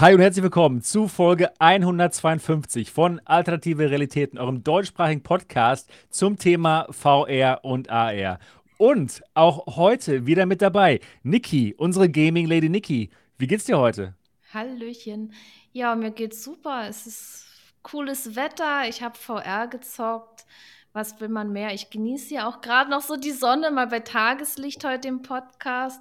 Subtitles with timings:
[0.00, 6.86] Hi und herzlich willkommen zu Folge 152 von Alternative Realitäten, eurem deutschsprachigen Podcast zum Thema
[6.88, 8.38] VR und AR.
[8.78, 13.10] Und auch heute wieder mit dabei Niki, unsere Gaming Lady Niki.
[13.36, 14.14] Wie geht's dir heute?
[14.54, 15.34] Hallöchen.
[15.72, 16.88] Ja, mir geht's super.
[16.88, 17.44] Es ist
[17.82, 18.88] cooles Wetter.
[18.88, 20.46] Ich habe VR gezockt.
[20.94, 21.74] Was will man mehr?
[21.74, 26.00] Ich genieße ja auch gerade noch so die Sonne, mal bei Tageslicht heute im Podcast.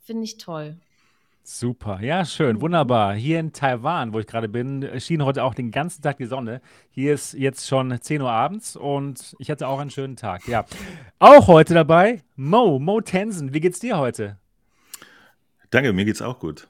[0.00, 0.78] Finde ich toll.
[1.46, 3.14] Super, ja, schön, wunderbar.
[3.14, 6.62] Hier in Taiwan, wo ich gerade bin, schien heute auch den ganzen Tag die Sonne.
[6.88, 10.48] Hier ist jetzt schon 10 Uhr abends und ich hatte auch einen schönen Tag.
[10.48, 10.64] Ja,
[11.18, 13.52] auch heute dabei Mo, Mo Tensen.
[13.52, 14.38] Wie geht's dir heute?
[15.68, 16.66] Danke, mir geht's auch gut.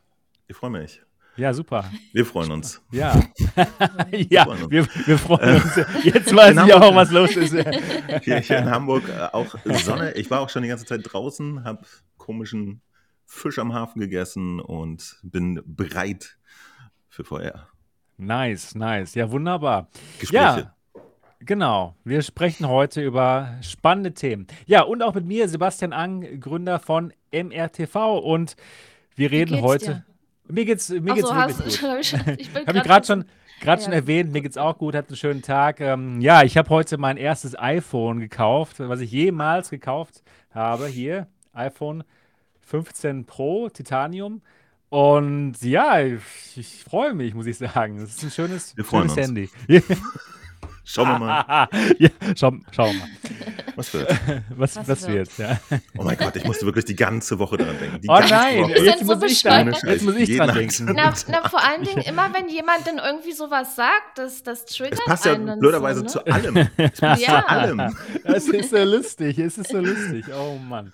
[0.48, 1.00] Ich freue mich.
[1.36, 1.88] Ja, super.
[2.12, 2.82] Wir freuen uns.
[2.90, 3.14] Ja,
[4.10, 5.76] ja, wir, wir freuen uns.
[6.02, 7.52] Jetzt weiß ich auch, was los ist.
[8.22, 9.54] Hier, hier in Hamburg äh, auch
[9.84, 10.14] Sonne.
[10.14, 12.80] Ich war auch schon die ganze Zeit draußen, habe komischen
[13.26, 16.36] Fisch am Hafen gegessen und bin bereit
[17.08, 17.68] für VR.
[18.16, 19.14] Nice, nice.
[19.14, 19.88] Ja, wunderbar.
[20.20, 20.40] Gespräche.
[20.40, 20.74] Ja,
[21.40, 21.96] genau.
[22.04, 24.46] Wir sprechen heute über spannende Themen.
[24.66, 28.18] Ja, und auch mit mir, Sebastian Ang, Gründer von MRTV.
[28.18, 28.56] Und
[29.16, 29.86] wir reden heute.
[29.86, 30.04] Dir?
[30.54, 32.28] Mir geht's, mir Ach geht's so, wirklich hast, gut.
[32.38, 33.24] ich, ich bin Habe ich gerade schon,
[33.60, 33.98] grad schon Ja.
[33.98, 35.80] erwähnt, mir geht's auch gut, hatte einen schönen Tag.
[35.80, 40.86] Ähm, ja, ich habe heute mein erstes iPhone gekauft, was ich jemals gekauft habe.
[40.86, 42.04] Hier, iPhone
[42.66, 44.42] 15 Pro Titanium.
[44.88, 46.20] Und ja, ich,
[46.56, 47.98] ich freue mich, muss ich sagen.
[47.98, 49.16] Es ist ein schönes, schönes uns.
[49.16, 49.50] Handy.
[50.86, 51.66] Schauen wir mal,
[51.98, 53.08] ja, schau, schauen wir mal,
[53.74, 54.10] was wird.
[54.50, 55.38] was, Was was wird.
[55.38, 55.50] wird.
[55.70, 55.78] Ja.
[55.96, 58.02] Oh mein Gott, ich musste wirklich die ganze Woche daran denken.
[58.02, 59.82] Die Oh ganze nein, jetzt so muss, ich bescheuert.
[59.82, 60.92] dran, jetzt muss ich dran denken.
[60.94, 64.98] Na, na, vor allen Dingen, immer wenn jemand dann irgendwie sowas sagt, das, das triggert
[64.98, 66.34] Es passt ja blöderweise so, zu ne?
[66.34, 66.68] allem.
[66.76, 67.40] Es passt Ja.
[67.40, 67.96] zu allem.
[68.24, 70.26] Es ist so lustig, es ist so lustig.
[70.38, 70.92] Oh Mann.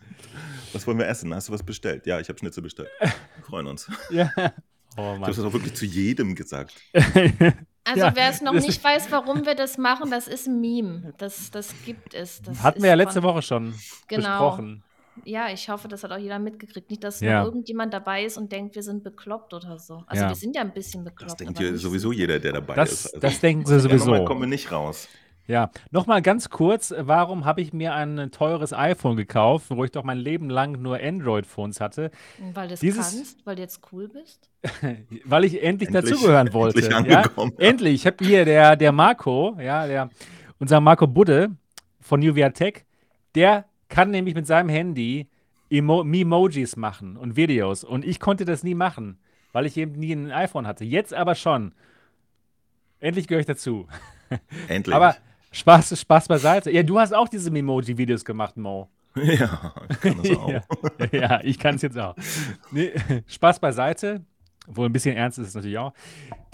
[0.72, 1.34] Was wollen wir essen?
[1.34, 2.06] Hast du was bestellt?
[2.06, 2.88] Ja, ich habe Schnitzel bestellt.
[3.00, 3.90] Wir freuen uns.
[4.10, 4.30] Ja.
[4.96, 5.30] Oh Du hast Mann.
[5.30, 6.74] das auch wirklich zu jedem gesagt.
[7.82, 10.60] Also Ja, wer es noch das nicht weiß, warum wir das machen, das ist ein
[10.60, 11.14] Meme.
[11.16, 12.42] Das, das gibt es.
[12.42, 13.74] Das Hatten wir ja letzte von- Woche schon
[14.06, 14.20] Genau.
[14.28, 14.84] besprochen.
[15.24, 16.90] Ja, ich hoffe, das hat auch jeder mitgekriegt.
[16.90, 17.42] Nicht, dass Ja.
[17.42, 20.04] irgendjemand dabei ist und denkt, wir sind bekloppt oder so.
[20.06, 20.28] Also Ja.
[20.28, 21.40] wir sind ja ein bisschen Das bekloppt.
[21.40, 22.12] denkt aber hier nicht sowieso so.
[22.12, 23.06] jeder, der dabei Das, ist.
[23.06, 24.24] Also, das denken sie ja, nochmal sowieso.
[24.26, 25.08] kommen wir nicht raus.
[25.50, 30.04] Ja, nochmal ganz kurz, warum habe ich mir ein teures iPhone gekauft, wo ich doch
[30.04, 32.12] mein Leben lang nur Android-Phones hatte?
[32.54, 34.48] Weil du es Dieses- kannst, weil du jetzt cool bist.
[35.24, 36.78] Weil ich endlich, Endlich- dazugehören wollte.
[36.82, 37.18] endlich ja?
[37.18, 37.68] angekommen, ja.
[37.68, 37.94] Endlich.
[37.94, 40.10] Ich habe hier der, der Marco, ja, der,
[40.60, 41.50] unser Marco Budde
[42.00, 42.84] von Nuvia Tech,
[43.34, 45.28] der kann nämlich mit seinem Handy
[45.68, 47.82] Emo Memojis machen und Videos.
[47.82, 49.18] Und ich konnte das nie machen,
[49.52, 50.84] weil ich eben nie ein iPhone hatte.
[50.84, 51.74] Jetzt aber schon.
[53.00, 53.88] Endlich gehöre ich dazu.
[54.68, 54.94] Endlich.
[54.94, 55.16] Aber
[55.52, 56.70] Spaß, Spaß beiseite.
[56.70, 58.88] Ja, du hast auch diese Memoji-Videos gemacht, Mo.
[59.16, 60.48] ja, ich kann das auch.
[60.48, 60.60] Ja,
[61.12, 62.14] ja, ich kann es jetzt auch.
[62.70, 62.92] Nee,
[63.26, 64.24] Spaß beiseite,
[64.68, 65.92] wohl ein bisschen ernst ist es natürlich auch.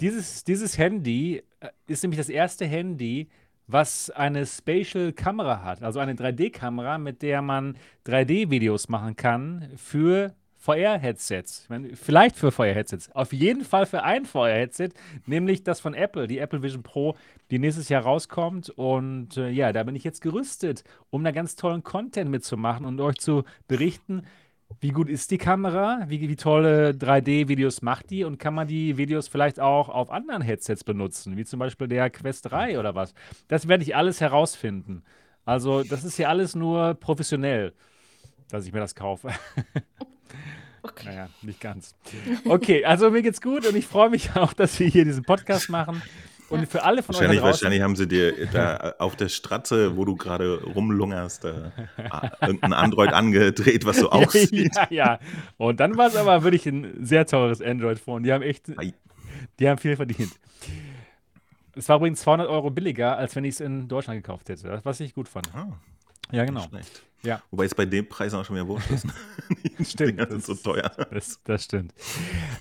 [0.01, 3.29] Dieses, dieses Handy äh, ist nämlich das erste Handy,
[3.67, 10.33] was eine Spatial Kamera hat, also eine 3D-Kamera, mit der man 3D-Videos machen kann für
[10.67, 11.65] VR-Headsets.
[11.93, 13.09] Vielleicht für VR-Headsets.
[13.13, 14.89] Auf jeden Fall für ein VR-Headset,
[15.25, 17.15] nämlich das von Apple, die Apple Vision Pro,
[17.51, 18.69] die nächstes Jahr rauskommt.
[18.71, 22.99] Und äh, ja, da bin ich jetzt gerüstet, um da ganz tollen Content mitzumachen und
[22.99, 24.23] euch zu berichten,
[24.81, 28.97] wie gut ist die Kamera, wie, wie tolle 3D-Videos macht die und kann man die
[28.97, 33.13] Videos vielleicht auch auf anderen Headsets benutzen, wie zum Beispiel der Quest 3 oder was.
[33.47, 35.03] Das werde ich alles herausfinden.
[35.45, 37.71] Also, das ist ja alles nur professionell,
[38.49, 39.29] dass ich mir das kaufe.
[40.83, 41.05] Okay.
[41.05, 41.95] Naja, nicht ganz.
[42.45, 45.69] Okay, also mir geht's gut und ich freue mich auch, dass wir hier diesen Podcast
[45.69, 46.01] machen.
[46.49, 49.97] Und für alle von euch Wahrscheinlich, draußen, wahrscheinlich haben sie dir da auf der Stratze,
[49.97, 54.73] wo du gerade rumlungerst, da, äh, irgendein Android angedreht, was so aussieht.
[54.75, 55.19] ja, ja.
[55.57, 58.23] Und dann war es aber wirklich ein sehr teures Android-Phone.
[58.23, 58.71] Die haben echt,
[59.59, 60.31] die haben viel verdient.
[61.75, 65.01] Es war übrigens 200 Euro billiger, als wenn ich es in Deutschland gekauft hätte, was
[65.01, 65.53] ich gut fand.
[65.53, 65.67] Ah,
[66.31, 66.65] Ja, nicht genau.
[66.69, 67.03] schlecht.
[67.23, 69.07] Ja, Wobei es bei dem Preis auch schon wieder wurscht ist.
[69.79, 70.91] Die Stimmt, Dinger sind so teuer.
[71.11, 71.93] Das, das stimmt.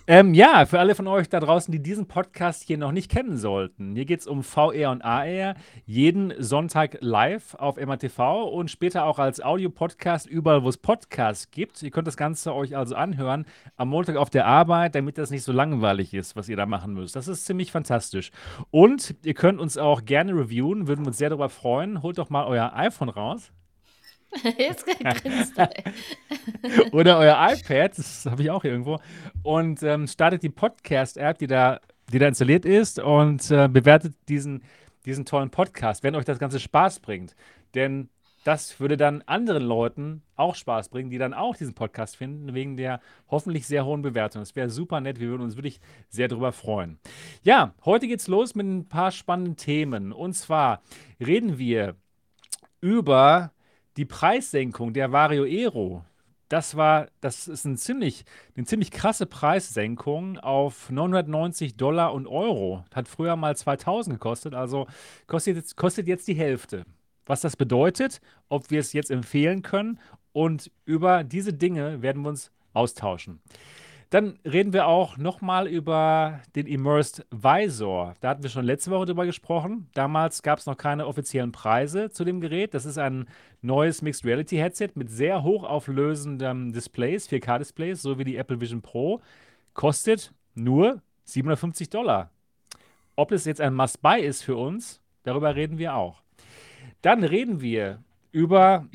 [0.06, 3.36] Ähm, ja, für alle von euch da draußen, die diesen Podcast hier noch nicht kennen
[3.36, 3.94] sollten.
[3.94, 5.54] Hier geht es um VR und AR.
[5.84, 11.82] Jeden Sonntag live auf MATV und später auch als Audio-Podcast überall, wo es Podcasts gibt.
[11.82, 13.46] Ihr könnt das Ganze euch also anhören
[13.76, 16.94] am Montag auf der Arbeit, damit das nicht so langweilig ist, was ihr da machen
[16.94, 17.16] müsst.
[17.16, 18.30] Das ist ziemlich fantastisch.
[18.70, 22.02] Und ihr könnt uns auch gerne reviewen, würden wir uns sehr darüber freuen.
[22.02, 23.52] Holt doch mal euer iPhone raus.
[24.58, 25.54] Jetzt grinst
[26.92, 28.98] oder euer iPad, das habe ich auch hier irgendwo,
[29.42, 31.80] und ähm, startet die Podcast-App, die da,
[32.12, 34.62] die da installiert ist, und äh, bewertet diesen,
[35.04, 37.34] diesen tollen Podcast, wenn euch das Ganze Spaß bringt.
[37.74, 38.08] Denn
[38.44, 42.76] das würde dann anderen Leuten auch Spaß bringen, die dann auch diesen Podcast finden, wegen
[42.76, 44.40] der hoffentlich sehr hohen Bewertung.
[44.40, 45.18] Das wäre super nett.
[45.18, 45.80] Wir würden uns wirklich
[46.10, 47.00] sehr darüber freuen.
[47.42, 50.12] Ja, heute geht's los mit ein paar spannenden Themen.
[50.12, 50.80] Und zwar
[51.18, 51.96] reden wir
[52.80, 53.50] über
[53.96, 56.04] die Preissenkung der Vario Aero.
[56.48, 58.24] Das war, das ist ein ziemlich,
[58.56, 62.84] eine ziemlich krasse Preissenkung auf 990 Dollar und Euro.
[62.94, 64.86] Hat früher mal 2000 gekostet, also
[65.26, 66.84] kostet jetzt, kostet jetzt die Hälfte
[67.26, 69.98] was das bedeutet, ob wir es jetzt empfehlen können
[70.32, 73.40] und über diese Dinge werden wir uns austauschen.
[74.10, 78.14] Dann reden wir auch nochmal über den Immersed Visor.
[78.20, 79.88] Da hatten wir schon letzte Woche drüber gesprochen.
[79.94, 82.72] Damals gab es noch keine offiziellen Preise zu dem Gerät.
[82.72, 83.26] Das ist ein
[83.62, 89.20] neues Mixed Reality Headset mit sehr hochauflösenden Displays, 4K-Displays, so wie die Apple Vision Pro.
[89.74, 92.30] Kostet nur 750 Dollar.
[93.16, 96.22] Ob es jetzt ein Must-Buy ist für uns, darüber reden wir auch.
[97.02, 98.86] Dann reden wir über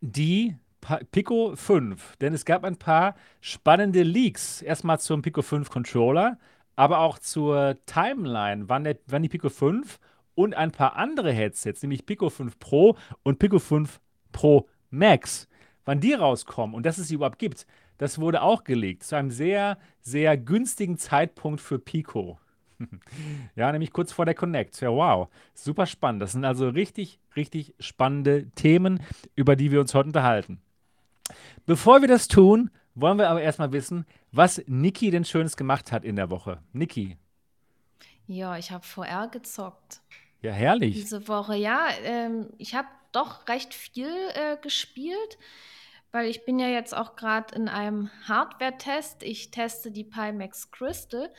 [0.00, 0.56] die
[1.12, 4.62] Pico 5, denn es gab ein paar spannende Leaks.
[4.62, 6.38] Erstmal zum Pico 5 Controller,
[6.76, 9.98] aber auch zur Timeline, wann, der, wann die Pico 5
[10.34, 14.00] und ein paar andere Headsets, nämlich Pico 5 Pro und Pico 5
[14.32, 15.48] Pro Max,
[15.84, 17.66] wann die rauskommen und dass es sie überhaupt gibt,
[17.98, 22.38] das wurde auch gelegt zu einem sehr, sehr günstigen Zeitpunkt für Pico.
[23.54, 24.80] Ja, nämlich kurz vor der Connect.
[24.80, 25.28] Ja, wow.
[25.54, 26.20] Super spannend.
[26.22, 29.00] Das sind also richtig, richtig spannende Themen,
[29.36, 30.60] über die wir uns heute unterhalten.
[31.66, 36.04] Bevor wir das tun, wollen wir aber erstmal wissen, was Niki denn Schönes gemacht hat
[36.04, 36.62] in der Woche.
[36.72, 37.16] Niki.
[38.26, 40.00] Ja, ich habe VR gezockt.
[40.40, 40.94] Ja, herrlich.
[40.94, 41.88] Diese Woche, ja.
[42.02, 45.38] Ähm, ich habe doch recht viel äh, gespielt,
[46.12, 49.22] weil ich bin ja jetzt auch gerade in einem Hardware-Test.
[49.22, 51.30] Ich teste die Pimax Crystal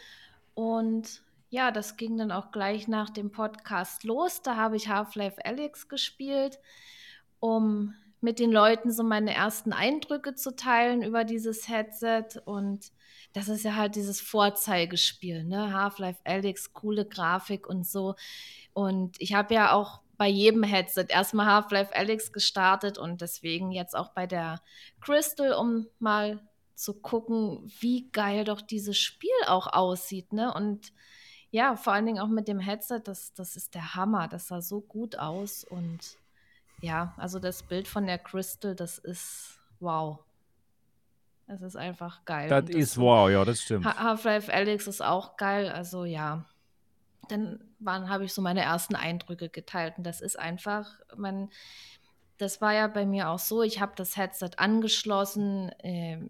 [0.53, 4.41] und ja, das ging dann auch gleich nach dem Podcast los.
[4.41, 6.59] Da habe ich Half-Life Alyx gespielt,
[7.39, 7.93] um
[8.25, 12.41] mit den Leuten so meine ersten Eindrücke zu teilen über dieses Headset.
[12.43, 12.91] Und
[13.33, 15.71] das ist ja halt dieses Vorzeigespiel, ne?
[15.71, 18.15] Half-Life Alyx, coole Grafik und so.
[18.73, 23.95] Und ich habe ja auch bei jedem Headset erstmal Half-Life Alyx gestartet und deswegen jetzt
[23.95, 24.61] auch bei der
[25.01, 26.41] Crystal, um mal
[26.73, 30.53] zu gucken, wie geil doch dieses Spiel auch aussieht, ne?
[30.53, 30.91] Und
[31.51, 34.27] ja, vor allen Dingen auch mit dem Headset, das, das ist der Hammer.
[34.27, 35.63] Das sah so gut aus.
[35.63, 36.17] Und
[36.81, 40.19] ja, also das Bild von der Crystal, das ist wow.
[41.47, 42.49] Es ist einfach geil.
[42.49, 43.85] Das, das ist wow, ja, das stimmt.
[43.85, 45.69] Half-Life Alex ist auch geil.
[45.69, 46.45] Also ja,
[47.29, 49.97] dann habe ich so meine ersten Eindrücke geteilt.
[49.97, 51.49] Und das ist einfach, man,
[52.37, 53.61] das war ja bei mir auch so.
[53.61, 55.69] Ich habe das Headset angeschlossen.
[55.79, 56.27] Äh,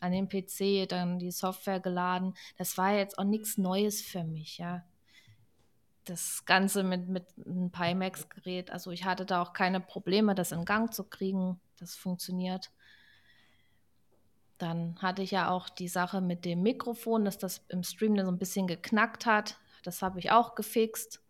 [0.00, 2.34] an den PC dann die Software geladen.
[2.58, 4.84] Das war jetzt auch nichts Neues für mich, ja.
[6.04, 10.64] Das Ganze mit, mit einem Pimax-Gerät, also ich hatte da auch keine Probleme, das in
[10.64, 11.60] Gang zu kriegen.
[11.78, 12.70] Das funktioniert.
[14.58, 18.26] Dann hatte ich ja auch die Sache mit dem Mikrofon, dass das im Stream dann
[18.26, 19.58] so ein bisschen geknackt hat.
[19.82, 21.20] Das habe ich auch gefixt.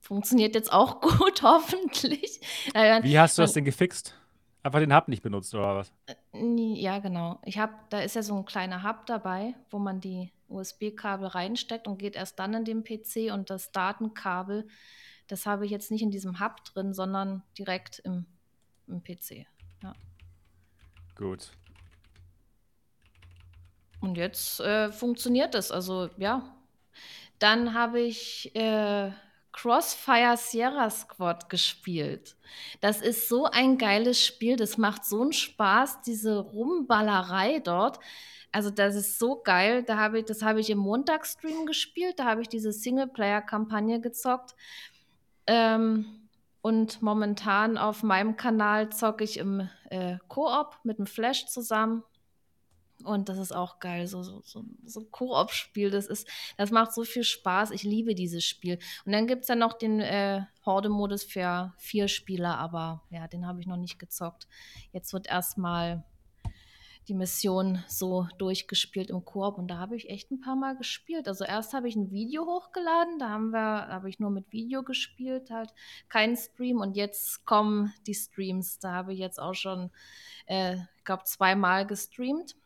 [0.00, 2.40] Funktioniert jetzt auch gut, hoffentlich.
[2.72, 4.14] Wie hast du das denn gefixt?
[4.62, 5.92] Einfach den Hub nicht benutzt oder was?
[6.06, 6.14] Äh,
[6.74, 7.38] ja, genau.
[7.44, 11.86] Ich habe, da ist ja so ein kleiner Hub dabei, wo man die USB-Kabel reinsteckt
[11.86, 14.66] und geht erst dann in den PC und das Datenkabel,
[15.26, 18.26] das habe ich jetzt nicht in diesem Hub drin, sondern direkt im,
[18.86, 19.46] im PC.
[19.82, 19.94] Ja.
[21.14, 21.50] Gut.
[24.00, 25.70] Und jetzt äh, funktioniert das.
[25.70, 26.54] Also ja.
[27.38, 29.12] Dann habe ich äh,
[29.52, 32.36] Crossfire Sierra Squad gespielt.
[32.80, 37.98] Das ist so ein geiles Spiel, das macht so einen Spaß, diese Rumballerei dort.
[38.52, 39.82] Also das ist so geil.
[39.82, 42.18] Da habe ich, das habe ich im Montagsstream gespielt.
[42.18, 44.54] Da habe ich diese Singleplayer-Kampagne gezockt.
[45.46, 46.28] Ähm,
[46.60, 52.02] und momentan auf meinem Kanal zocke ich im äh, Koop mit dem Flash zusammen.
[53.04, 55.90] Und das ist auch geil, so, so, so, so Koop-Spiel.
[55.90, 56.08] Das
[56.56, 57.70] das macht so viel Spaß.
[57.70, 58.78] Ich liebe dieses Spiel.
[59.04, 63.46] Und dann gibt es ja noch den äh, Horde-Modus für vier Spieler, aber ja, den
[63.46, 64.48] habe ich noch nicht gezockt.
[64.92, 66.04] Jetzt wird erstmal
[67.08, 71.26] die Mission so durchgespielt im Koop und da habe ich echt ein paar Mal gespielt.
[71.26, 74.82] Also erst habe ich ein Video hochgeladen, da haben wir, habe ich nur mit Video
[74.82, 75.72] gespielt, halt
[76.08, 78.78] kein Stream und jetzt kommen die Streams.
[78.78, 79.90] Da habe ich jetzt auch schon,
[80.46, 82.56] äh, ich glaube, zweimal gestreamt.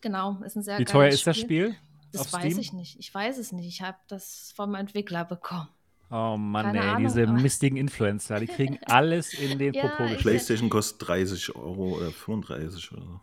[0.00, 1.76] Genau, ist ein sehr Wie teuer ist das Spiel?
[2.12, 2.58] Das weiß Steam?
[2.58, 2.98] ich nicht.
[2.98, 3.66] Ich weiß es nicht.
[3.66, 5.68] Ich habe das vom Entwickler bekommen.
[6.10, 10.14] Oh Mann, Keine ey, Ahnung, diese mistigen Influencer, die kriegen alles in den ja, Popo
[10.16, 13.20] PlayStation kostet 30 Euro oder 35 oder so.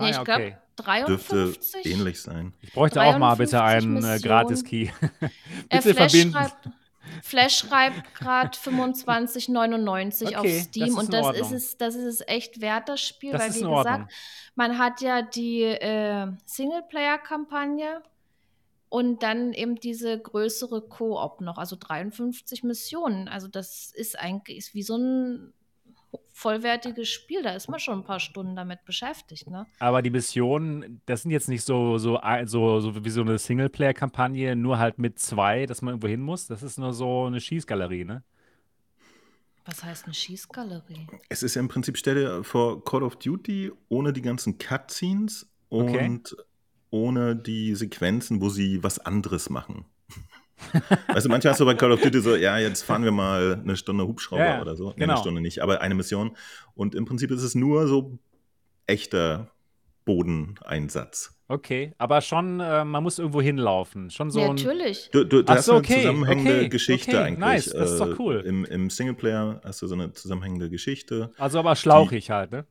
[0.00, 1.28] Ah, nee, ich glaube 53.
[1.28, 2.54] Dürfte ähnlich sein.
[2.60, 4.88] Ich bräuchte auch mal bitte einen äh, Gratis-Key.
[5.70, 6.32] bitte verbinden.
[6.32, 6.68] Schreibt,
[7.22, 12.04] Flash schreibt gerade 25,99 Okay, auf das Steam ist und das ist es, das ist
[12.04, 14.12] es echt wert, das Spiel, Das weil wie gesagt,
[14.54, 18.02] man hat ja die äh, Singleplayer-Kampagne
[18.88, 23.28] und dann eben diese größere Koop noch, also 53 Missionen.
[23.28, 25.52] Also das ist eigentlich ist wie so ein
[26.40, 27.42] vollwertiges Spiel.
[27.42, 29.66] Da ist man schon ein paar Stunden damit beschäftigt, ne?
[29.78, 34.56] Aber die Missionen, das sind jetzt nicht so, so, so, so wie so eine Singleplayer-Kampagne,
[34.56, 36.46] nur halt mit zwei, dass man irgendwo hin muss.
[36.46, 38.22] Das ist nur so eine Schießgalerie, ne?
[39.66, 41.06] Was heißt eine Schießgalerie?
[41.28, 45.46] Es ist ja im Prinzip, stell dir vor Call of Duty ohne die ganzen Cutscenes
[45.72, 46.04] Okay.
[46.06, 46.36] und
[46.90, 49.84] ohne die Sequenzen, wo sie was anderes machen.
[51.08, 53.60] weißt du, manchmal hast du bei Call of Duty so, ja, jetzt fahren wir mal
[53.62, 54.90] eine Stunde Hubschrauber Ja, oder so.
[54.90, 55.14] Nee, genau.
[55.14, 56.36] eine Stunde nicht, aber eine Mission.
[56.74, 58.18] Und im Prinzip ist es nur so
[58.86, 59.50] echter
[60.04, 61.36] Bodeneinsatz.
[61.48, 64.10] Okay, aber schon, äh, man muss irgendwo hinlaufen.
[64.10, 64.54] Schon so ja, ein.
[64.54, 65.10] natürlich.
[65.12, 67.38] Du, du, du hast so, eine okay, zusammenhängende okay, Geschichte okay, eigentlich.
[67.40, 68.36] nice, das ist doch Äh, cool.
[68.46, 71.32] Im, Im Singleplayer hast du so eine zusammenhängende Geschichte.
[71.38, 72.66] Also aber schlauchig halt, ne?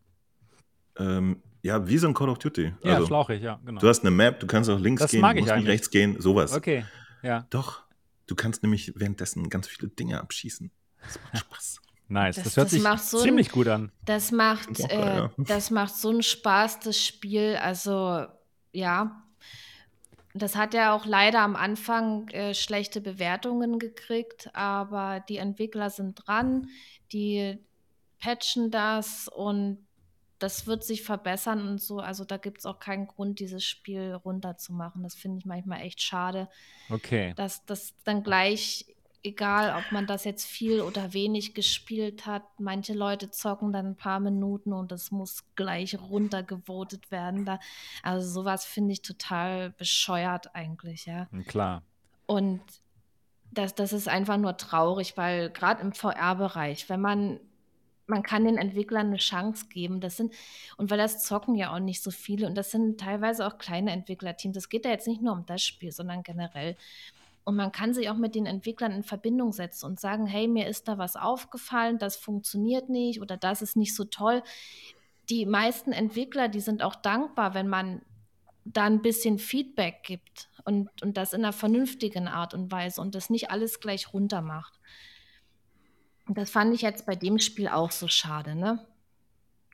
[0.98, 2.74] Ähm, ja, wie so ein Call of Duty.
[2.84, 3.82] Ja, also, schlauchig, ja, genau.
[3.82, 6.16] Du hast eine Map, du kannst auch links Das gehen, du musst nicht rechts gehen,
[6.20, 6.56] sowas.
[6.56, 6.86] Okay,
[7.24, 7.84] ja, Doch,
[8.28, 10.72] du kannst nämlich währenddessen ganz viele Dinge abschießen.
[11.02, 11.82] Das macht Spaß.
[12.08, 12.36] nice.
[12.36, 13.92] Das, Das- hört das sich macht so ein- ziemlich gut an.
[14.06, 15.32] Das macht, äh, ja.
[15.38, 17.56] das macht so einen Spaß, das Spiel.
[17.62, 18.26] Also,
[18.72, 19.24] ja.
[20.36, 26.16] Das hat ja auch leider am Anfang äh, schlechte Bewertungen gekriegt, aber die Entwickler sind
[26.28, 26.68] dran,
[27.12, 27.58] die
[28.20, 29.88] patchen das und
[30.40, 32.00] das wird sich verbessern und so.
[32.00, 35.04] Also da gibt es auch keinen Grund, dieses Spiel runterzumachen.
[35.04, 36.48] Das finde ich manchmal echt schade
[36.90, 37.34] Okay.
[37.36, 38.86] dass das dann gleich,
[39.22, 43.96] egal ob man das jetzt viel oder wenig gespielt hat, manche Leute zocken dann ein
[43.96, 47.46] paar Minuten und das muss gleich runtergevotet werden.
[47.46, 47.60] Da,
[48.02, 51.28] also sowas finde ich total bescheuert eigentlich, ja.
[51.32, 51.84] Hm, Klar.
[52.26, 52.62] Und
[53.52, 57.40] das, das ist einfach nur traurig, weil gerade im VR-Bereich, wenn man,
[58.10, 60.34] man kann den Entwicklern eine Chance geben, das sind,
[60.78, 63.92] und weil das zocken ja auch nicht so viele und das sind teilweise auch kleine
[63.92, 64.58] Entwicklerteams.
[64.58, 66.76] Es geht ja jetzt nicht nur um das Spiel, sondern generell.
[67.44, 70.68] Und man kann sich auch mit den Entwicklern in Verbindung setzen und sagen, hey, mir
[70.68, 74.44] ist da was aufgefallen, das funktioniert nicht oder das ist nicht so toll.
[75.30, 78.02] Die meisten Entwickler, die sind auch dankbar, wenn man
[78.66, 83.16] da ein bisschen Feedback gibt und, und das in einer vernünftigen Art und Weise und
[83.16, 84.80] das nicht alles gleich runter macht.
[86.30, 88.86] Das fand ich jetzt bei dem Spiel auch so schade, ne?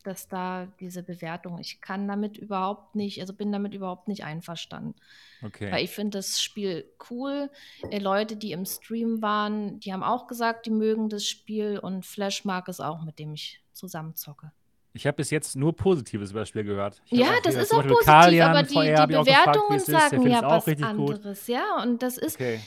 [0.04, 4.96] Dass da diese Bewertung, ich kann damit überhaupt nicht, also bin damit überhaupt nicht einverstanden.
[5.42, 5.84] Weil Okay.
[5.84, 7.50] ich finde das Spiel cool.
[7.90, 12.06] Äh, Leute, die im Stream waren, die haben auch gesagt, die mögen das Spiel und
[12.06, 14.52] Flash mag es auch, mit dem ich zusammenzocke.
[14.94, 17.02] Ich habe bis jetzt nur Positives über das Spiel gehört.
[17.10, 19.84] Ich Ja, das ist auch positiv, Kalian aber die, VR die gefragt, Bewertungen.
[19.86, 21.16] Der sagen ja was richtig gut.
[21.16, 21.48] anderes.
[21.48, 22.62] Ja, und das ist, Okay.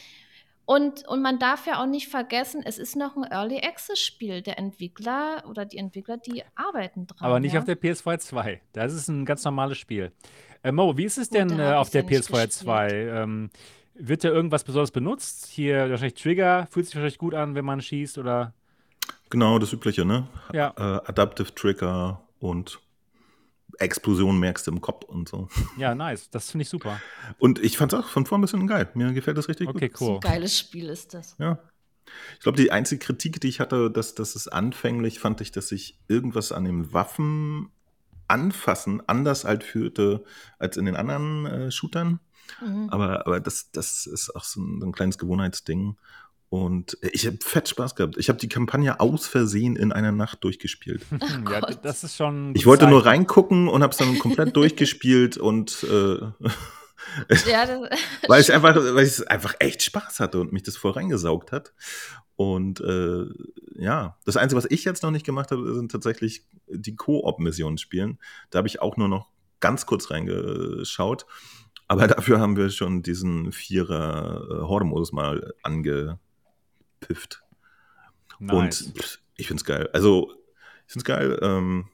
[0.68, 4.42] Und, und man darf ja auch nicht vergessen, es ist noch ein Early Access Spiel.
[4.42, 7.16] Der Entwickler oder die Entwickler, die arbeiten dran.
[7.20, 7.60] Aber nicht ja?
[7.60, 8.60] auf der PS4 2.
[8.74, 10.12] Das ist ein ganz normales Spiel.
[10.62, 12.90] Äh, Mo, wie ist es Gut, denn da äh, auf der ja nicht PS4 2?
[12.90, 13.50] Ähm,
[13.94, 15.46] wird da irgendwas Besonderes benutzt?
[15.46, 18.52] Hier wahrscheinlich Trigger, fühlt sich wahrscheinlich gut an, wenn man schießt oder.
[19.30, 20.28] Genau, das Übliche, ne?
[20.52, 20.74] Ja.
[20.76, 22.78] Äh, Adaptive Trigger und
[23.78, 25.48] Explosion merkst du im Kopf und so.
[25.76, 26.30] Ja, nice.
[26.30, 27.00] Das finde ich super.
[27.38, 28.88] Und ich fand es auch von vorn ein bisschen geil.
[28.94, 29.98] Mir gefällt das richtig Okay, gut.
[29.98, 30.14] So cool.
[30.16, 31.36] ein geiles Spiel ist das.
[31.38, 31.58] Ja.
[32.34, 35.68] Ich glaube, die einzige Kritik, die ich hatte, dass, dass es anfänglich fand ich, dass
[35.68, 37.70] sich irgendwas an den Waffen
[38.26, 40.24] anfassen anders halt führte
[40.58, 42.20] als in den anderen äh, Shootern.
[42.60, 42.88] Mhm.
[42.90, 45.96] Aber, aber das, das ist auch so ein, so ein kleines Gewohnheitsding.
[46.50, 48.16] Und ich habe fett Spaß gehabt.
[48.16, 51.04] Ich habe die Kampagne aus Versehen in einer Nacht durchgespielt.
[51.10, 52.54] Hm, ja, das ist schon.
[52.54, 53.18] Ich wollte nur Zeichen.
[53.18, 56.48] reingucken und habe es dann komplett durchgespielt und äh,
[57.46, 57.66] Ja,
[58.28, 61.72] weil ich einfach, weil ich einfach echt Spaß hatte und mich das voll reingesaugt hat.
[62.36, 63.26] Und äh,
[63.74, 68.18] ja, das Einzige, was ich jetzt noch nicht gemacht habe, sind tatsächlich die Koop-Missionen spielen.
[68.50, 69.28] Da habe ich auch nur noch
[69.60, 71.26] ganz kurz reingeschaut.
[71.88, 75.12] Aber dafür haben wir schon diesen Vierer äh, Horde-Modus
[76.98, 77.42] angepifft.
[78.38, 78.82] Nice.
[78.82, 79.88] Und pff, ich find's geil.
[79.92, 80.32] Also,
[80.86, 81.38] ich find's geil.
[81.42, 81.88] Ähm,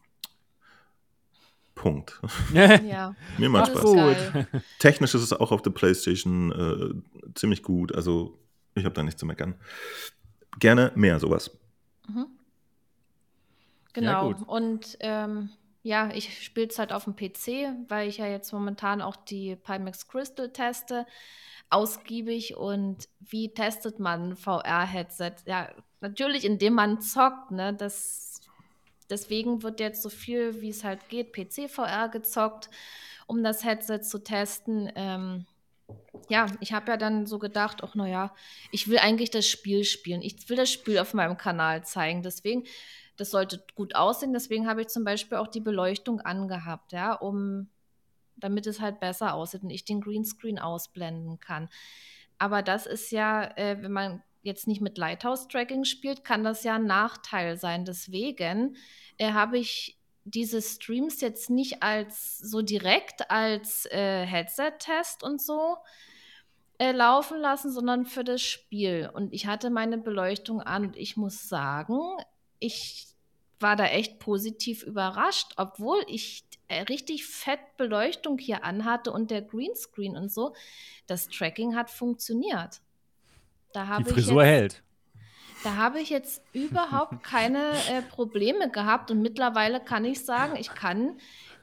[1.74, 2.20] Punkt.
[2.54, 3.14] ja.
[3.38, 3.82] Mir macht Spaß.
[3.82, 4.62] Gut.
[4.78, 7.94] Technisch ist es auch auf der PlayStation äh, ziemlich gut.
[7.94, 8.38] Also,
[8.74, 9.54] ich habe da nichts zu meckern.
[10.58, 11.50] Gerne mehr sowas.
[12.08, 12.26] Mhm.
[13.92, 14.32] Genau.
[14.32, 14.48] gut.
[14.48, 15.50] Und ähm,
[15.84, 19.54] ja, ich spiele es halt auf dem PC, weil ich ja jetzt momentan auch die
[19.54, 21.06] Pimax Crystal teste,
[21.68, 22.56] ausgiebig.
[22.56, 25.34] Und wie testet man ein VR-Headset?
[25.44, 25.68] Ja,
[26.00, 27.74] natürlich, indem man zockt, ne?
[27.74, 28.40] Das,
[29.10, 32.70] deswegen wird jetzt so viel, wie es halt geht, PC-VR gezockt,
[33.26, 34.90] um das Headset zu testen.
[34.94, 35.44] Ähm,
[36.30, 38.34] ja, ich habe ja dann so gedacht, ach naja,
[38.70, 40.22] ich will eigentlich das Spiel spielen.
[40.22, 42.22] Ich will das Spiel auf meinem Kanal zeigen.
[42.22, 42.64] Deswegen,
[43.16, 44.32] das sollte gut aussehen.
[44.32, 47.68] Deswegen habe ich zum Beispiel auch die Beleuchtung angehabt, ja, um,
[48.36, 51.68] damit es halt besser aussieht und ich den Greenscreen ausblenden kann.
[52.38, 56.74] Aber das ist ja, äh, wenn man jetzt nicht mit Lighthouse-Tracking spielt, kann das ja
[56.74, 57.84] ein Nachteil sein.
[57.84, 58.76] Deswegen
[59.18, 65.76] äh, habe ich diese Streams jetzt nicht als so direkt als äh, Headset-Test und so
[66.78, 69.10] äh, laufen lassen, sondern für das Spiel.
[69.12, 72.00] Und ich hatte meine Beleuchtung an und ich muss sagen,
[72.58, 73.08] ich
[73.60, 79.42] war da echt positiv überrascht, obwohl ich äh, richtig fett Beleuchtung hier anhatte und der
[79.42, 80.54] Greenscreen und so.
[81.06, 82.80] Das Tracking hat funktioniert.
[83.72, 84.82] Da Die Frisur jetzt, hält.
[85.62, 90.74] Da habe ich jetzt überhaupt keine äh, Probleme gehabt und mittlerweile kann ich sagen, ich
[90.74, 91.18] kann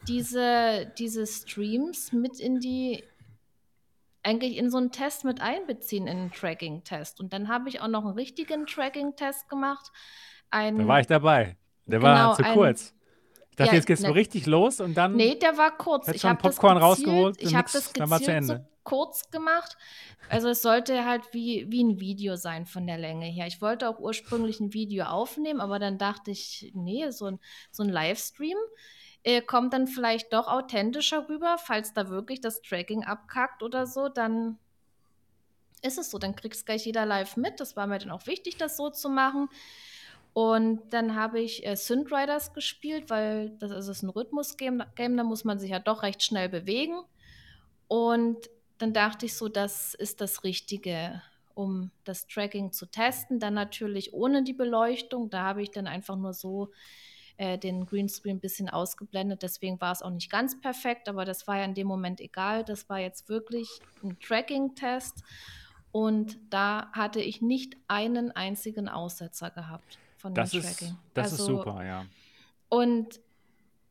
[0.07, 3.03] diese, diese Streams mit in die,
[4.23, 7.19] eigentlich in so einen Test mit einbeziehen, in einen Tracking-Test.
[7.19, 9.91] Und dann habe ich auch noch einen richtigen Tracking-Test gemacht.
[10.51, 11.57] Ein, da war ich dabei.
[11.85, 12.93] Der genau, war zu ein, kurz.
[13.49, 15.15] Ich dachte, ja, jetzt geht's ne, so richtig los und dann.
[15.15, 16.07] Nee, der war kurz.
[16.09, 17.41] Ich habe Popcorn gezielt, rausgeholt.
[17.41, 19.77] Ich habe das gezielt so kurz gemacht.
[20.29, 23.47] Also es sollte halt wie, wie ein Video sein von der Länge her.
[23.47, 27.39] Ich wollte auch ursprünglich ein Video aufnehmen, aber dann dachte ich, nee, so ein,
[27.69, 28.57] so ein Livestream
[29.23, 34.09] äh, kommt dann vielleicht doch authentischer rüber, falls da wirklich das Tracking abkackt oder so,
[34.09, 34.57] dann
[35.83, 37.59] ist es so, dann kriegt es gleich jeder live mit.
[37.59, 39.49] Das war mir dann auch wichtig, das so zu machen.
[40.33, 45.17] Und dann habe ich äh, Synth Riders gespielt, weil das ist, ist ein Rhythmus-Game, Game,
[45.17, 47.01] da muss man sich ja doch recht schnell bewegen.
[47.87, 51.21] Und dann dachte ich so, das ist das Richtige,
[51.53, 53.39] um das Tracking zu testen.
[53.39, 55.29] Dann natürlich ohne die Beleuchtung.
[55.29, 56.71] Da habe ich dann einfach nur so
[57.35, 59.43] äh, den Greenscreen ein bisschen ausgeblendet.
[59.43, 62.63] Deswegen war es auch nicht ganz perfekt, aber das war ja in dem Moment egal.
[62.63, 63.67] Das war jetzt wirklich
[64.01, 65.23] ein Tracking-Test
[65.91, 70.87] und da hatte ich nicht einen einzigen Aussetzer gehabt von das dem Tracking.
[70.89, 72.05] Ist, das also, ist super, ja.
[72.69, 73.19] Und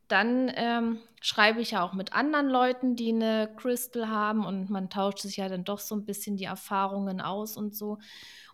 [0.07, 4.89] dann ähm, schreibe ich ja auch mit anderen Leuten, die eine Crystal haben und man
[4.89, 7.99] tauscht sich ja dann doch so ein bisschen die Erfahrungen aus und so.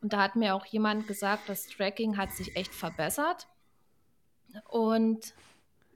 [0.01, 3.47] Und da hat mir auch jemand gesagt, das Tracking hat sich echt verbessert.
[4.67, 5.33] Und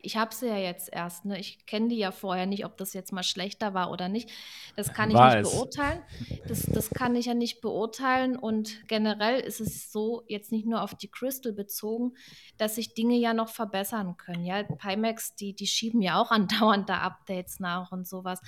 [0.04, 1.40] ich habe sie ja jetzt erst, ne?
[1.40, 4.30] Ich kenne die ja vorher nicht, ob das jetzt mal schlechter war oder nicht.
[4.76, 5.54] Das kann ich war nicht es.
[5.54, 6.02] beurteilen.
[6.48, 8.36] Das, das kann ich ja nicht beurteilen.
[8.36, 12.14] Und generell ist es so, jetzt nicht nur auf die Crystal bezogen,
[12.58, 14.46] dass sich Dinge ja noch verbessern können.
[14.46, 18.42] Ja, Pimax, die, die schieben ja auch andauernd da Updates nach und sowas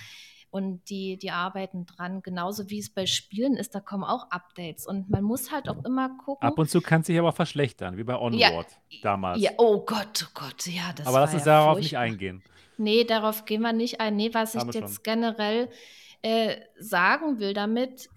[0.54, 2.22] und die, die arbeiten dran.
[2.22, 4.86] Genauso wie es bei Spielen ist, da kommen auch Updates.
[4.86, 6.48] Und man muss halt auch immer gucken.
[6.48, 9.42] Ab und zu kann es sich aber verschlechtern, wie bei Onward ja, damals.
[9.42, 12.44] Ja, oh Gott, oh Gott, ja, das Aber lass uns ja darauf nicht eingehen.
[12.78, 14.16] Nee, darauf gehen wir nicht ein.
[14.16, 15.04] Nee, was Haben ich jetzt schon.
[15.04, 15.70] generell
[16.22, 18.10] äh, sagen will damit,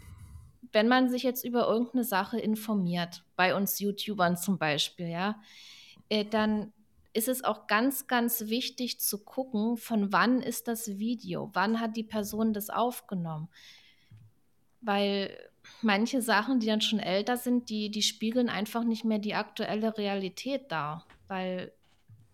[0.72, 5.37] wenn man sich jetzt über irgendeine Sache informiert, bei uns YouTubern zum Beispiel, ja,
[6.11, 6.75] äh, dann
[7.17, 11.97] ist es auch ganz, ganz wichtig zu gucken, von wann ist das Video, wann hat
[11.97, 13.49] die Person das aufgenommen.
[14.83, 15.35] Weil
[15.81, 19.97] manche Sachen, die dann schon älter sind, die, die spiegeln einfach nicht mehr die aktuelle
[19.97, 21.07] Realität dar.
[21.27, 21.73] Weil,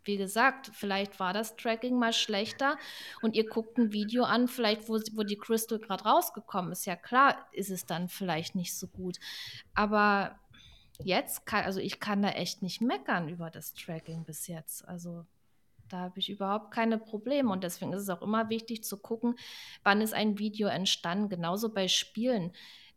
[0.03, 2.77] wie gesagt, vielleicht war das Tracking mal schlechter
[3.23, 6.87] und ihr guckt ein Video an, vielleicht wo, wo die Crystal gerade rausgekommen ist.
[6.87, 9.21] Ja klar, ist es dann vielleicht nicht so gut.
[9.75, 10.41] Aber
[11.05, 14.87] jetzt kann, also ich kann da echt nicht meckern über das Tracking bis jetzt.
[14.89, 15.25] Also
[15.89, 17.51] da habe ich überhaupt keine Probleme.
[17.53, 19.37] Und deswegen ist es auch immer wichtig zu gucken,
[19.83, 21.29] wann ist ein Video entstanden.
[21.29, 22.53] Genauso bei Spielen.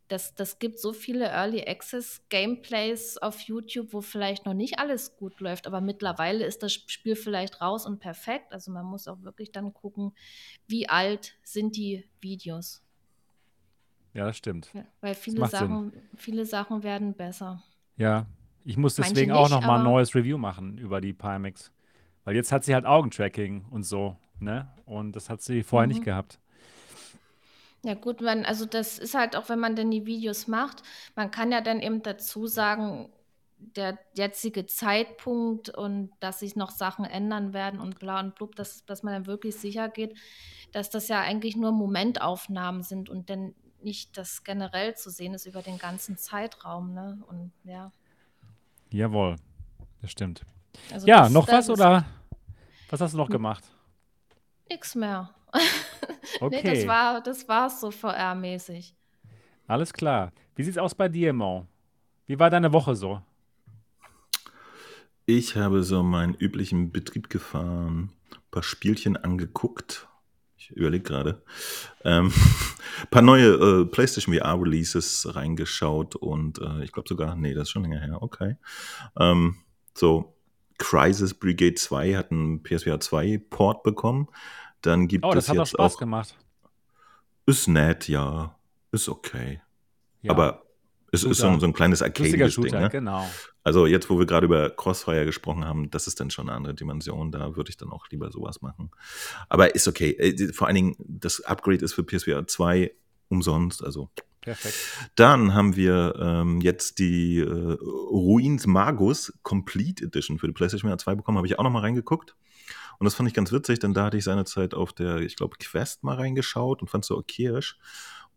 [0.08, 5.16] Das, das gibt so viele Early Access Gameplays auf YouTube, wo vielleicht noch nicht alles
[5.16, 8.52] gut läuft, aber mittlerweile ist das Spiel vielleicht raus und perfekt.
[8.52, 10.12] Also man muss auch wirklich dann gucken,
[10.68, 12.84] wie alt sind die Videos.
[14.14, 14.70] Ja, das stimmt.
[15.00, 17.62] Weil viele Sachen, viele Sachen werden besser.
[17.96, 18.26] Ja,
[18.64, 21.72] ich muss deswegen auch noch mal ein neues Review machen über die Pimax.
[22.24, 24.68] Weil jetzt hat sie halt Augentracking und so, ne?
[24.84, 26.04] Und das hat sie vorher nicht mhm.
[26.04, 26.40] gehabt.
[27.84, 30.82] Ja gut, man, also das ist halt auch, wenn man denn die Videos macht,
[31.14, 33.08] man kann ja dann eben dazu sagen,
[33.58, 38.84] der jetzige Zeitpunkt und dass sich noch Sachen ändern werden und bla und blub, dass,
[38.86, 40.18] dass man dann wirklich sicher geht,
[40.72, 43.54] dass das ja eigentlich nur Momentaufnahmen sind und dann
[43.86, 47.18] nicht das generell zu sehen ist über den ganzen Zeitraum, ne?
[47.28, 47.92] Und ja.
[48.90, 49.36] Jawohl,
[50.02, 50.44] das stimmt.
[50.92, 52.04] Also ja, das, noch das was oder
[52.90, 53.64] was hast du noch gemacht?
[54.68, 55.30] Nix mehr.
[56.40, 56.60] okay.
[56.62, 58.92] Nee, das war das war's so VR-mäßig.
[59.68, 60.32] Alles klar.
[60.56, 61.66] Wie sieht's aus bei dir, Mo?
[62.26, 63.22] Wie war deine Woche so?
[65.26, 70.08] Ich habe so meinen üblichen Betrieb gefahren, ein paar Spielchen angeguckt
[70.58, 71.42] Ich überlege gerade.
[72.04, 72.32] Ähm, ein
[73.10, 77.82] paar neue äh, PlayStation VR-Releases reingeschaut und äh, ich glaube sogar, nee, das ist schon
[77.82, 78.56] länger her, okay.
[79.18, 79.56] Ähm,
[79.94, 80.34] so,
[80.78, 84.28] Crisis Brigade 2 hat einen PSVR 2 Port bekommen.
[84.82, 85.98] Dann gibt Oh, es das hat doch jetzt Spaß auch.
[85.98, 86.36] gemacht.
[87.46, 88.56] Ist nett, ja.
[88.92, 89.60] Ist okay.
[90.22, 90.64] Ja, Aber
[91.12, 91.60] es ist so, ein- Shooter.
[91.60, 92.90] so ein kleines Arcade-Ding, Shooter, ne?
[92.90, 93.26] genau.
[93.66, 96.72] Also jetzt, wo wir gerade über Crossfire gesprochen haben, das ist dann schon eine andere
[96.72, 97.32] Dimension.
[97.32, 98.92] Da würde ich dann auch lieber sowas machen.
[99.48, 100.10] Aber ist okay.
[100.10, 102.92] Äh, Vor allen Dingen, das Upgrade ist für PSVR 2
[103.28, 103.82] umsonst.
[103.82, 104.08] Also
[104.40, 104.76] Perfekt.
[105.16, 110.98] dann haben wir ähm, jetzt die äh, Ruins Magus Complete Edition für die PlayStation VR
[110.98, 111.38] 2 bekommen.
[111.38, 112.36] Habe ich auch noch mal reingeguckt.
[113.00, 115.56] Und das fand ich ganz witzig, denn da hatte ich seinerzeit auf der, ich glaube,
[115.58, 117.78] Quest mal reingeschaut und fand es so okayisch.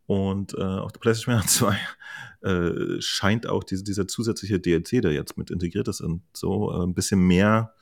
[0.09, 1.75] Und äh, auf der PlayStation VR
[2.41, 6.71] 2 äh, scheint auch diese, dieser zusätzliche DLC, der jetzt mit integriert ist und so
[6.71, 7.75] äh, ein bisschen mehr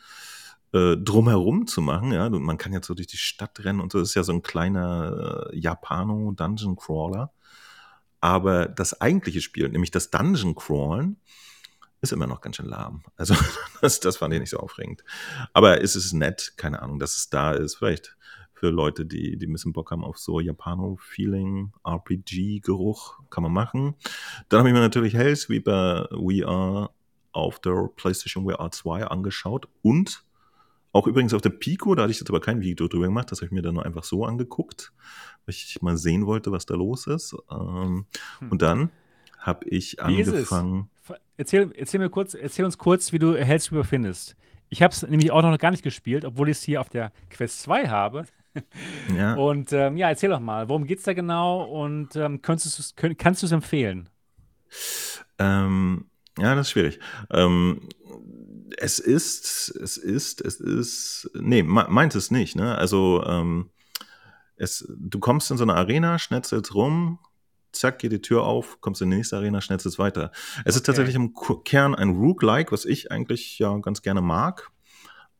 [0.73, 2.11] äh, drumherum zu machen.
[2.11, 3.99] Ja, man kann jetzt so durch die Stadt rennen und so.
[3.99, 7.31] Das ist ja so ein kleiner äh, Japano-Dungeon Crawler.
[8.19, 11.21] Aber das eigentliche Spiel, nämlich das Dungeon Crawlen,
[12.01, 13.03] ist immer noch ganz schön lahm.
[13.15, 13.35] Also
[13.81, 15.01] das, das fand ich nicht so aufregend.
[15.53, 17.75] Aber es ist nett, keine Ahnung, dass es da ist.
[17.75, 18.17] Vielleicht
[18.59, 23.95] für Leute, die, die ein bisschen Bock haben auf so Japano-Feeling, RPG-Geruch, kann man machen.
[24.49, 26.89] Dann habe ich mir natürlich Hellsweeper VR
[27.31, 30.23] auf der PlayStation VR 2 angeschaut und
[30.91, 33.39] auch übrigens auf der Pico, da hatte ich jetzt aber kein Video drüber gemacht, das
[33.39, 34.91] habe ich mir dann nur einfach so angeguckt,
[35.45, 37.35] weil ich mal sehen wollte, was da los ist.
[37.51, 38.07] Ähm,
[38.39, 38.51] Hm.
[38.51, 38.89] und dann
[39.37, 40.89] habe ich Wie angefangen.
[41.37, 44.35] Erzähl, erzähl, mir kurz, erzähl uns kurz, wie du Hellsweeper findest.
[44.69, 47.11] Ich habe es nämlich auch noch gar nicht gespielt, obwohl ich es hier auf der
[47.29, 48.25] Quest 2 habe.
[49.15, 52.95] Ja, Und ähm, ja, erzähl doch mal, worum geht's da genau und ähm, könntest du's-
[52.95, 54.09] könnt, kannst du es empfehlen?
[55.39, 56.05] ähm,
[56.37, 56.99] ja, das ist schwierig.
[57.31, 57.89] Ähm,
[58.77, 62.77] es ist, es ist, es ist, nee, me- meint es nicht, ne?
[62.77, 63.69] Also, ähm,
[64.55, 67.19] es, du kommst in so eine Arena, schnetzelst rum,
[67.71, 70.31] zack, geht die Tür auf, kommst in die nächste Arena, schnetzelst weiter.
[70.65, 70.85] Es ist Okay.
[70.87, 74.71] tatsächlich im Kern ein Roguelike, was ich eigentlich ja ganz gerne mag.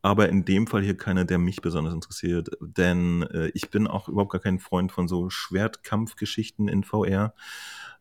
[0.08, 2.48] Aber in dem Fall hier keiner, der mich besonders interessiert.
[2.62, 7.34] Denn äh, ich bin auch überhaupt gar kein Freund von so Schwertkampfgeschichten in VR.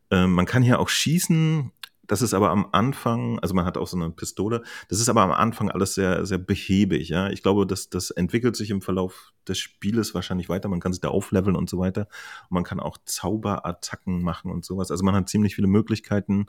[0.09, 1.73] Ähm, man kann hier auch schießen.
[2.03, 4.63] Das ist aber am Anfang, also man hat auch so eine Pistole.
[4.87, 7.09] Das ist aber am Anfang alles sehr, sehr behäbig.
[7.09, 10.69] Ja, ich glaube, das, das entwickelt sich im Verlauf des Spieles wahrscheinlich weiter.
[10.69, 12.07] Man kann sich da aufleveln und so weiter.
[12.43, 14.91] Und man kann auch Zauberattacken machen und sowas.
[14.91, 16.45] Also man hat ziemlich viele Möglichkeiten.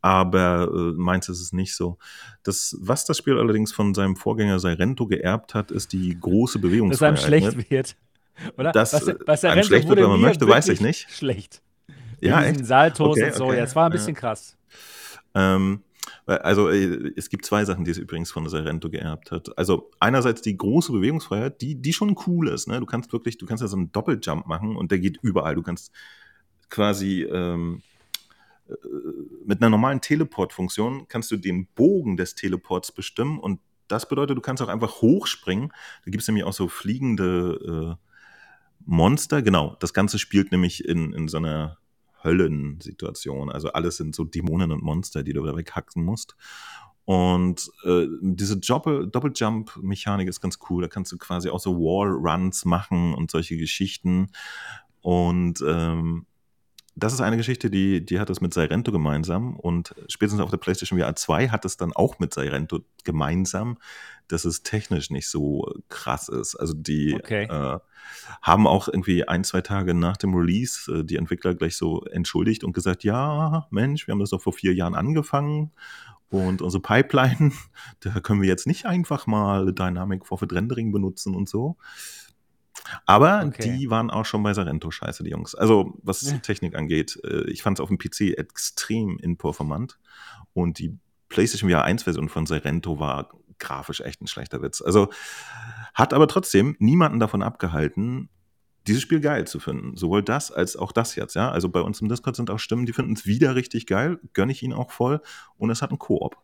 [0.00, 1.98] Aber äh, meins ist es nicht so.
[2.44, 6.64] Das, was das Spiel allerdings von seinem Vorgänger Sairento geerbt hat, ist die große Dass
[6.64, 7.18] einem Bewegungsfreiheit.
[7.20, 7.64] schlecht ne?
[7.70, 7.96] wird.
[8.56, 8.72] Oder?
[8.72, 11.10] Das, was, äh, was einem schlecht wird, wenn man möchte, weiß ich nicht.
[11.10, 11.60] Schlecht.
[12.20, 12.54] Ja, Mit echt?
[12.56, 13.44] diesen Saltos Okay, und so.
[13.46, 13.96] okay, Ja, es war ein ja.
[13.98, 14.56] bisschen krass.
[15.34, 15.82] Ähm,
[16.26, 19.56] weil- also äh, es gibt zwei Sachen, die es übrigens von Sorrento geerbt hat.
[19.58, 22.68] Also einerseits die große Bewegungsfreiheit, die, die schon cool ist.
[22.68, 22.78] Ne?
[22.80, 25.54] Du kannst wirklich, du kannst ja so einen Doppeljump machen und der geht überall.
[25.56, 25.92] Du kannst
[26.70, 27.97] quasi ähm, äh,
[29.44, 34.42] mit einer normalen Teleport-Funktion kannst du den Bogen des Teleports bestimmen und das bedeutet, du
[34.42, 35.72] kannst auch einfach hochspringen.
[36.04, 38.04] Da gibt es nämlich auch so fliegende äh,
[38.84, 39.40] Monster.
[39.40, 41.78] Genau, das Ganze spielt nämlich in, in so einer
[42.22, 43.50] Höllensituation.
[43.50, 46.36] Also alles sind so Dämonen und Monster, die du da weghacken musst.
[47.06, 50.82] Und äh, diese Doppel- Doppeljump-Mechanik ist ganz cool.
[50.82, 54.28] Da kannst du quasi auch so Wall-Runs machen und solche Geschichten.
[55.00, 56.26] Und ähm,
[56.98, 59.56] das ist eine Geschichte, die, die hat es mit Sairento gemeinsam.
[59.56, 63.78] Und spätestens auf der PlayStation VR 2 hat es dann auch mit Sairento gemeinsam,
[64.26, 66.54] dass es technisch nicht so krass ist.
[66.56, 67.44] Also die Okay.
[67.44, 67.78] äh,
[68.42, 72.64] haben auch irgendwie ein, zwei Tage nach dem Release äh, die Entwickler gleich so entschuldigt
[72.64, 75.72] und gesagt, ja, Mensch, wir haben das doch vor vier Jahren angefangen
[76.30, 77.52] und unsere Pipeline,
[78.00, 81.76] da können wir jetzt nicht einfach mal Dynamic Forfeit Rendering benutzen und so.
[83.06, 83.76] Aber Okay.
[83.76, 85.54] die waren auch schon bei Sarento scheiße, die Jungs.
[85.54, 86.38] Also, was Ja.
[86.38, 89.98] Technik angeht, äh, ich fand es auf dem PC extrem inperformant
[90.54, 90.96] und die
[91.28, 94.80] PlayStation VR 1 Version von Sarento war grafisch echt ein schlechter Witz.
[94.80, 95.10] Also,
[95.94, 98.28] hat aber trotzdem niemanden davon abgehalten,
[98.86, 99.96] dieses Spiel geil zu finden.
[99.96, 101.50] Sowohl das als auch das jetzt, ja.
[101.50, 104.52] Also bei uns im Discord sind auch Stimmen, die finden es wieder richtig geil, gönne
[104.52, 105.20] ich ihnen auch voll.
[105.58, 106.36] Und es hat einen Koop.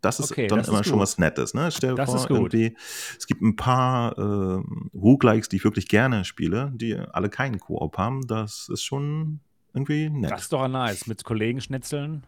[0.00, 1.70] Das ist Okay, dann das immer ist schon was Nettes, ne?
[1.70, 2.54] Stell dir Das vor, ist gut.
[2.54, 2.76] irgendwie,
[3.18, 7.96] es gibt ein paar ähm, Roguelikes, die ich wirklich gerne spiele, die alle keinen Koop
[7.98, 8.26] haben.
[8.26, 9.40] Das ist schon
[9.74, 10.30] irgendwie nett.
[10.30, 11.06] Das ist doch nice.
[11.06, 12.24] Mit Kollegen schnitzeln.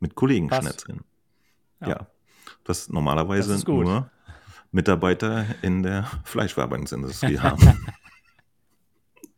[0.00, 0.62] Mit Kollegen Passt.
[0.62, 1.00] schnetzeln.
[1.80, 1.88] Ja.
[1.88, 2.06] Ja.
[2.64, 4.10] Das normalerweise Das nur
[4.70, 7.86] Mitarbeiter in der Fleischverarbeitungsindustrie haben.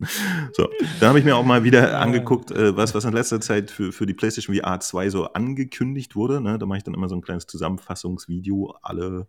[0.53, 3.71] So, da habe ich mir auch mal wieder angeguckt, äh, was, was in letzter Zeit
[3.71, 6.41] für, für die PlayStation VR 2 so angekündigt wurde.
[6.41, 6.59] Ne?
[6.59, 9.29] Da mache ich dann immer so ein kleines Zusammenfassungsvideo, alle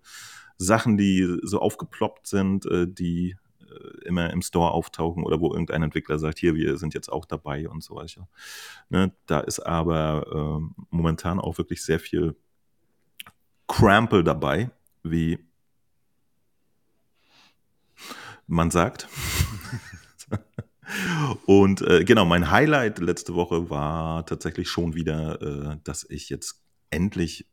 [0.58, 5.84] Sachen, die so aufgeploppt sind, äh, die äh, immer im Store auftauchen oder wo irgendein
[5.84, 8.28] Entwickler sagt, hier, wir sind jetzt auch dabei und so weiter.
[8.90, 12.36] Ne, da ist aber äh, momentan auch wirklich sehr viel
[13.68, 14.72] Crample dabei,
[15.04, 15.40] wie
[18.48, 19.08] man sagt.
[21.46, 26.62] Und äh, genau, mein Highlight letzte Woche war tatsächlich schon wieder, äh, dass ich jetzt
[26.90, 27.48] endlich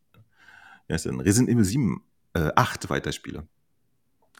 [0.88, 3.46] wie heißt denn, Resident Evil 7, äh, 8 weiterspiele.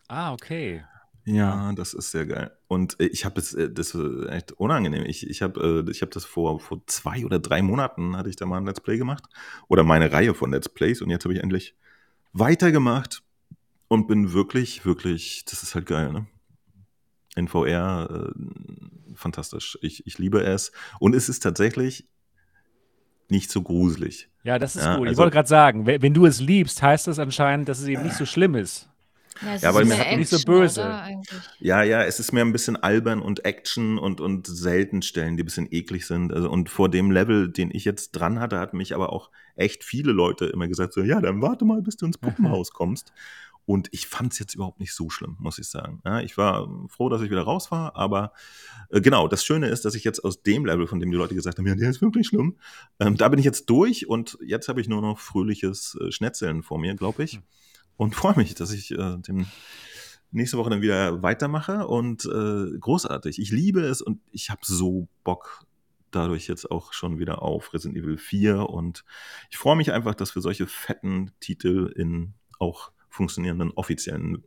[0.09, 0.83] Ah, okay.
[1.27, 2.57] Ja, das ist sehr geil.
[2.68, 5.05] Und äh, ich habe es, äh, das ist echt unangenehm.
[5.05, 8.37] Ich, ich habe äh, ich hab das vor, vor zwei oder drei Monaten, hatte ich
[8.37, 9.24] da mal ein Let's Play gemacht.
[9.68, 11.03] Oder meine Reihe von Let's Plays.
[11.03, 11.77] Und jetzt habe ich endlich
[12.33, 13.22] weitergemacht
[13.88, 16.27] und bin wirklich, wirklich, das ist halt geil, ne?
[17.38, 19.79] In VR, äh, fantastisch.
[19.81, 20.72] Ich, ich liebe es.
[20.98, 22.07] Und es ist tatsächlich
[23.29, 24.29] nicht so gruselig.
[24.42, 25.07] Ja, das ist Ja, cool.
[25.07, 27.87] Ich also- wollte gerade sagen, wenn, wenn du es liebst, heißt das anscheinend, dass es
[27.88, 28.88] eben nicht so schlimm ist.
[29.42, 30.81] Ja, es Ja, ist weil mir hat nicht so böse.
[31.61, 35.44] Ja, ja, es ist mehr ein bisschen albern und Action und, und selten Stellen, die
[35.44, 36.33] ein bisschen eklig sind.
[36.33, 39.85] Also, und vor dem Level, den ich jetzt dran hatte, hat mich aber auch echt
[39.85, 43.12] viele Leute immer gesagt, so, ja, dann warte mal, bis du ins Puppenhaus kommst.
[43.68, 46.00] Und ich fand es jetzt überhaupt nicht so schlimm, muss ich sagen.
[46.02, 48.33] Ja, ich war froh, dass ich wieder raus war, aber
[48.88, 51.35] äh, genau, das Schöne ist, dass ich jetzt aus dem Level, von dem die Leute
[51.35, 52.57] gesagt haben, ja, der ist wirklich schlimm,
[52.98, 56.62] ähm, da bin ich jetzt durch und jetzt habe ich nur noch fröhliches äh, Schnetzeln
[56.62, 57.40] vor mir, glaube ich.
[57.98, 59.44] Und freue mich, dass ich äh, dem
[60.31, 63.38] nächste Woche dann wieder weitermache und äh, großartig.
[63.38, 65.66] Ich liebe es und ich habe so Bock
[66.11, 69.04] dadurch jetzt auch schon wieder auf Resident Evil 4 und
[69.50, 74.44] ich freue mich einfach, dass wir solche fetten Titel in auch funktionierenden offiziellen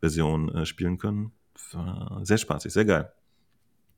[0.00, 1.32] Versionen äh, spielen können.
[1.72, 3.12] War Sehr spaßig, sehr geil.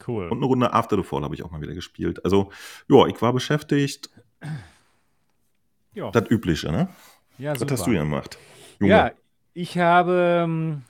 [0.07, 0.29] Cool.
[0.29, 2.25] Und eine Runde After the Fall habe ich auch mal wieder gespielt.
[2.25, 2.51] Also,
[2.88, 4.11] ja, ich war beschäftigt.
[5.92, 6.88] ja, Das Übliche, ne?
[7.38, 7.73] ja, Was super.
[7.75, 8.38] hast du ja gemacht?
[8.79, 8.92] Junge?
[8.92, 9.11] Ja,
[9.55, 10.83] ich habe, ähm,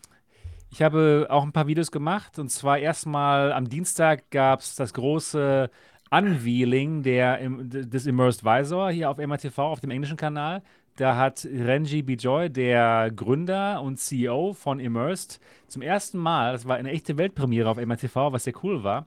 [0.71, 2.39] ich habe auch ein paar Videos gemacht.
[2.39, 5.71] Und zwar erstmal am Dienstag gab es das große
[6.11, 10.63] Unveiling der, des Immersed Visor hier auf MRTV, auf dem englischen Kanal.
[10.99, 16.75] Da hat Renji Bijoy, der Gründer und CEO von Immersed, zum ersten Mal, das war
[16.75, 19.07] eine echte Weltpremiere auf MRTV, was sehr cool war,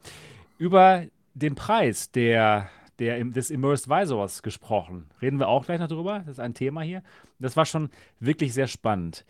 [0.57, 5.09] über den Preis der, der, des Immersed Visors gesprochen.
[5.21, 6.19] Reden wir auch gleich noch drüber.
[6.19, 7.03] Das ist ein Thema hier.
[7.39, 7.89] Das war schon
[8.21, 9.25] wirklich sehr spannend.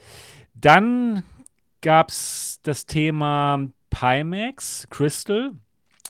[0.54, 1.24] Dann
[1.82, 5.54] gab es das Thema Pimax, Crystal.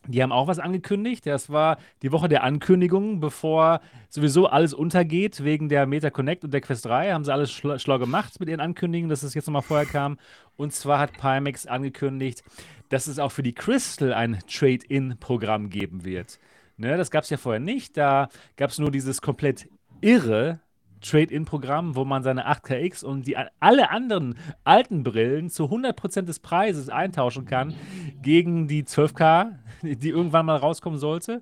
[0.08, 1.26] Die haben auch was angekündigt.
[1.26, 6.54] Das war die Woche der Ankündigungen, bevor sowieso alles untergeht wegen der Meta Connect und
[6.54, 7.14] der Quest 3.
[7.14, 10.18] Haben sie alles schlau, schlau gemacht mit ihren Ankündigungen, dass es jetzt nochmal vorher kam.
[10.58, 12.44] Und zwar hat Pimax angekündigt,
[12.90, 16.40] dass es auch für die Crystal ein Trade-in-Programm geben wird.
[16.78, 17.96] Ne, das gab es ja vorher nicht.
[17.96, 19.70] Da gab es nur dieses komplett
[20.02, 20.60] irre
[21.02, 26.90] Trade-in-Programm, wo man seine 8KX und die, alle anderen alten Brillen zu 100% des Preises
[26.90, 27.74] eintauschen kann
[28.22, 31.42] gegen die 12K, die irgendwann mal rauskommen sollte.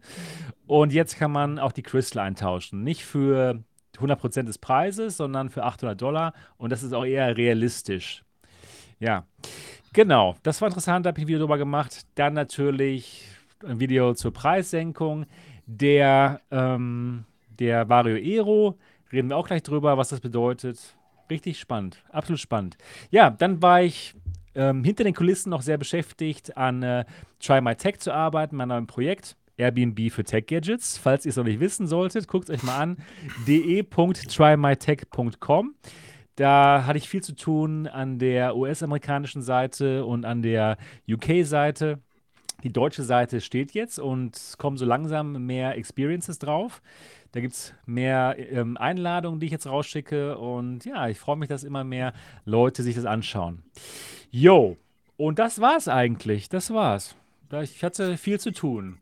[0.65, 2.83] Und jetzt kann man auch die Crystal eintauschen.
[2.83, 3.63] Nicht für
[3.97, 6.33] 100% des Preises, sondern für 800 Dollar.
[6.57, 8.23] Und das ist auch eher realistisch.
[8.99, 9.25] Ja,
[9.93, 10.35] genau.
[10.43, 12.05] Das war interessant, da habe ich ein Video drüber gemacht.
[12.15, 13.27] Dann natürlich
[13.65, 15.25] ein Video zur Preissenkung
[15.65, 18.77] der, ähm, der Vario Aero.
[19.11, 20.95] Reden wir auch gleich drüber, was das bedeutet.
[21.29, 22.77] Richtig spannend, absolut spannend.
[23.11, 24.15] Ja, dann war ich
[24.55, 27.05] ähm, hinter den Kulissen noch sehr beschäftigt, an äh,
[27.39, 29.35] Try My Tech zu arbeiten, meinem neuen Projekt.
[29.57, 30.97] Airbnb für Tech Gadgets.
[30.97, 32.97] Falls ihr es noch nicht wissen solltet, guckt euch mal an.
[33.47, 35.75] de.trymytech.com.
[36.35, 40.77] Da hatte ich viel zu tun an der US-amerikanischen Seite und an der
[41.09, 41.99] UK-Seite.
[42.63, 46.81] Die deutsche Seite steht jetzt und es kommen so langsam mehr Experiences drauf.
[47.31, 50.37] Da gibt es mehr ähm, Einladungen, die ich jetzt rausschicke.
[50.37, 52.13] Und ja, ich freue mich, dass immer mehr
[52.45, 53.63] Leute sich das anschauen.
[54.31, 54.77] Jo,
[55.17, 56.49] und das war's eigentlich.
[56.49, 57.15] Das war's.
[57.61, 58.99] Ich hatte viel zu tun.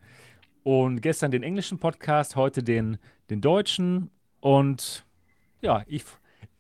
[0.64, 2.98] Und gestern den englischen Podcast, heute den,
[3.30, 4.10] den deutschen.
[4.42, 5.06] Und
[5.62, 6.04] ja, ich,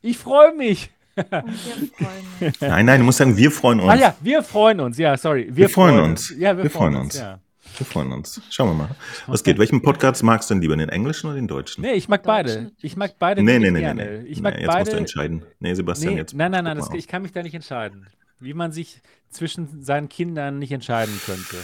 [0.02, 0.92] ich freue mich.
[1.16, 2.62] Wir freuen uns.
[2.62, 3.90] Nein, nein, du musst sagen, wir freuen uns.
[3.92, 4.98] Ah ja, wir freuen uns.
[4.98, 5.48] Ja, sorry.
[5.50, 6.30] Wir freuen uns.
[6.38, 7.16] Ja, wir, Wir freuen freuen uns.
[7.16, 7.22] uns.
[7.22, 7.40] Ja.
[7.78, 8.42] Wir freuen uns.
[8.50, 8.90] Schauen wir mal.
[9.28, 9.58] Was geht?
[9.60, 10.76] Welchen Podcast magst du denn lieber?
[10.78, 11.82] Den englischen oder den deutschen?
[11.84, 12.72] Nee, ich mag beide.
[12.82, 14.20] Ich mag beide nee, nee, nee, nee, gerne.
[14.22, 14.28] nee.
[14.28, 14.98] Ich mag nee jetzt musst du beide.
[14.98, 15.46] entscheiden.
[15.60, 16.34] Nee, Sebastian, Nee, jetzt.
[16.34, 18.08] nein, nein, nein, das, ich kann mich da nicht entscheiden.
[18.40, 21.58] Wie man sich zwischen seinen Kindern nicht entscheiden könnte.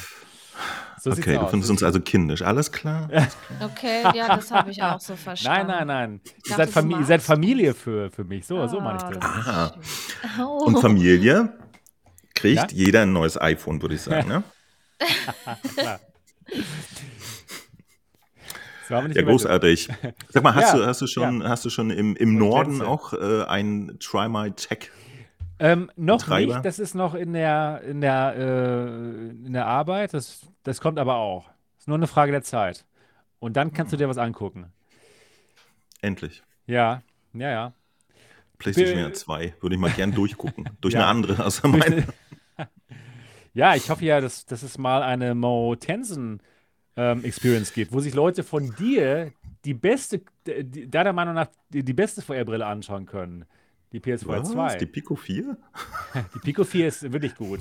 [1.02, 1.50] So Okay, du aus.
[1.50, 2.42] findest uns also kindisch.
[2.44, 3.10] Alles klar?
[3.62, 5.68] Okay, ja, das habe ich auch so Nein, verstanden.
[5.68, 6.22] nein, nein.
[6.48, 8.46] Ihr dachte, seid, ihr seid Familie für, für mich.
[8.46, 9.24] So, so meine ich Ah, das.
[9.24, 9.76] Aha.
[10.46, 10.66] Oh.
[10.66, 11.54] Und Familie
[12.36, 12.78] kriegt Ja?
[12.78, 14.28] jeder ein neues iPhone, würde ich sagen.
[14.30, 14.44] Ne?
[18.90, 19.90] Ja, großartig.
[20.30, 23.14] Sag mal, hast, Ja, du, hast du schon, hast du schon im, im Norden auch
[23.14, 24.92] äh, ein Try My Tech
[25.60, 26.54] Ähm, noch Betreiber?
[26.56, 31.00] nicht, das ist noch in der, in der, äh, in der Arbeit, das, das kommt
[31.00, 31.50] aber auch.
[31.80, 32.86] Ist nur eine Frage der Zeit.
[33.40, 34.72] Und dann kannst du dir was angucken.
[36.02, 36.44] Endlich.
[36.68, 37.02] Ja,
[37.34, 37.74] ja, ja.
[38.58, 39.54] PlayStation Be- ja 2.
[39.62, 40.70] Würde ich mal gern durchgucken.
[40.82, 41.02] Durch Ja.
[41.02, 42.04] eine andere Durch meine.
[43.54, 46.42] Ja, ich hoffe ja, dass, dass es mal eine Mo Tensen
[46.98, 49.34] ähm, Experience gibt, wo sich Leute von dir
[49.66, 53.46] die beste, die, deiner Meinung nach, die, die beste VR-Brille anschauen können.
[53.94, 54.52] Die PS4 Was?
[54.52, 54.76] 2.
[54.80, 55.56] Die Pico 4?
[56.34, 57.60] Die Pico 4 ist wirklich gut.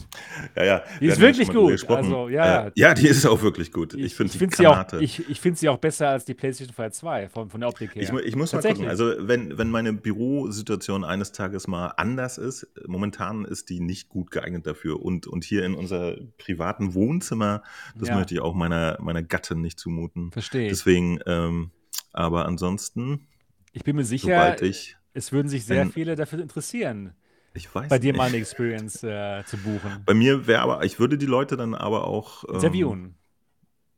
[0.57, 0.83] Ja, ja.
[0.99, 1.89] Die ist wirklich gut.
[1.91, 2.67] Also, ja, ja.
[2.69, 3.93] Äh, ja, die ist auch wirklich gut.
[3.93, 6.75] Ich, finde die finde sie, auch, ich, ich find sie auch besser als die PlayStation
[6.75, 8.03] 4 2 von, von der Optik her.
[8.03, 8.89] Ich, ich muss mal gucken.
[8.89, 14.31] Also, wenn, wenn meine Bürosituation eines Tages mal anders ist, momentan ist die nicht gut
[14.31, 15.03] geeignet dafür.
[15.03, 17.63] Und, und hier in unser privaten Wohnzimmer,
[17.95, 18.17] das Ja.
[18.17, 20.33] möchte ich auch meiner, meiner Gattin nicht zumuten.
[20.33, 20.71] Verstehe ich.
[20.71, 21.73] Deswegen, ähm,
[22.15, 23.27] aber ansonsten,
[23.73, 27.15] Ich bin mir sicher, sobald ich, es würden sich sehr wenn- viele dafür interessieren,
[27.55, 28.19] ich weiß bei dir nicht.
[28.19, 30.03] mal eine Experience äh, zu buchen.
[30.07, 33.15] Bei mir wäre aber, ich würde die Leute dann aber auch ähm, Interviewen.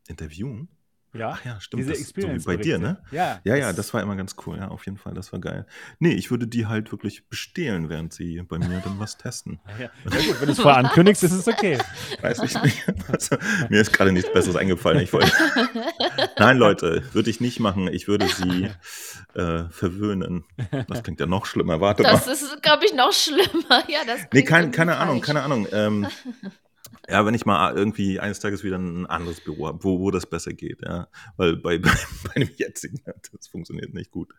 [0.09, 0.68] interviewen.
[1.14, 1.81] Ja, Ach ja, stimmt.
[1.81, 2.44] diese Das, so wie Experience.
[2.44, 2.98] bei dir, ne?
[3.12, 4.59] Ja, Ja, ja, das war immer ganz cool.
[4.59, 5.64] Ja, auf jeden Fall, das war geil.
[6.00, 9.61] Nee, ich würde die halt wirklich bestehlen, während sie bei mir dann was testen.
[9.79, 11.79] Ja, ja gut, wenn du es vorher ankündigst, ist es okay.
[12.20, 12.85] Weiß ich nicht.
[13.11, 13.37] Also,
[13.68, 15.00] mir ist gerade nichts Besseres eingefallen.
[15.00, 15.31] Ich wollte.
[16.38, 17.88] Nein, Leute, würde ich nicht machen.
[17.88, 18.70] Ich würde sie
[19.35, 20.44] äh, verwöhnen.
[20.88, 21.81] Das klingt ja noch schlimmer.
[21.81, 22.33] Warte Das mal.
[22.33, 23.85] ist, glaube ich, noch schlimmer.
[23.88, 25.66] Ja, das Nee, kein, keine Ahnung, keine Ahnung.
[25.72, 26.07] Ähm,
[27.08, 30.26] ja, wenn ich mal irgendwie eines Tages wieder ein anderes Büro habe, wo, wo das
[30.26, 31.08] besser geht, ja.
[31.36, 31.90] Weil bei, bei,
[32.28, 32.98] bei dem jetzigen,
[33.32, 34.32] das funktioniert nicht gut.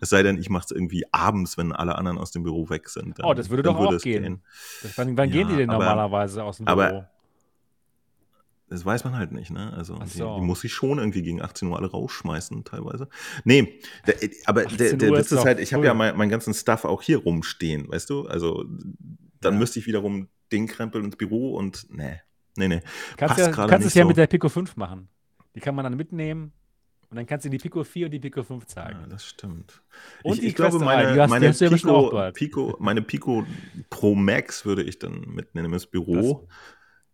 [0.00, 2.88] Es sei denn, ich mache es irgendwie abends, wenn alle anderen aus dem Büro weg
[2.88, 3.18] sind.
[3.18, 4.42] Dann, Oh, das würde doch auch es gehen.
[4.82, 7.04] Das, wann wann Ja, gehen die denn aber- normalerweise aus dem aber- Büro?
[8.68, 9.72] Das weiß man halt nicht, ne?
[9.74, 10.34] Also Ach die, so.
[10.36, 13.08] die muss ich schon irgendwie gegen 18 Uhr alle rausschmeißen, teilweise.
[13.44, 16.30] Nee, der, aber der, 18 der Witz ist ist halt, ich habe ja mein, meinen
[16.30, 18.26] ganzen Stuff auch hier rumstehen, weißt du?
[18.26, 18.64] Also
[19.40, 19.58] dann Ja.
[19.60, 22.20] müsste ich wiederum den krempeln ins Büro und nee,
[22.56, 22.80] nee, nee.
[23.16, 24.08] Kannst, ja, kannst es ja so.
[24.08, 25.08] mit der Pico 5 machen.
[25.54, 26.52] Die kann man dann mitnehmen
[27.08, 29.00] und dann kannst du die Pico 4 und die Pico 5 zeigen.
[29.00, 29.82] Ja, das stimmt.
[30.22, 32.30] Und ich, die ich glaube, Quest 3, meine, die hast- meine, hast ja Pico.
[32.32, 33.46] Pico, meine Pico
[33.90, 36.48] Pro Max würde ich dann mitnehmen ins Büro.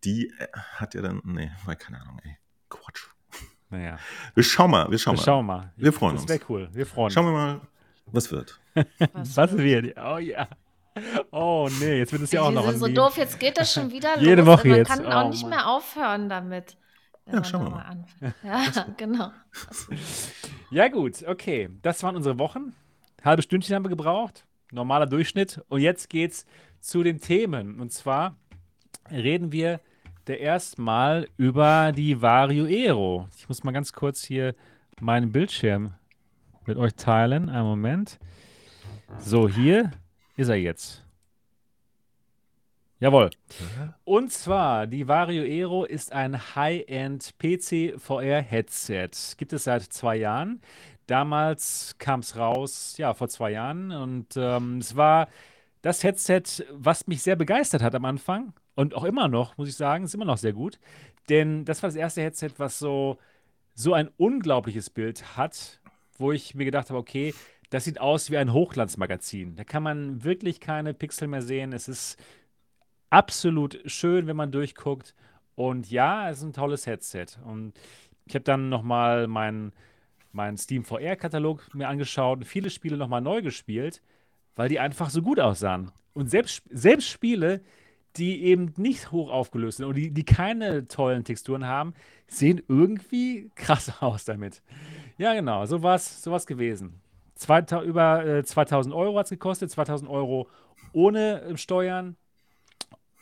[0.04, 2.36] Die äh, hat ja dann, nee, weil keine Ahnung, ey.
[2.68, 3.06] Quatsch.
[3.70, 3.98] Naja,
[4.34, 5.24] Wir schauen mal, wir schauen wir mal.
[5.24, 5.72] schauen mal.
[5.76, 6.30] Wir freuen das uns.
[6.30, 6.68] wäre cool.
[6.72, 7.14] Wir freuen uns.
[7.14, 7.60] Schauen wir mal,
[8.06, 8.60] was wird.
[8.74, 9.96] Was Was wird?
[9.98, 10.48] Oh ja.
[11.30, 13.56] Oh nee, jetzt wird es ja auch die noch sind ein so doof, jetzt geht
[13.58, 14.58] das schon wieder Jede los.
[14.58, 14.88] Woche Man jetzt.
[14.88, 15.50] kann Oh, auch nicht Mann.
[15.50, 16.76] mehr aufhören damit.
[17.26, 18.34] Ja, man schauen wir mal anfängt.
[18.42, 18.64] Ja,
[18.96, 19.30] genau.
[20.70, 21.68] Ja, gut, okay.
[21.82, 22.74] Das waren unsere Wochen.
[23.22, 24.44] Halbe Stündchen haben wir gebraucht.
[24.70, 25.60] Normaler Durchschnitt.
[25.68, 26.46] Und jetzt geht's
[26.80, 27.78] zu den Themen.
[27.78, 28.36] Und zwar
[29.10, 29.80] reden wir
[30.28, 33.28] der erstmal über die Vario Aero.
[33.36, 34.54] Ich muss mal ganz kurz hier
[34.98, 35.92] meinen Bildschirm
[36.64, 37.50] mit euch teilen.
[37.50, 38.18] Einen Moment.
[39.18, 39.90] So, hier
[40.36, 41.02] ist er jetzt.
[43.02, 43.30] Jawohl.
[44.04, 49.10] Und zwar, die Vario Aero ist ein High-End PC VR Headset.
[49.36, 50.60] Gibt es seit zwei Jahren.
[51.08, 53.90] Damals kam es raus, ja, vor zwei Jahren.
[53.90, 55.26] Und ähm, es war
[55.82, 58.52] das Headset, was mich sehr begeistert hat am Anfang.
[58.76, 60.78] Und auch immer noch, muss ich sagen, ist immer noch sehr gut.
[61.28, 63.18] Denn das war das erste Headset, was so,
[63.74, 65.80] so ein unglaubliches Bild hat,
[66.18, 67.34] wo ich mir gedacht habe, okay,
[67.72, 69.56] das sieht aus wie ein Hochglanzmagazin.
[69.56, 71.72] Da kann man wirklich keine Pixel mehr sehen.
[71.72, 72.22] Es ist
[73.08, 75.14] absolut schön, wenn man durchguckt.
[75.54, 77.28] Und ja, es ist ein tolles Headset.
[77.46, 77.72] Und
[78.26, 79.72] ich habe dann nochmal meinen
[80.32, 84.02] mein Steam VR-Katalog mir angeschaut und viele Spiele nochmal neu gespielt,
[84.54, 85.92] weil die einfach so gut aussahen.
[86.12, 87.62] Und selbst, selbst Spiele,
[88.16, 91.94] die eben nicht hoch aufgelöst sind und die, die keine tollen Texturen haben,
[92.26, 94.60] sehen irgendwie krass aus damit.
[95.16, 97.00] Ja, genau, so war es gewesen.
[97.42, 100.48] Zweita über äh, 2000 Euro hat es gekostet, 2000 Euro
[100.92, 102.16] ohne äh, Steuern.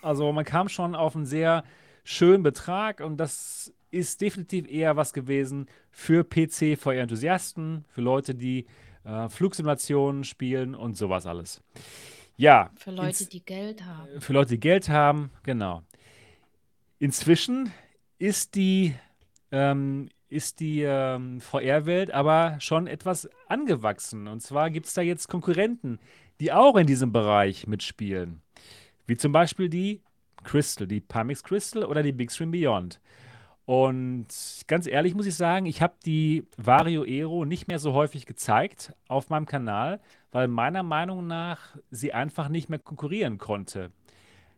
[0.03, 1.65] Also man kam schon auf einen sehr
[2.05, 8.35] schönen Betrag und das ist definitiv eher was gewesen für PC, für Enthusiasten, für Leute,
[8.35, 8.67] die
[9.05, 11.63] äh, Flugsimulationen spielen und sowas alles.
[12.37, 14.21] Ja, Für Leute, ins- die Geld haben.
[14.21, 15.83] für Leute, die Geld haben, genau.
[16.99, 17.73] Inzwischen
[18.19, 18.95] ist die,
[19.53, 24.29] ähm, ist die ähm, VR-Welt aber schon etwas angewachsen.
[24.29, 25.99] Und zwar gibt es da jetzt Konkurrenten,
[26.39, 28.41] die auch in diesem Bereich mitspielen.
[29.07, 30.01] Wie zum Beispiel die
[30.45, 33.01] Crystal, die Pimax Crystal oder die Big Stream Beyond.
[33.67, 34.27] Und
[34.67, 38.93] ganz ehrlich muss ich sagen, ich habe die Vario Aero nicht mehr so häufig gezeigt
[39.07, 40.01] auf meinem Kanal,
[40.33, 43.93] weil meiner Meinung nach sie einfach nicht mehr konkurrieren konnte.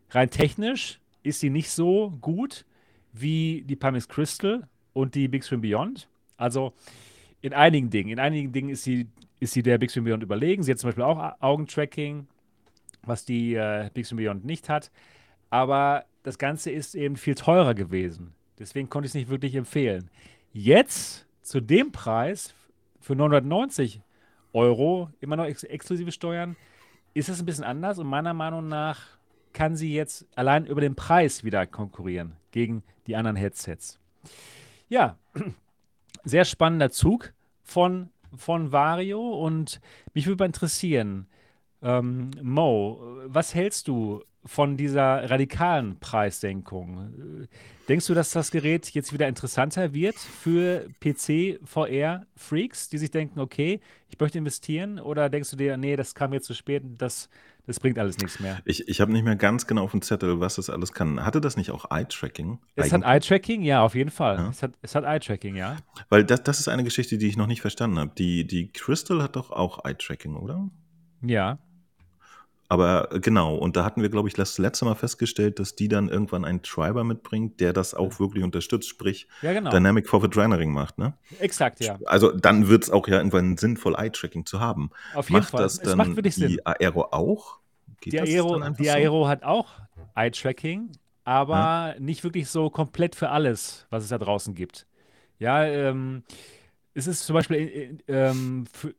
[0.09, 2.65] Rein technisch ist sie nicht so gut
[3.11, 6.07] wie die Pimax Crystal und die Big Stream Beyond.
[6.37, 6.73] Also
[7.41, 8.09] in einigen Dingen.
[8.09, 9.07] In einigen Dingen ist sie,
[9.39, 10.63] ist sie der Big Stream Beyond überlegen.
[10.63, 12.27] Sie hat zum Beispiel auch Augentracking
[13.05, 14.91] was die äh, Big Beyond nicht hat.
[15.49, 18.33] Aber das Ganze ist eben viel teurer gewesen.
[18.59, 20.09] Deswegen konnte ich es nicht wirklich empfehlen.
[20.51, 22.53] Jetzt, zu dem Preis,
[22.99, 24.01] für 990
[24.53, 26.55] Euro, immer noch ex exklusive Steuern,
[27.13, 29.01] ist es ein bisschen anders und meiner Meinung nach
[29.51, 33.99] kann sie jetzt allein über den Preis wieder konkurrieren gegen die anderen Headsets.
[34.93, 35.17] Ja,
[36.23, 37.33] sehr spannender Zug
[37.63, 39.81] von, von Vario und
[40.13, 41.25] mich würde mal interessieren,
[41.81, 47.47] ähm, Mo, was hältst du von dieser radikalen Preissenkung?
[47.89, 53.79] Denkst du, dass das Gerät jetzt wieder interessanter wird für PC-VR-Freaks, die sich denken, okay,
[54.09, 54.99] ich möchte investieren?
[54.99, 57.29] Oder denkst du dir, nee, das kam jetzt zu spät, das,
[57.65, 58.59] das bringt alles nichts mehr?
[58.65, 61.23] Ich, ich habe nicht mehr ganz genau auf dem Zettel, was das alles kann.
[61.23, 62.59] Hatte das nicht auch Eye-Tracking?
[62.75, 64.37] Es hat Eye-Tracking, ja, auf jeden Fall.
[64.37, 64.49] Ja.
[64.49, 65.77] Es hat, es hat Eye-Tracking, ja.
[66.09, 68.11] Weil das, das ist eine Geschichte, die ich noch nicht verstanden habe.
[68.17, 70.69] Die, die Crystal hat doch auch Eye-Tracking, oder?
[71.21, 71.57] Ja.
[72.73, 75.87] Aber äh, genau, und da hatten wir, glaube ich, das letzte Mal festgestellt, dass die
[75.87, 79.69] dann irgendwann einen Treiber mitbringt, der das auch wirklich unterstützt, sprich ja, genau.
[79.69, 81.13] Dynamic Forward Rendering macht, ne?
[81.39, 81.99] Exakt, ja.
[82.05, 84.89] Also dann wird es auch ja irgendwann sinnvoll Eye-Tracking zu haben.
[85.13, 85.61] Auf jeden macht Fall.
[85.61, 86.61] Das dann es macht wirklich die Sinn.
[86.63, 87.59] Aero auch?
[88.01, 89.27] Geht die Aero, die Aero so?
[89.27, 89.67] hat auch
[90.15, 90.93] Eye-Tracking,
[91.25, 91.95] aber ja.
[91.99, 94.87] nicht wirklich so komplett für alles, was es da draußen gibt.
[95.37, 96.23] Ja, ähm,
[96.95, 98.93] es ist zum Beispiel äh, ähm, für, äh,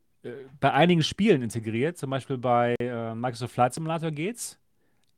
[0.60, 4.58] bei einigen Spielen integriert, zum Beispiel bei äh, Microsoft Flight Simulator geht's,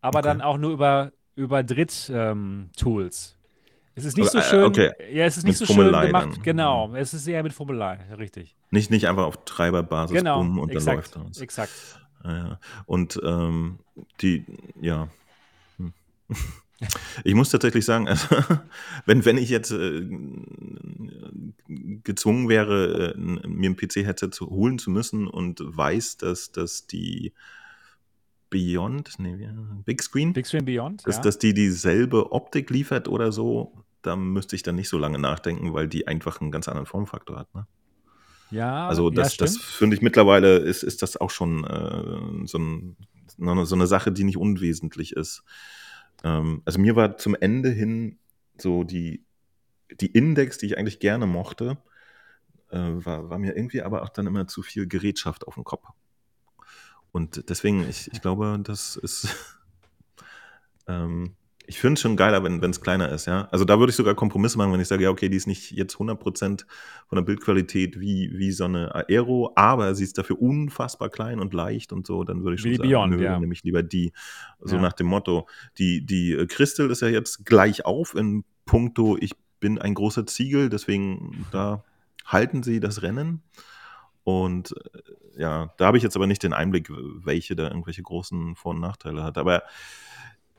[0.01, 0.29] aber okay.
[0.29, 3.31] dann auch nur über, über Dritt-Tools.
[3.31, 3.37] Ähm,
[3.95, 4.93] es ist nicht so äh, schön, okay.
[5.13, 6.43] ja, es ist nicht mit so Formelei schön gemacht, dann.
[6.43, 8.55] genau, es ist eher mit Formular, richtig.
[8.71, 11.41] Nicht, nicht einfach auf Treiberbasis genau, bumm und exakt, dann läuft das.
[11.41, 11.73] Exakt.
[12.25, 13.79] Ja, und ähm,
[14.21, 14.45] die,
[14.81, 15.09] ja.
[15.79, 15.93] Hm.
[17.25, 18.27] Ich muss tatsächlich sagen, also,
[19.07, 20.07] wenn, wenn ich jetzt äh,
[22.05, 27.33] gezwungen wäre, äh, mir ein PC-Headset zu holen zu müssen und weiß, dass, dass die
[28.51, 29.37] Beyond, nee,
[29.85, 31.23] Big Screen, Big Screen Beyond, dass, ja.
[31.23, 33.73] dass die dieselbe Optik liefert oder so,
[34.03, 37.39] da müsste ich dann nicht so lange nachdenken, weil die einfach einen ganz anderen Formfaktor
[37.39, 37.55] hat.
[37.55, 37.67] Ne?
[38.51, 42.59] Ja, also das, ja, das finde ich mittlerweile ist, ist das auch schon äh, so,
[42.59, 42.97] ein,
[43.37, 45.43] so eine Sache, die nicht unwesentlich ist.
[46.27, 48.19] Ähm, also mir war zum Ende hin
[48.59, 49.25] so die,
[50.01, 51.79] die Index, die ich eigentlich gerne mochte,
[52.71, 55.87] äh, war, war mir irgendwie aber auch dann immer zu viel Gerätschaft auf dem Kopf.
[57.13, 59.29] Und deswegen, ich, ich glaube, das ist
[60.89, 61.37] ähm,
[61.67, 63.49] ich finde es schon geiler, wenn es kleiner ist, ja.
[63.51, 65.73] Also da würde ich sogar Kompromisse machen, wenn ich sage, ja, okay, die ist nicht
[65.73, 66.65] jetzt 100%
[67.09, 71.55] von der Bildqualität wie, wie so eine Aero, aber sie ist dafür unfassbar klein und
[71.55, 73.39] leicht und so, dann würde ich schon wie sagen, Beyond, nö, ja.
[73.39, 74.13] nämlich lieber die.
[74.61, 74.83] So Ja.
[74.83, 75.47] nach dem Motto,
[75.79, 80.27] die, die äh, Crystal ist ja jetzt gleich auf in puncto, ich bin ein großer
[80.27, 81.85] Ziegel, deswegen da
[82.25, 83.43] halten sie das Rennen.
[84.25, 88.57] Und äh, ja, da habe ich jetzt aber nicht den Einblick, welche da irgendwelche großen
[88.57, 89.39] Vor- und Nachteile hat.
[89.39, 89.63] Aber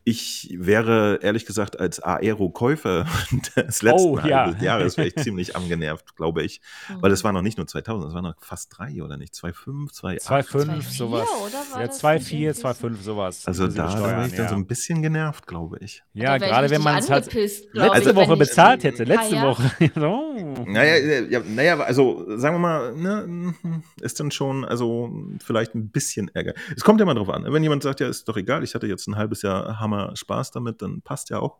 [0.07, 3.05] ich wäre ehrlich gesagt als Aero-Käufer
[3.57, 4.55] des letzten Oh, ja.
[4.61, 6.61] Jahres wäre ich ziemlich angenervt, glaube ich.
[7.01, 9.33] Weil es war noch nicht nur 2000, es waren noch fast drei oder nicht?
[9.33, 10.25] 2,5, 2,8.
[10.25, 11.27] 2,5, 2,4 sowas.
[11.75, 12.67] Ja, das 2,4, nicht irgendwie so?
[12.69, 13.47] 2,5, sowas.
[13.47, 14.49] Also da, Steuern, ich dann ja.
[14.49, 16.03] so ein bisschen genervt, glaube ich.
[16.13, 19.03] Ja, wär ich gerade wenn man es halt letzte ich, Woche bezahlt hätte.
[19.03, 19.43] Letzte Ja.
[19.43, 19.71] Woche.
[19.93, 20.23] so.
[20.67, 23.53] Naja, ja, naja, also sagen wir mal, ne,
[24.01, 25.11] ist dann schon, also
[25.43, 26.53] vielleicht ein bisschen Ärger.
[26.75, 27.45] Es kommt ja mal drauf an.
[27.51, 30.51] Wenn jemand sagt, ja, ist doch egal, ich hatte jetzt ein halbes Jahr Hammer Spaß
[30.51, 31.59] damit, dann passt ja auch.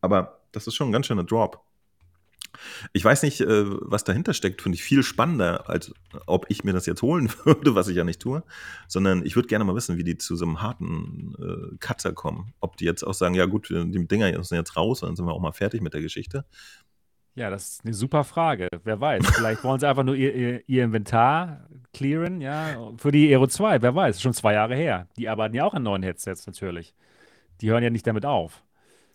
[0.00, 1.64] Aber das ist schon ein ganz schöner Drop.
[2.92, 5.92] Ich weiß nicht, äh, was dahinter steckt, finde ich viel spannender, als
[6.26, 8.42] ob ich mir das jetzt holen würde, was ich ja nicht tue,
[8.86, 12.52] sondern ich würde gerne mal wissen, wie die zu so einem harten äh, Cutter kommen.
[12.60, 15.32] Ob die jetzt auch sagen, ja gut, die Dinger sind jetzt raus, dann sind wir
[15.32, 16.44] auch mal fertig mit der Geschichte.
[17.36, 18.68] Ja, das ist eine super Frage.
[18.84, 19.26] Wer weiß.
[19.34, 23.82] Vielleicht wollen sie einfach nur ihr, ihr, ihr Inventar clearen, ja, für die Aero 2.
[23.82, 24.22] Wer weiß.
[24.22, 25.08] Schon zwei Jahre her.
[25.16, 26.94] Die arbeiten ja auch an neuen Headsets natürlich.
[27.64, 28.62] Die hören ja nicht damit auf.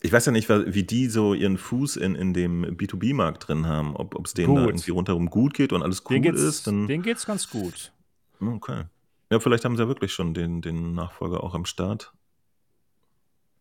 [0.00, 3.94] Ich weiß ja nicht, wie die so ihren Fuß in, in dem B2B-Markt drin haben,
[3.94, 4.70] ob es denen da Gut.
[4.70, 6.66] irgendwie rundherum gut geht und alles cool ist.
[6.66, 7.92] Dann, denen geht's ganz gut.
[8.40, 8.86] okay.
[9.30, 12.12] Ja, vielleicht haben sie ja wirklich schon den, den Nachfolger auch am Start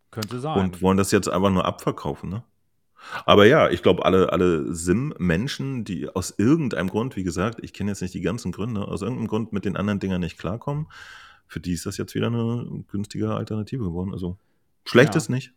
[0.09, 0.57] Könnte sein.
[0.59, 2.43] und wollen das jetzt einfach nur abverkaufen, ne?
[3.27, 7.91] Aber ja, ich glaube, alle, alle Sim-Menschen, die aus irgendeinem Grund, wie gesagt, ich kenne
[7.91, 10.87] jetzt nicht die ganzen Gründe, aus irgendeinem Grund mit den anderen Dingern nicht klarkommen,
[11.45, 14.13] für die ist das jetzt wieder eine günstige Alternative geworden.
[14.13, 14.39] Also
[14.89, 15.17] schlecht Ja.
[15.17, 15.53] ist nicht.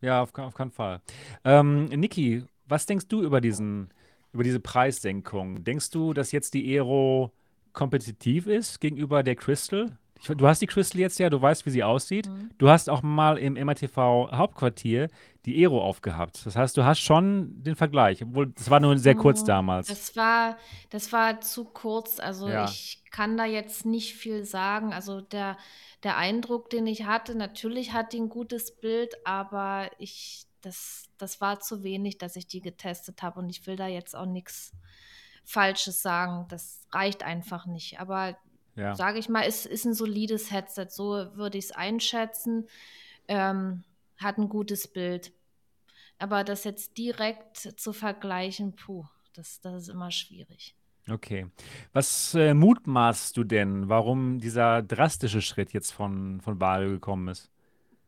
[0.00, 1.00] Ja, auf, auf keinen Fall.
[1.44, 3.90] Ähm, Niki, was denkst du über diesen,
[4.32, 5.62] über diese Preissenkung?
[5.64, 7.32] Denkst du, dass jetzt die Aero
[7.72, 9.96] kompetitiv ist gegenüber der Crystal,
[10.28, 12.28] du hast die Crystal jetzt ja, du weißt, wie sie aussieht.
[12.28, 12.50] Mhm.
[12.58, 15.08] Du hast auch mal im MRTV Hauptquartier
[15.46, 16.44] die Aero aufgehabt.
[16.44, 19.86] Das heißt, du hast schon den Vergleich, obwohl das war nur sehr kurz Mm, damals.
[19.88, 20.58] Das war,
[20.90, 22.20] das war zu kurz.
[22.20, 22.64] Also Ja.
[22.64, 24.92] ich kann da jetzt nicht viel sagen.
[24.92, 25.56] Also der,
[26.02, 31.40] der Eindruck, den ich hatte, natürlich hat die ein gutes Bild, aber ich, das, das
[31.40, 34.72] war zu wenig, dass ich die getestet habe und ich will da jetzt auch nichts
[35.44, 36.46] Falsches sagen.
[36.48, 37.98] Das reicht einfach nicht.
[37.98, 38.36] Aber
[38.76, 38.94] Ja.
[38.94, 40.86] sage ich mal, ist, ist ein solides Headset.
[40.90, 42.68] So würde ich es einschätzen.
[43.26, 43.84] Ähm,
[44.20, 45.32] hat ein gutes Bild.
[46.18, 49.04] Aber das jetzt direkt zu vergleichen, puh,
[49.34, 50.76] das, das ist immer schwierig.
[51.08, 51.46] Okay.
[51.92, 57.50] Was äh, mutmaßt du denn, warum dieser drastische Schritt jetzt von, von Vario gekommen ist?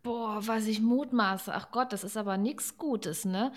[0.03, 1.55] Boah, was ich mutmaße.
[1.55, 3.53] Ach Gott, das ist aber nichts Gutes, ne?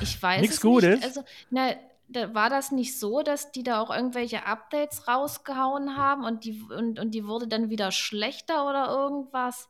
[0.00, 0.94] Ich weiß Nix es Gutes?
[0.94, 1.04] nicht.
[1.04, 1.74] Also, na,
[2.08, 6.62] da, war das nicht so, dass die da auch irgendwelche Updates rausgehauen haben und die,
[6.62, 9.68] und, und die wurde dann wieder schlechter oder irgendwas?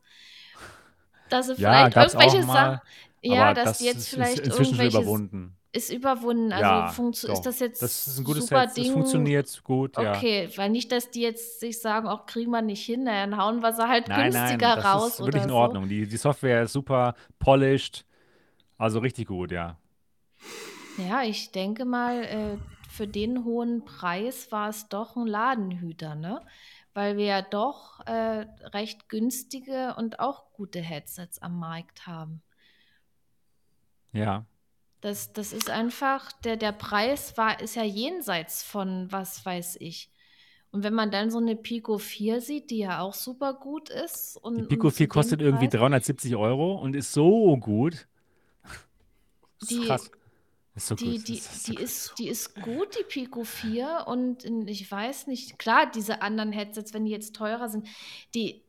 [1.31, 2.81] Dass sie Ja, vielleicht irgendwelche mal, Sachen.
[3.23, 5.57] Ja, dass das jetzt ist, ist vielleicht inzwischen schon irgendwelche überwunden.
[5.73, 6.53] ist überwunden.
[6.53, 6.91] Also Ja,
[7.27, 7.35] doch.
[7.35, 8.77] ist das jetzt Das ist ein gutes super Set.
[8.77, 8.93] Das Ding?
[8.93, 10.13] funktioniert gut, ja.
[10.13, 13.61] Okay, weil nicht, dass die jetzt sich sagen, auch kriegen wir nicht hin, dann hauen
[13.63, 15.51] wir sie halt Nein, nein, günstiger das raus ist wirklich in so.
[15.51, 15.89] Ordnung.
[15.89, 18.05] Die, die Software ist super polished,
[18.79, 19.79] also richtig gut, ja.
[20.97, 22.59] Ja, ich denke mal, äh,
[22.91, 26.45] für den hohen Preis war es doch ein Ladenhüter, ne?
[26.99, 28.45] Weil wir ja doch äh,
[28.75, 32.43] recht günstige und auch gute Headsets am Markt haben.
[34.13, 34.47] Ja,
[35.01, 40.11] Das, das ist einfach, der, der Preis war, ist ja jenseits von was weiß ich.
[40.73, 44.37] Und wenn man dann so eine Pico 4 sieht, die ja auch super gut ist.
[44.37, 48.09] Und, die Pico zu 4 dem kostet irgendwie Preis, 370 Euro und ist so gut.
[49.61, 50.11] Das ist Die- krass.
[50.79, 51.85] So Die, die, ist so die, gut.
[51.85, 54.05] ist, die ist gut, die Pico 4.
[54.07, 57.87] Und ich weiß nicht, klar, diese anderen Headsets, wenn die jetzt teurer sind,
[58.35, 58.63] die,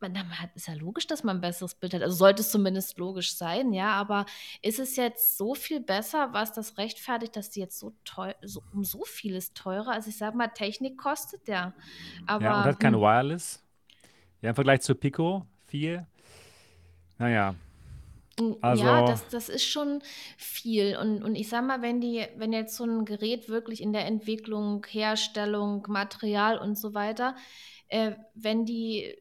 [0.00, 2.02] man, hat, ist ja logisch, dass man ein besseres Bild hat.
[2.02, 3.92] Also sollte es zumindest logisch sein, ja.
[3.92, 4.26] Aber
[4.60, 8.62] ist es jetzt so viel besser, was das rechtfertigt, dass die jetzt so teuer, so,
[8.72, 9.92] um so vieles teurer?
[9.92, 11.72] Also ich sag mal, Technik kostet ja.
[12.26, 13.62] Aber Ja, und hat keine hm, Wireless.
[14.40, 16.06] Ja, im Vergleich zur Pico 4.
[17.18, 17.54] Naja,
[18.60, 20.02] Also- Ja, das, das ist schon
[20.36, 20.96] viel.
[20.96, 24.06] Und, und ich sag mal, wenn die, wenn jetzt so ein Gerät wirklich in der
[24.06, 27.34] Entwicklung, Herstellung, Material und so weiter,
[27.88, 29.16] äh, wenn die,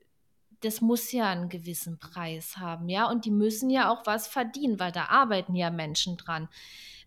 [0.62, 4.80] das muss ja einen gewissen Preis haben, ja, und die müssen ja auch was verdienen,
[4.80, 6.50] weil da arbeiten ja Menschen dran.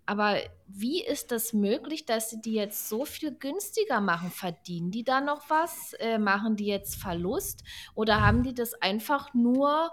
[0.06, 0.36] Aber
[0.66, 4.30] wie ist das möglich, dass sie die jetzt so viel günstiger machen?
[4.30, 5.94] Verdienen die da noch was?
[5.94, 7.64] Äh, machen die jetzt Verlust?
[7.94, 9.90] Oder haben die das einfach nur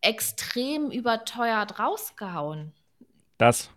[0.00, 2.72] extrem überteuert rausgehauen?
[3.38, 3.70] das.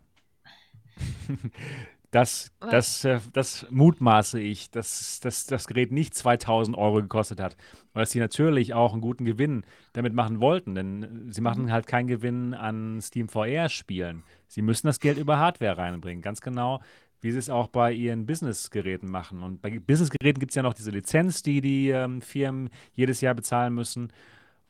[2.12, 7.56] Das, das, äh, das mutmaße ich, dass, dass das Gerät nicht 2000 Euro gekostet hat.
[7.94, 9.64] Weil sie natürlich auch einen guten Gewinn
[9.94, 10.76] damit machen wollten.
[10.76, 14.24] Denn sie machen halt keinen Gewinn an Steam VR-Spielen.
[14.48, 16.22] Sie müssen das Geld über Hardware reinbringen.
[16.22, 16.82] Ganz genau,
[17.22, 19.42] wie sie es auch bei ihren Business-Geräten machen.
[19.42, 23.36] Und bei Business-Geräten gibt es ja noch diese Lizenz, die die ähm, Firmen jedes Jahr
[23.36, 24.12] bezahlen müssen.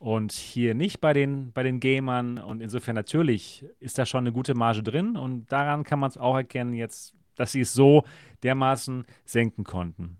[0.02, 2.38] Und hier nicht bei den, bei den Gamern.
[2.38, 5.16] Und insofern natürlich ist da schon eine gute Marge drin.
[5.16, 8.02] Und daran kann man es auch erkennen, jetzt, dass sie es so
[8.42, 10.16] dermaßen senken konnten.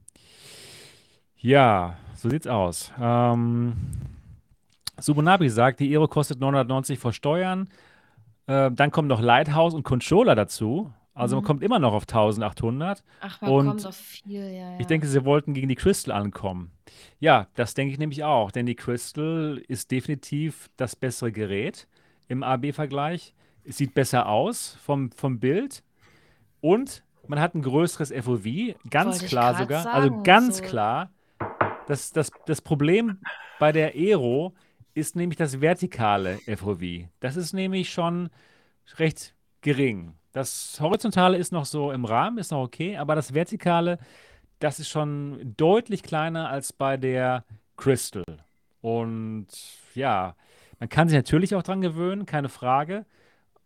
[1.37, 2.93] Ja, so sieht's aus.
[3.01, 3.72] Ähm,
[5.01, 7.68] Subunabi sagt, die Aero kostet 990 vor Steuern.
[8.47, 10.93] Äh, dann kommen noch Lighthouse und Controller dazu.
[11.14, 11.46] Also man Mhm.
[11.46, 13.02] kommt immer noch auf 1800.
[13.20, 14.80] Ach, man Und kommt auf viel, ja, ja.
[14.80, 16.70] Ich denke, sie wollten gegen die Crystal ankommen.
[17.20, 21.86] Ja, das denke ich nämlich auch, denn die Crystal ist definitiv das bessere Gerät
[22.28, 23.34] im AB-Vergleich.
[23.64, 25.82] Es sieht besser aus vom, vom Bild
[26.60, 29.86] und man hat ein größeres FOV, ganz Wollte klar sogar.
[29.86, 31.10] Also sagen, ganz so- klar.
[31.88, 33.18] Das, das, das Problem
[33.58, 34.54] bei der Aero
[34.94, 37.06] ist nämlich das vertikale FOV.
[37.20, 38.30] Das ist nämlich schon
[38.98, 40.14] recht gering.
[40.33, 43.99] Das Horizontale ist noch so im Rahmen, ist noch okay, aber das Vertikale,
[44.59, 47.45] das ist schon deutlich kleiner als bei der
[47.76, 48.24] Crystal.
[48.80, 49.49] Und
[49.95, 50.35] ja,
[50.80, 53.05] man kann sich natürlich auch dran gewöhnen, keine Frage,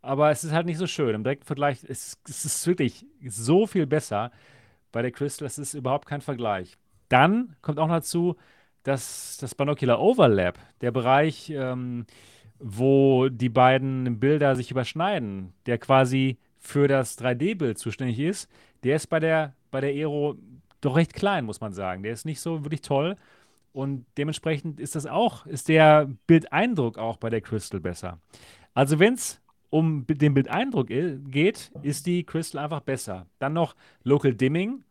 [0.02, 1.14] aber es ist halt nicht so schön.
[1.14, 4.32] Im direkten Vergleich ist es wirklich so viel besser
[4.90, 6.76] bei der Crystal, das ist überhaupt kein Vergleich.
[7.08, 8.36] Dann kommt auch noch dazu,
[8.82, 12.06] dass das Binocular Overlap, der Bereich, ähm,
[12.58, 18.50] wo die beiden Bilder sich überschneiden, der quasi für das 3D-Bild zuständig ist,
[18.82, 20.36] der ist bei der, bei der Aero
[20.80, 22.02] doch recht klein, muss man sagen.
[22.02, 23.16] Der ist nicht so wirklich toll.
[23.72, 28.18] Und dementsprechend ist das auch, ist der Bildeindruck auch bei der Crystal besser.
[28.74, 29.40] Also wenn es
[29.70, 33.26] um den Bildeindruck geht, ist die Crystal einfach besser.
[33.38, 34.82] Dann noch Local Dimming,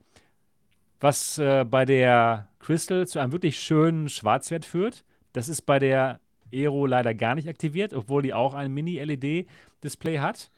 [1.00, 5.04] was äh, bei der Crystal zu einem wirklich schönen Schwarzwert führt.
[5.34, 6.20] Das ist bei der
[6.54, 10.52] Aero leider gar nicht aktiviert, obwohl die auch ein Mini-LED-Display hat.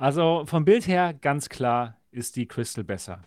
[0.00, 3.22] Also vom Bild her ganz klar ist die Crystal besser.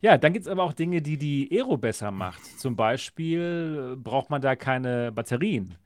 [0.00, 2.44] Ja, dann gibt es aber auch Dinge, die die Aero besser macht.
[2.58, 5.76] Zum Beispiel äh, braucht man da keine Batterien.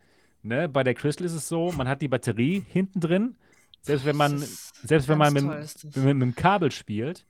[0.42, 0.70] Ne?
[0.70, 3.36] Bei der Crystal ist es so, man hat die Batterie hinten drin.
[3.82, 7.26] Selbst wenn man, selbst wenn man mit, mit, mit, mit dem Kabel spielt,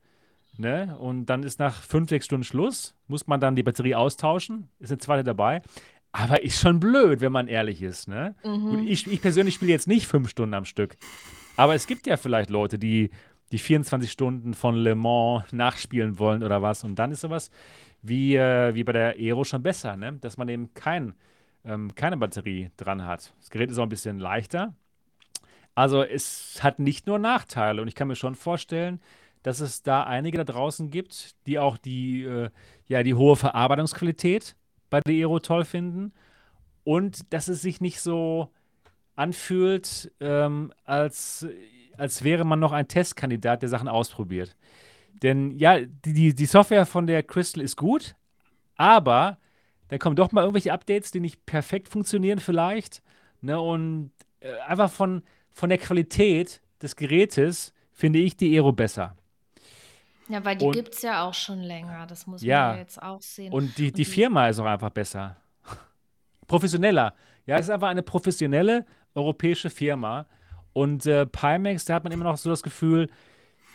[0.56, 0.96] ne?
[0.96, 4.92] und dann ist nach fünf, sechs Stunden Schluss, muss man dann die Batterie austauschen, ist
[4.92, 5.60] eine zweite dabei.
[6.12, 8.06] Aber ist schon blöd, wenn man ehrlich ist.
[8.06, 8.36] Ne?
[8.44, 8.70] Mhm.
[8.70, 10.96] Gut, ich, ich persönlich spiele jetzt nicht fünf Stunden am Stück.
[11.60, 13.10] Aber es gibt ja vielleicht Leute, die
[13.52, 16.84] die 24 Stunden von Le Mans nachspielen wollen oder was.
[16.84, 17.50] Und dann ist sowas
[18.00, 20.14] wie, äh, wie bei der Aero schon besser, ne?
[20.22, 21.12] dass man eben kein,
[21.66, 23.34] ähm, keine Batterie dran hat.
[23.40, 24.72] Das Gerät ist auch ein bisschen leichter.
[25.74, 28.98] Also es hat nicht nur Nachteile und ich kann mir schon vorstellen,
[29.42, 32.48] dass es da einige da draußen gibt, die auch die, äh,
[32.88, 34.56] ja, die hohe Verarbeitungsqualität
[34.88, 36.14] bei der Aero toll finden
[36.84, 38.48] und dass es sich nicht so
[39.20, 41.46] anfühlt, ähm, als,
[41.98, 44.56] als wäre man noch ein Testkandidat, der Sachen ausprobiert.
[45.22, 48.16] Denn ja, die, die Software von der Crystal ist gut,
[48.76, 49.36] aber
[49.88, 53.02] dann kommen doch mal irgendwelche Updates, die nicht perfekt funktionieren vielleicht.
[53.42, 53.60] Ne?
[53.60, 59.14] Und äh, einfach von, von der Qualität des Gerätes finde ich die Aero besser.
[60.28, 62.06] Ja, weil die gibt es ja auch schon länger.
[62.06, 62.68] Das muss ja.
[62.68, 63.52] man ja jetzt auch sehen.
[63.52, 65.36] Und die, die Firma ist auch einfach besser.
[66.46, 67.12] Professioneller.
[67.46, 70.26] Ja, es ist einfach eine professionelle europäische Firma.
[70.72, 73.08] Und äh, Pimax, da hat man immer noch so das Gefühl,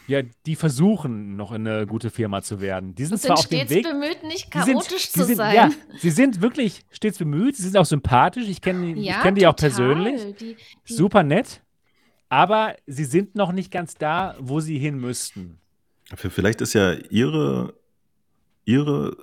[0.08, 2.94] ja, die versuchen noch eine gute Firma zu werden.
[2.94, 3.84] Die sind, sind zwar auf dem Weg.
[3.84, 5.56] bemüht, nicht chaotisch sind, zu sind, sein.
[5.56, 7.56] Ja, sie sind wirklich stets bemüht.
[7.56, 8.48] Sie sind auch sympathisch.
[8.48, 10.36] Ich kenne ja, kenn die auch persönlich.
[10.36, 10.58] Die,
[10.88, 11.62] die Super nett.
[12.30, 15.60] Aber sie sind noch nicht ganz da, wo sie hin müssten.
[16.16, 17.74] Vielleicht ist ja ihre,
[18.64, 19.18] ihre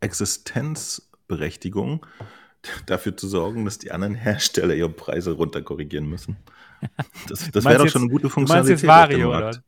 [0.00, 2.04] Existenzberechtigung
[2.86, 6.36] dafür zu sorgen, dass die anderen Hersteller ihre Preise runterkorrigieren müssen.
[7.28, 8.82] Das, das wäre doch schon eine gute Funktionalität.
[8.82, 9.62] Du meinst jetzt Vario, oder?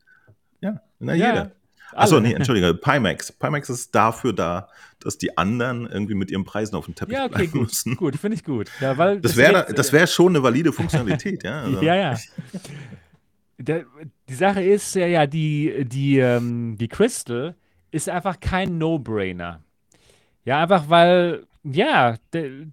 [0.61, 1.51] Ja, na ja, jeder.
[1.93, 3.31] Achso, nee, entschuldige, Pimax.
[3.31, 4.69] Pimax ist dafür da,
[4.99, 7.95] dass die anderen irgendwie mit ihren Preisen auf dem Teppich ja, okay, bleiben gut, müssen.
[7.95, 8.69] Gut, finde ich gut.
[8.79, 11.61] Ja, weil das wäre das wär schon eine valide Funktionalität, ja.
[11.63, 11.81] Also.
[11.81, 12.17] Ja, ja.
[13.57, 13.85] Der,
[14.29, 17.55] die Sache ist ja, ja, die, die, ähm, die Crystal
[17.91, 19.61] ist einfach kein No-Brainer.
[20.45, 22.67] Ja, einfach weil, ja, de,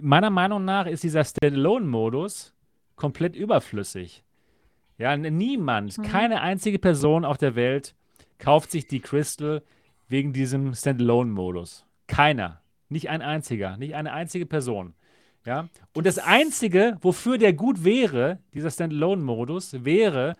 [0.00, 2.54] meiner Meinung nach ist dieser Standalone-Modus
[2.96, 4.24] komplett überflüssig.
[4.98, 6.02] Ja, niemand, mhm.
[6.02, 7.94] keine einzige Person auf der Welt
[8.38, 9.62] kauft sich die Crystal
[10.08, 11.86] wegen diesem Standalone-Modus.
[12.06, 12.60] Keiner.
[12.88, 13.76] Nicht ein einziger.
[13.76, 14.94] Nicht eine einzige Person.
[15.44, 15.68] Ja?
[15.94, 20.36] Und das Einzige, wofür der gut wäre, dieser Standalone-Modus, wäre,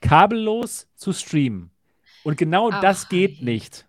[0.00, 1.70] kabellos zu streamen.
[2.24, 3.86] Und genau Ach, das geht nicht.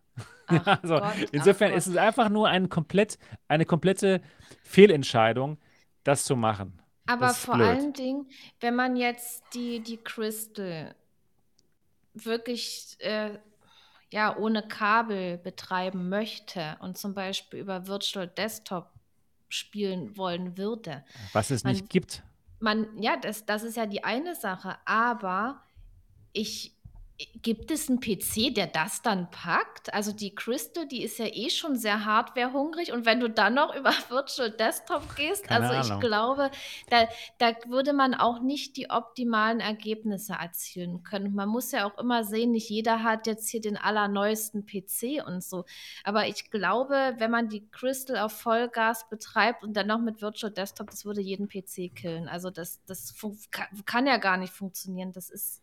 [0.48, 3.18] Ach also, Gott, insofern ist es einfach nur ein komplett,
[3.48, 4.22] eine komplette
[4.64, 5.58] Fehlentscheidung,
[6.04, 6.82] das zu machen.
[7.06, 7.68] Aber vor blöd.
[7.68, 8.28] allen Dingen,
[8.60, 10.96] wenn man jetzt die, die Crystal
[12.14, 13.38] wirklich äh,
[14.14, 18.92] ja, ohne Kabel betreiben möchte und zum Beispiel über Virtual Desktop
[19.50, 21.04] spielen wollen würde.
[21.34, 22.24] Was es man, nicht gibt.
[22.60, 25.64] Man, ja, das, das ist ja die eine Sache, aber
[26.32, 26.73] ich,
[27.42, 29.94] Gibt es einen PC, der das dann packt?
[29.94, 33.76] Also die Crystal, die ist ja eh schon sehr hardwarehungrig und wenn du dann noch
[33.78, 36.04] über Virtual Desktop gehst, Keine also Ahnung.
[36.04, 36.52] ich glaube,
[36.90, 37.08] da,
[37.40, 41.34] da würde man auch nicht die optimalen Ergebnisse erzielen können.
[41.34, 45.44] Man muss ja auch immer sehen, nicht jeder hat jetzt hier den allerneuesten PC und
[45.44, 45.66] so.
[46.04, 50.52] Aber ich glaube, wenn man die Crystal auf Vollgas betreibt und dann noch mit Virtual
[50.52, 52.28] Desktop, das würde jeden PC killen.
[52.28, 53.16] Also das, das
[53.52, 55.12] kann, kann ja gar nicht funktionieren.
[55.12, 55.63] Das ist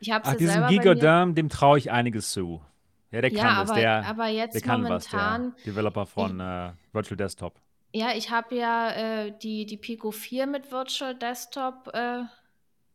[0.00, 2.62] ich habe Ach, diesem Gigodam, dem traue ich einiges zu.
[3.10, 3.70] Ja, der kann ja, das.
[3.70, 7.60] Aber, der, aber jetzt der kann momentan, was, der Developer von ich, äh, Virtual Desktop.
[7.92, 12.24] Ja, ich habe ja äh, die, die Pico 4 mit Virtual Desktop äh,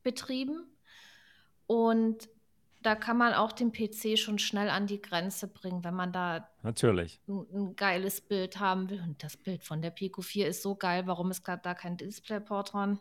[0.03, 0.67] betrieben.
[1.65, 2.29] Und
[2.83, 6.47] da kann man auch den PC schon schnell an die Grenze bringen, wenn man da
[6.61, 7.19] Natürlich.
[7.27, 9.01] Ein, ein geiles Bild haben will.
[9.01, 11.07] Und das Bild von der Pico 4 ist so geil.
[11.07, 12.99] Warum ist gerade da kein Displayport dran?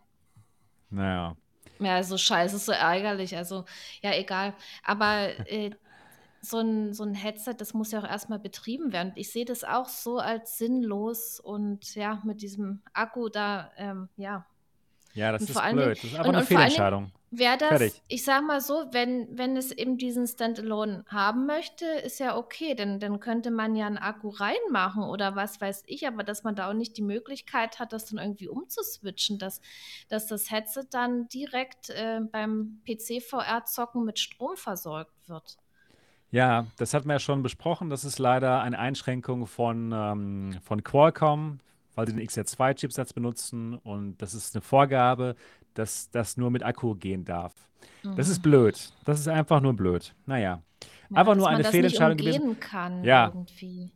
[0.89, 1.37] Naja.
[1.85, 3.37] Ja, so scheiße, so ärgerlich.
[3.37, 3.64] Also,
[4.03, 4.55] ja, egal.
[4.85, 5.70] Aber äh,
[6.41, 9.12] so, ein, so ein Headset, das muss ja auch erstmal betrieben werden.
[9.14, 14.47] Ich sehe das auch so als sinnlos und ja, mit diesem Akku da, ähm, ja.
[15.14, 15.99] Ja, das ist blöd.
[15.99, 18.03] Das ist einfach und, eine und Fehlentscheidung wäre das, Fertig.
[18.09, 22.74] ich sag mal so, wenn, wenn es eben diesen Standalone haben möchte, ist ja okay,
[22.74, 26.55] denn dann könnte man ja einen Akku reinmachen oder was weiß ich, aber dass man
[26.55, 29.61] da auch nicht die Möglichkeit hat, das dann irgendwie umzuswitchen, dass,
[30.09, 35.57] dass das Headset dann direkt äh, beim PC-VR-Zocken mit Strom versorgt wird.
[36.30, 37.91] Ja, das hatten wir ja schon besprochen.
[37.91, 41.61] Das ist leider eine Einschränkung von, ähm, von Qualcomm,
[41.95, 43.74] weil sie den XR2-Chipsatz benutzen.
[43.76, 45.34] Und das ist eine Vorgabe,
[45.74, 47.53] dass das nur mit Akku gehen darf.
[48.16, 48.43] Das ist Mhm.
[48.43, 48.93] blöd.
[49.05, 50.14] Das ist einfach nur blöd.
[50.26, 50.62] Naja,
[51.11, 52.59] Ja, einfach nur eine Fehlentscheidung gewesen.
[52.61, 53.90] kann Ja, irgendwie.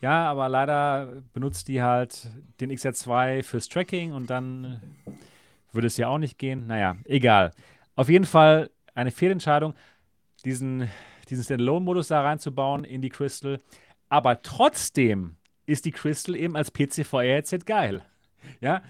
[0.00, 2.28] ja, aber leider benutzt die halt
[2.60, 4.80] den XR2 fürs Tracking und dann
[5.72, 6.66] würde es ja auch nicht gehen.
[6.66, 7.52] Naja, egal.
[7.96, 9.74] Auf jeden Fall eine Fehlentscheidung,
[10.44, 10.88] diesen,
[11.28, 13.60] diesen Standalone-Modus da reinzubauen in die Crystal.
[14.08, 15.36] Aber trotzdem
[15.68, 18.02] ist die Crystal eben als PC-VR-Headset geil.
[18.60, 18.82] Ja,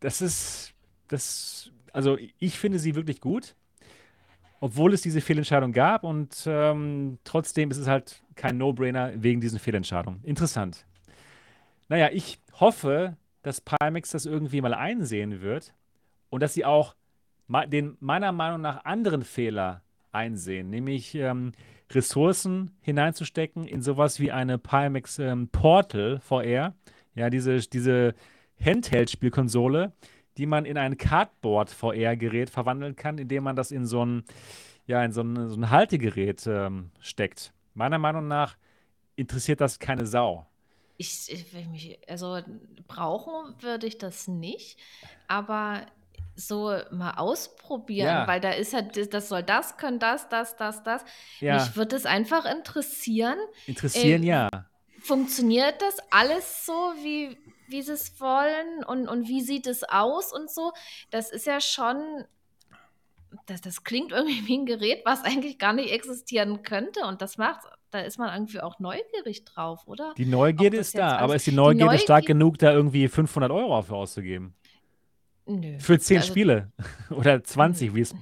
[0.00, 0.72] das ist,
[1.08, 3.56] das, also ich finde sie wirklich gut,
[4.60, 9.58] obwohl es diese Fehlentscheidung gab und ähm, trotzdem ist es halt kein No-Brainer wegen diesen
[9.58, 10.20] Fehlentscheidungen.
[10.22, 10.86] Interessant.
[11.88, 15.74] Naja, ich hoffe, dass Pimax das irgendwie mal einsehen wird
[16.30, 16.94] und dass sie auch
[17.66, 19.82] den meiner Meinung nach anderen Fehler
[20.14, 21.52] einsehen, nämlich ähm,
[21.90, 26.74] Ressourcen hineinzustecken in sowas wie eine Pimax ähm, Portal VR,
[27.14, 28.14] ja, diese, diese
[28.60, 29.92] Handheld-Spielkonsole,
[30.36, 34.24] die man in ein Cardboard VR-Gerät verwandeln kann, indem man das in so ein,
[34.86, 37.52] ja, in so ein, so ein Haltegerät ähm, steckt.
[37.74, 38.56] Meiner Meinung nach
[39.16, 40.46] interessiert das keine Sau.
[40.96, 42.40] Ich, ich will mich, also
[42.86, 44.78] brauchen würde ich das nicht,
[45.26, 45.86] aber
[46.36, 50.82] so mal ausprobieren, Ja, weil da ist ja, das soll das können, das, das, das,
[50.82, 51.04] das.
[51.40, 54.48] ja, Mich würde es einfach interessieren, interessieren äh, ja.
[55.00, 56.72] funktioniert das alles so,
[57.02, 60.72] wie, wie sie es wollen und, und wie sieht es aus und so?
[61.10, 62.24] Das ist ja schon,
[63.46, 67.38] das, das klingt irgendwie wie ein Gerät, was eigentlich gar nicht existieren könnte und das
[67.38, 67.60] macht,
[67.90, 70.14] da ist man irgendwie auch neugierig drauf, oder?
[70.16, 73.52] Die Neugierde ist da, aber ist die die Neugierde stark Neugier, genug, da irgendwie 500
[73.52, 74.56] Euro für auszugeben?
[75.46, 76.72] Nö, Für 10 also, Spiele
[77.10, 77.42] oder nö.
[77.42, 78.14] 20, wie es.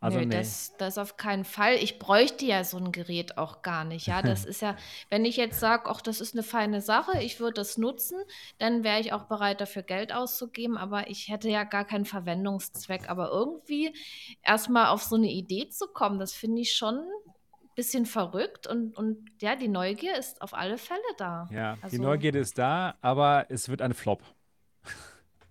[0.00, 0.36] Also, Nö, nee.
[0.36, 1.76] das, das auf keinen Fall.
[1.76, 4.06] Ich bräuchte ja so ein Gerät auch gar nicht.
[4.06, 4.76] Ja, das ist ja,
[5.08, 8.18] wenn ich jetzt sage, ach, das ist eine feine Sache, ich würde das nutzen,
[8.58, 13.08] dann wäre ich auch bereit, dafür Geld auszugeben, aber ich hätte ja gar keinen Verwendungszweck.
[13.08, 13.94] Aber irgendwie
[14.42, 18.94] erstmal auf so eine Idee zu kommen, das finde ich schon ein bisschen verrückt und,
[18.98, 21.48] und ja, die Neugier ist auf alle Fälle da.
[21.50, 24.22] Ja, die Also, Neugierde ist da, aber es wird ein Flop.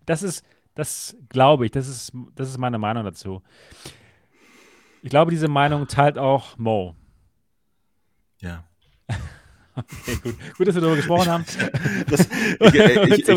[0.06, 0.46] Das ist,
[0.76, 3.42] das glaube ich, das ist, das ist meine Meinung dazu.
[5.02, 6.96] Ich glaube, diese Meinung teilt auch Mo.
[8.40, 8.66] Ja.
[9.76, 10.36] Okay, gut.
[10.56, 11.46] Gut, dass wir darüber gesprochen haben.
[12.08, 12.30] Das,
[12.60, 13.28] ich, äh, ich,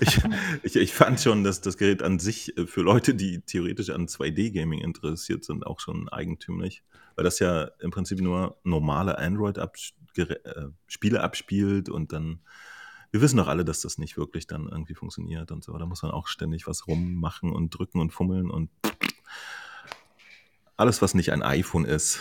[0.00, 0.20] ich,
[0.62, 4.06] ich, ich, fand schon, dass das Gerät an sich äh, für Leute, die theoretisch an
[4.06, 6.82] 2D-Gaming interessiert sind, auch schon eigentümlich.
[7.14, 12.40] Weil das ja im Prinzip nur normale Android-Spiele abspielt und dann.
[13.16, 15.72] Wir wissen doch alle, dass das nicht wirklich dann irgendwie funktioniert und so.
[15.78, 18.68] Da muss man auch ständig was rummachen und drücken und fummeln und
[20.76, 22.20] alles, was nicht ein iPhone ist,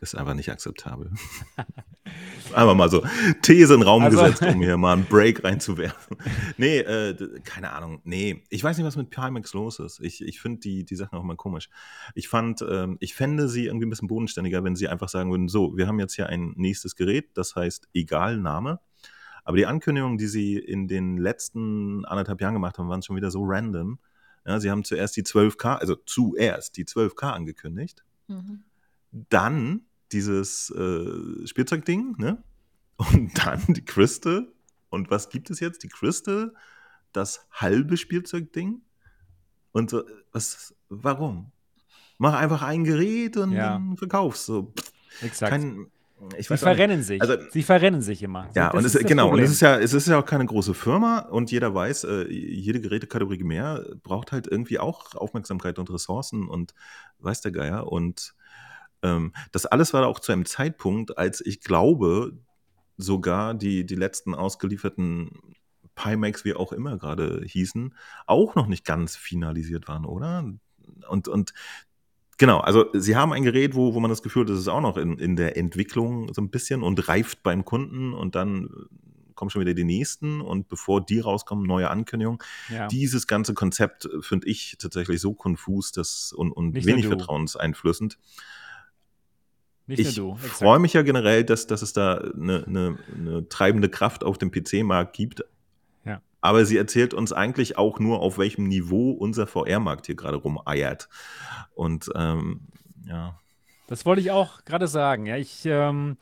[0.00, 1.12] ist einfach nicht akzeptabel.
[2.52, 3.04] Einfach mal so
[3.42, 6.16] These in den Raum Also- gesetzt, um hier mal einen Break reinzuwerfen.
[6.56, 8.00] Nee, äh, keine Ahnung.
[8.02, 10.00] Nee, ich weiß nicht, was mit Pimax los ist.
[10.00, 11.68] Ich, ich finde die, die Sachen auch mal komisch.
[12.16, 15.46] Ich fand, ähm, ich fände sie irgendwie ein bisschen bodenständiger, wenn sie einfach sagen würden,
[15.48, 18.80] so, wir haben jetzt hier ein nächstes Gerät, das heißt egal Name.
[19.46, 23.30] Aber die Ankündigungen, die sie in den letzten anderthalb Jahren gemacht haben, waren schon wieder
[23.30, 24.00] so random.
[24.44, 28.64] Ja, sie haben zuerst die 12K, also zuerst die 12K angekündigt mhm.
[29.12, 32.42] dann dieses äh, Spielzeugding, ne?
[32.96, 34.52] Und dann die Crystal.
[34.90, 35.84] Und was gibt es jetzt?
[35.84, 36.52] Die Crystal,
[37.12, 38.82] das halbe Spielzeugding.
[39.70, 41.52] Und so, was, warum?
[42.18, 43.74] Mach einfach ein Gerät und Ja.
[43.74, 44.72] dann verkaufst so.
[45.22, 45.50] Exakt.
[45.50, 45.86] Kein,
[46.38, 47.20] ich Sie verrennen sich.
[47.20, 48.48] Also- Sie verrennen sich immer.
[48.54, 49.44] Ja, das und es, genau, und Problem.
[49.44, 52.80] es ist ja, es ist ja auch keine große Firma und jeder weiß, äh, jede
[52.80, 56.74] Gerätekategorie mehr braucht halt irgendwie auch Aufmerksamkeit und Ressourcen und
[57.18, 57.90] weiß der Geier.
[57.92, 58.34] Und
[59.02, 62.32] ähm, das alles war auch zu einem Zeitpunkt, als ich glaube,
[62.96, 65.30] sogar die, die letzten ausgelieferten
[65.94, 67.94] Pimax, wie auch immer gerade hießen,
[68.26, 70.50] auch noch nicht ganz finalisiert waren, oder?
[71.08, 71.52] Und, und
[72.36, 74.80] genau, also sie haben ein Gerät, wo, wo man das Gefühl hat, das ist auch
[74.80, 78.70] noch in, in der Entwicklung so ein bisschen und reift beim Kunden und dann
[79.36, 82.40] kommen schon wieder die nächsten und bevor die rauskommen, neue Ankündigungen.
[82.70, 82.88] ja.
[82.88, 87.10] Dieses ganze Konzept äh, finde ich tatsächlich so konfus dass, und, und Nicht wenig du.
[87.10, 88.18] vertrauenseinflößend.
[89.86, 90.00] Nicht
[90.42, 94.36] Ich freue mich ja generell, dass, dass es da eine, eine, eine treibende Kraft auf
[94.36, 95.44] dem PC-Markt gibt.
[96.42, 96.50] Ja.
[96.50, 101.08] Aber sie erzählt uns eigentlich auch nur, auf welchem Niveau unser VR-Markt hier gerade rumeiert.
[101.74, 102.68] Und ähm,
[103.06, 103.38] ja,
[103.88, 105.26] Das wollte ich auch gerade sagen.
[105.26, 106.16] Ja, ich, ähm,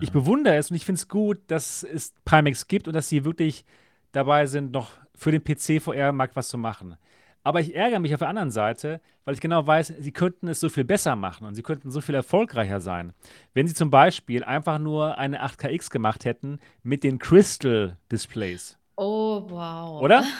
[0.00, 3.24] ich bewundere es und ich finde es gut, dass es Pimax gibt und dass sie
[3.24, 3.64] wirklich
[4.12, 6.96] dabei sind, noch für den PC-VR-Markt was zu machen.
[7.42, 10.60] Aber ich ärgere mich auf der anderen Seite, weil ich genau weiß, sie könnten es
[10.60, 13.12] so viel besser machen und sie könnten so viel erfolgreicher sein.
[13.52, 18.78] Wenn sie zum Beispiel einfach nur eine 8KX gemacht hätten mit den Crystal Displays.
[18.96, 20.00] Oh, wow.
[20.02, 20.24] Oder?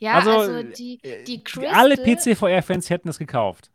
[0.00, 1.42] Ja, Also, also, die, äh, die
[1.72, 3.70] Alle Crystal, PC-VR-Fans hätten es gekauft.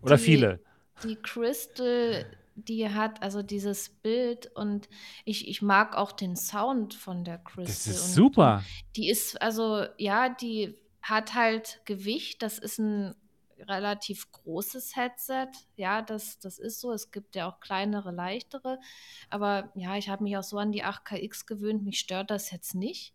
[0.00, 0.60] Oder Die- viele.
[1.02, 4.88] die Crystal, die hat also dieses Bild und
[5.24, 7.64] ich, ich mag auch den Sound von der Crystal.
[7.66, 8.62] Das ist super.
[8.96, 12.42] Die ist, also ja, die hat halt Gewicht.
[12.42, 13.14] Das ist ein
[13.58, 15.48] relativ großes Headset.
[15.76, 16.92] Ja, das, das ist so.
[16.92, 18.78] Es gibt ja auch kleinere, leichtere.
[19.28, 21.82] Aber ja, ich habe mich auch so an die 8KX gewöhnt.
[21.84, 23.12] Mich stört das jetzt nicht,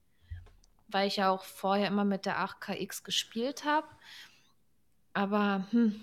[0.88, 3.88] weil ich ja auch vorher immer mit der 8KX gespielt habe.
[5.14, 6.00] Aber hm,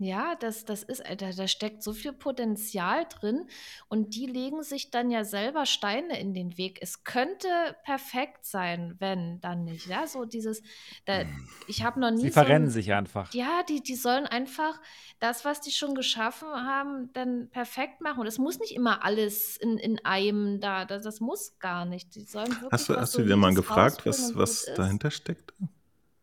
[0.00, 3.48] ja, das, das ist, äh, da, da steckt so viel Potenzial drin
[3.88, 6.78] und die legen sich dann ja selber Steine in den Weg.
[6.80, 7.48] Es könnte
[7.84, 9.86] perfekt sein, wenn dann nicht.
[9.86, 10.62] Ja, so dieses,
[11.04, 11.24] da,
[11.66, 13.34] ich habe noch nie Sie so verrennen ein, sich einfach.
[13.34, 14.80] ja, die, die sollen einfach
[15.18, 18.20] das, was die schon geschaffen haben, dann perfekt machen.
[18.20, 22.14] Und es muss nicht immer alles in, in einem da, das, das muss gar nicht.
[22.14, 25.54] Die sollen wirklich Hast du, hast du dir mal gefragt, was, was dahinter steckt?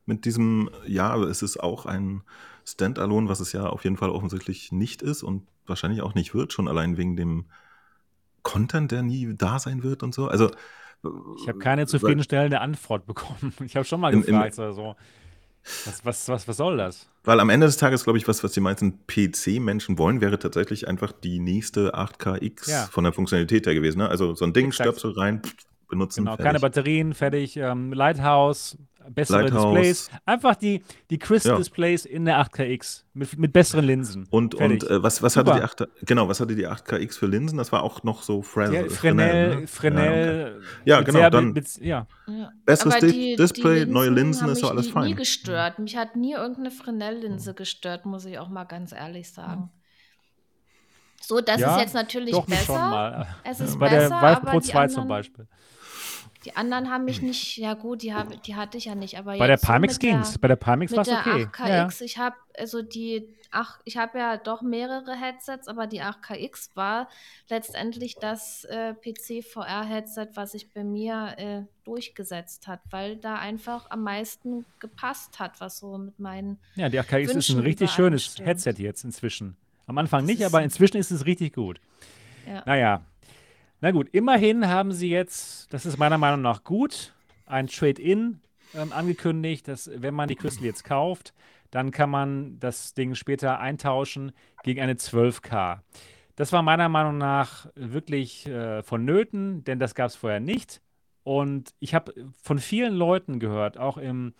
[0.05, 2.23] Mit diesem, ja, aber es ist auch ein
[2.66, 6.51] Standalone, was es ja auf jeden Fall offensichtlich nicht ist und wahrscheinlich auch nicht wird,
[6.53, 7.45] schon allein wegen dem
[8.43, 10.28] Content, der nie da sein wird und so.
[10.28, 10.51] Also,
[11.38, 13.53] Ich habe keine zufriedenstellende Antwort bekommen.
[13.66, 14.95] Ich habe schon mal gefragt, also,
[15.86, 17.09] was, was, was, was soll das?
[17.24, 20.88] Weil am Ende des Tages, glaube ich, was, was die meisten PC-Menschen wollen, wäre tatsächlich
[20.88, 22.86] einfach die nächste 8KX Ja.
[22.91, 23.97] von der Funktionalität her gewesen.
[23.99, 24.09] Ne?
[24.09, 24.89] Also so ein Ding, Exakt.
[24.89, 25.53] Stöpsel rein, pff,
[25.88, 26.22] benutzen.
[26.22, 26.45] Genau, fertig.
[26.45, 28.78] keine Batterien, fertig, ähm, Lighthouse,
[29.11, 29.73] bessere Lighthouse.
[29.75, 30.09] Displays.
[30.25, 31.57] Einfach die, die Crystal Ja.
[31.57, 34.27] Displays in der 8KX mit, mit besseren Linsen.
[34.29, 34.83] Und, Fertig.
[34.83, 37.57] und äh, was, was hatte die 8, genau, was hatte die 8KX für Linsen?
[37.57, 39.67] Das war auch noch so Fres Ja, Fresnel, Fresnel, ne?
[39.67, 40.61] Fresnel.
[40.85, 42.51] Ja, mit genau, sehr- dann- Mit, mit, ja, Ja.
[42.65, 45.03] Besseres Aber Di- Display, neue Linsen, ist so alles nie, fein.
[45.05, 45.79] nie gestört.
[45.79, 49.69] Mich hat nie irgendeine Fresnel-Linse gestört, muss ich auch mal ganz ehrlich sagen.
[51.21, 52.65] So, das Ja, ist jetzt natürlich doch besser.
[52.65, 53.27] schon mal.
[53.43, 55.47] Es ist Bei der besser, Vive aber Pro die 2 zum Beispiel.
[56.45, 59.37] Die anderen haben mich nicht, ja gut, die, hab, die hatte ich ja nicht, aber
[59.37, 60.37] Bei der so mit der- ging's.
[60.37, 61.45] Bei der Pimax war es der okay.
[61.45, 66.01] 8KX, Ja, ich habe also die ach, ich habe ja doch mehrere Headsets, aber die
[66.01, 67.09] 8KX war
[67.49, 74.03] letztendlich das äh, PC-VR-Headset, was sich bei mir äh, durchgesetzt hat, weil da einfach am
[74.03, 76.59] meisten gepasst hat, was so mit meinen.
[76.75, 78.35] ja, die 8KX ist ein Wünschen richtig schönes.
[78.39, 79.55] Headset jetzt inzwischen.
[79.87, 81.79] Am Anfang Das nicht, aber inzwischen ist es richtig gut.
[82.45, 82.63] Ja.
[82.65, 83.01] Naja.
[83.82, 87.13] Na gut, immerhin haben sie jetzt, das ist meiner Meinung nach gut,
[87.45, 88.39] ein Trade-In
[88.73, 91.34] ähm, angekündigt, dass wenn man die Crystal jetzt kauft,
[91.71, 94.32] dann kann man das Ding später eintauschen
[94.63, 95.80] gegen eine 12K.
[96.36, 100.82] Das war meiner Meinung nach wirklich äh, vonnöten, denn das gab es vorher nicht.
[101.23, 104.34] Und ich habe von vielen Leuten gehört, auch im,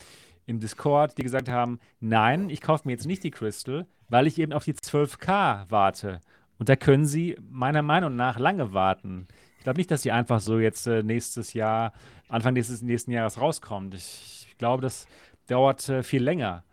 [0.46, 4.38] im Discord, die gesagt haben, nein, ich kaufe mir jetzt nicht die Crystal, weil ich
[4.40, 6.22] eben auf die 12K warte.
[6.58, 9.28] Und da können sie meiner Meinung nach lange warten.
[9.58, 11.93] Ich glaube nicht, dass sie einfach so jetzt äh, nächstes Jahr,
[12.30, 13.93] Anfang nächstes nächsten Jahres rauskommt.
[13.95, 15.08] Ich, ich glaube, das
[15.47, 16.64] dauert äh, viel länger.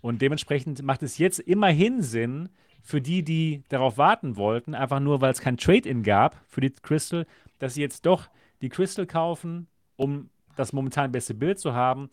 [0.00, 2.48] Und dementsprechend macht es jetzt immerhin Sinn
[2.82, 6.70] für die, die darauf warten wollten, einfach nur, weil es kein Trade-in gab für die
[6.70, 7.26] Crystal,
[7.58, 8.28] dass sie jetzt doch
[8.62, 9.66] die Crystal kaufen,
[9.96, 12.08] um das momentan beste Bild zu haben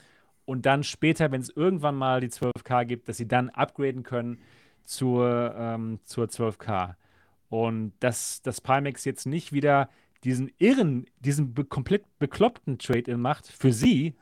[0.45, 4.39] und dann später, wenn es irgendwann mal die 12K gibt, dass sie dann upgraden können
[4.83, 6.95] zur, ähm, zur 12K.
[7.49, 9.89] Und dass das Pimax jetzt nicht wieder
[10.23, 14.15] diesen irren, diesen be komplett bekloppten Trade-in macht für sie,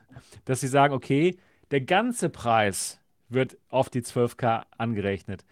[0.45, 1.37] dass sie sagen, okay,
[1.69, 2.99] der ganze Preis
[3.29, 5.45] wird auf die 12K angerechnet.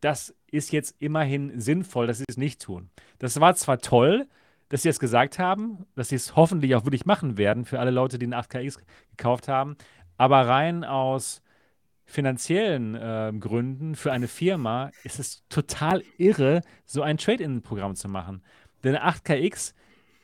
[0.00, 2.90] Das ist jetzt immerhin sinnvoll, dass sie es nicht tun.
[3.18, 4.26] Das war zwar toll,
[4.68, 7.90] dass sie es gesagt haben, dass sie es hoffentlich auch wirklich machen werden für alle
[7.90, 8.78] Leute, die einen 8KX
[9.16, 9.76] gekauft haben,
[10.16, 11.42] aber rein aus
[12.06, 18.42] finanziellen äh, Gründen für eine Firma ist es total irre, so ein Trade-in-Programm zu machen.
[18.82, 19.74] Denn eine 8KX,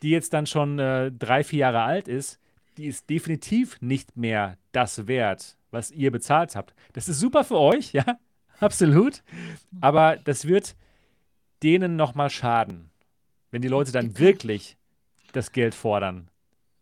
[0.02, 2.38] die jetzt dann schon äh, drei, vier Jahre alt ist,
[2.76, 6.74] die ist definitiv nicht mehr das wert, was ihr bezahlt habt.
[6.92, 8.18] Das ist super für euch, ja,
[8.58, 9.22] absolut.
[9.80, 10.76] Aber das wird
[11.62, 12.90] denen nochmal schaden,
[13.50, 14.76] wenn die Leute dann wirklich
[15.32, 16.30] das Geld fordern.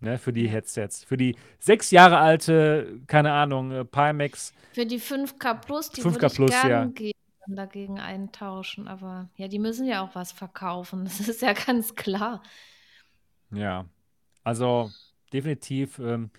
[0.01, 1.03] Ne, für die Headsets.
[1.03, 4.53] Für die sechs Jahre alte, keine Ahnung, äh, Pimax.
[4.72, 6.84] Für die 5K Plus, die 5K würde ich Plus, ja.
[6.84, 7.18] gegen,
[7.49, 12.42] dagegen eintauschen, aber ja, die müssen ja auch was verkaufen, das ist ja ganz klar.
[13.51, 13.86] Ja,
[14.44, 14.90] also
[15.32, 15.99] definitiv.
[15.99, 16.30] Ähm,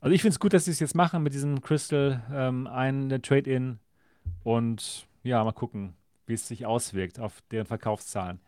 [0.00, 3.22] also ich finde es gut, dass sie es jetzt machen mit diesem Crystal ähm, ein
[3.22, 3.78] Trade-in
[4.42, 5.94] und ja, mal gucken,
[6.26, 8.40] wie es sich auswirkt auf deren Verkaufszahlen.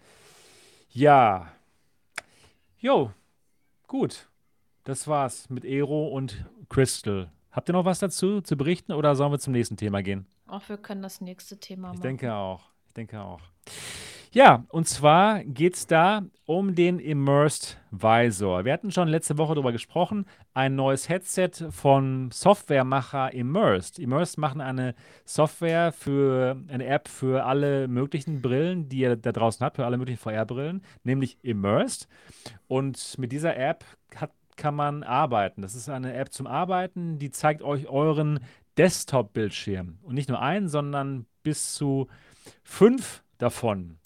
[0.91, 1.53] Ja,
[2.79, 3.13] jo,
[3.89, 4.29] gut.
[4.85, 7.31] Das war's mit Aero und Crystal.
[7.51, 10.27] Habt ihr noch was dazu zu berichten oder sollen wir zum nächsten Thema gehen?
[10.47, 12.03] Auch wir können das nächste Thema Ich machen.
[12.03, 12.71] denke auch.
[12.87, 13.41] Ich denke auch.
[14.35, 18.65] Ja, und zwar geht es da um den Immersed Visor.
[18.65, 20.27] Wir hatten schon letzte Woche darüber gesprochen.
[20.55, 24.01] Ein neues Headset von Softwaremacher Immersed.
[24.01, 29.65] Immersed machen eine Software für eine App für alle möglichen Brillen, die ihr da draußen
[29.65, 32.09] habt, für alle möglichen VR-Brillen, nämlich Immersed.
[32.67, 33.85] Und mit dieser App
[34.17, 35.63] hat, kann man arbeiten.
[35.63, 38.41] Das ist eine App zum Arbeiten, die zeigt euch euren
[38.79, 40.01] Desktop-Bildschirm.
[40.03, 42.09] Und nicht nur einen, sondern bis zu
[42.65, 43.99] fünf davon.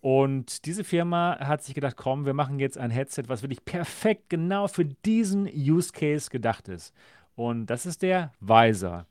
[0.00, 4.28] Und diese Firma hat sich gedacht, komm, wir machen jetzt ein Headset, was wirklich perfekt
[4.28, 6.94] genau für diesen Use Case gedacht ist.
[7.34, 9.06] Und das ist der Visor.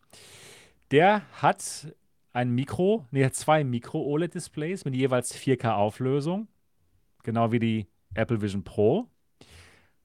[0.91, 1.93] Der hat
[2.31, 6.47] ein Mikro, nee, zwei Mikro-OLED-Displays mit jeweils 4K-Auflösung,
[7.23, 9.07] genau wie die Apple Vision Pro.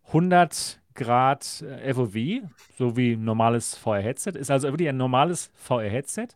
[0.08, 4.32] 100 Grad äh, FOV, so wie ein normales VR-Headset.
[4.32, 6.28] Ist also wirklich ein normales VR-Headset.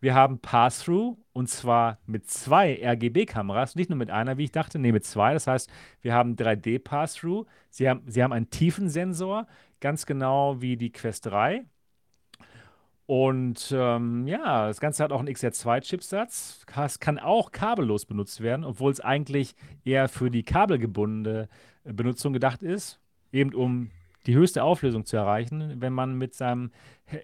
[0.00, 4.78] Wir haben Pass-Through und zwar mit zwei RGB-Kameras, nicht nur mit einer, wie ich dachte,
[4.78, 5.32] nee, mit zwei.
[5.32, 5.70] Das heißt,
[6.02, 7.46] wir haben 3D-Pass-Through.
[7.70, 9.46] Sie haben, sie haben einen Tiefensensor,
[9.80, 11.64] ganz genau wie die Quest 3.
[13.06, 16.66] Und ähm, ja, das Ganze hat auch einen XR2-Chipsatz.
[16.84, 21.48] Es kann auch kabellos benutzt werden, obwohl es eigentlich eher für die kabelgebundene
[21.84, 23.00] äh, Benutzung gedacht ist,
[23.32, 23.90] eben um
[24.26, 26.72] die höchste Auflösung zu erreichen, wenn man mit seinem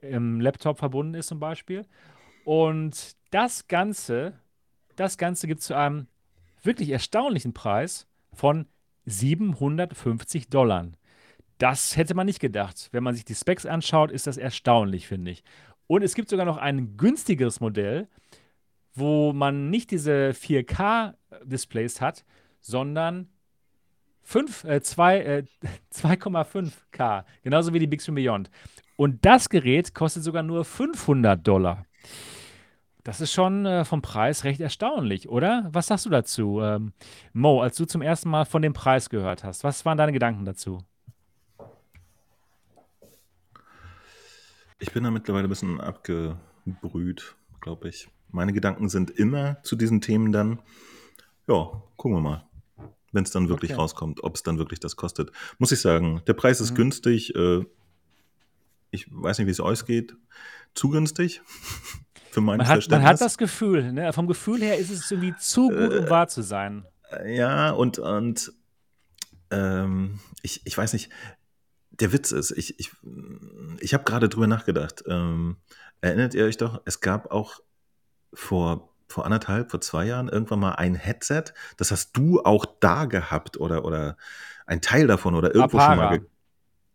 [0.03, 1.85] ähm, Laptop verbunden ist zum Beispiel.
[2.45, 4.35] Und das Ganze,
[4.97, 6.07] das Ganze gibt es zu einem
[6.63, 8.67] wirklich erstaunlichen Preis von
[9.07, 10.89] 750 Dollar.
[11.59, 12.89] Das hätte man nicht gedacht.
[12.93, 15.45] Wenn man sich die Specs anschaut, ist das erstaunlich, finde ich.
[15.87, 18.09] Und es gibt sogar noch ein günstigeres Modell,
[18.95, 22.25] wo man nicht diese 4K-Displays hat,
[22.61, 23.29] sondern
[24.23, 25.45] 5, äh, 2, äh,
[25.95, 28.51] 2,5K, genauso wie die Screen Beyond.
[28.97, 31.87] Und das Gerät kostet sogar nur 500 Dollar.
[33.05, 35.69] Das ist schon äh, vom Preis recht erstaunlich, oder?
[35.73, 36.93] Was sagst du dazu, ähm,
[37.33, 39.65] Mo, als du zum ersten Mal von dem Preis gehört hast?
[39.65, 40.79] Was waren deine Gedanken dazu?
[44.79, 48.09] Ich bin da mittlerweile ein bisschen abgebrüht, glaube ich.
[48.31, 50.59] Meine Gedanken sind immer zu diesen Themen dann,
[51.47, 52.47] ja, gucken wir mal,
[53.13, 53.81] wenn es dann wirklich Okay.
[53.81, 55.31] rauskommt, ob es dann wirklich das kostet.
[55.59, 56.77] Muss ich sagen, der Preis ist Mhm.
[56.77, 57.35] günstig.
[57.35, 57.65] Äh,
[58.93, 60.15] ich weiß nicht, wie es euch geht.
[60.75, 61.43] Zu günstig
[62.31, 64.13] für mein Man hat, man hat das Gefühl, ne?
[64.13, 66.87] vom Gefühl her ist es irgendwie zu gut, um wahr zu sein.
[67.27, 68.53] Ja, und, und
[69.51, 71.11] ähm, ich, ich weiß nicht,
[71.91, 72.91] der Witz ist, ich, ich,
[73.81, 75.05] ich habe gerade drüber nachgedacht.
[75.07, 75.57] Ähm,
[76.01, 77.61] erinnert ihr euch doch, es gab auch
[78.33, 81.45] vor, vor anderthalb, vor zwei Jahren irgendwann mal ein Headset,
[81.77, 84.17] das hast du auch da gehabt oder, oder
[84.67, 86.11] ein Teil davon oder irgendwo schon Apara.
[86.11, 86.27] mal.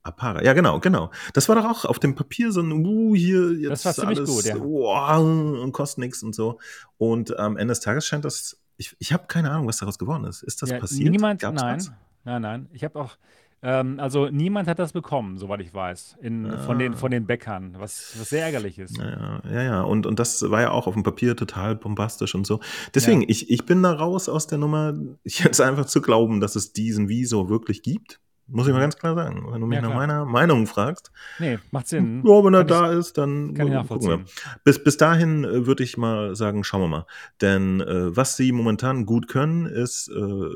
[0.08, 1.12] Apara, ja genau, genau.
[1.34, 4.20] Das war doch auch auf dem Papier so ein, uh, hier jetzt Das war ziemlich
[4.20, 4.56] alles, gut, ja.
[4.60, 5.20] wow,
[5.64, 6.60] und kostet nichts und so.
[6.98, 10.24] Und am Ende des Tages scheint das, ich, ich habe keine Ahnung, was daraus geworden
[10.26, 10.44] ist.
[10.44, 11.12] Ist das Ja, passiert?
[11.12, 11.92] Niemand, Gab's nein, was?
[12.24, 12.70] nein, nein.
[12.74, 13.18] Ich habe auch,
[13.64, 16.96] ähm, also niemand hat das bekommen, soweit ich weiß, in, von, den, Ah.
[16.98, 18.98] von den Bäckern, was, was sehr ärgerlich ist.
[18.98, 19.82] Ja, ja, ja.
[19.82, 22.60] Und, und das war ja auch auf dem Papier total bombastisch und so.
[22.94, 24.94] Deswegen, ich, ich bin da raus aus der Nummer,
[25.24, 28.20] jetzt einfach zu glauben, dass es diesen Visor wirklich gibt.
[28.50, 29.46] Muss ich mal ganz klar sagen.
[29.52, 32.24] Wenn du mich Ja, nach meiner Meinung fragst, Nee, macht Sinn.
[32.26, 34.26] ja, wenn er Kann ich- da ist, dann Kann ich nachvollziehen.
[34.64, 37.06] Bis, bis dahin äh, würde ich mal sagen, schauen wir mal.
[37.42, 40.50] Denn äh, was sie momentan gut können, ist äh,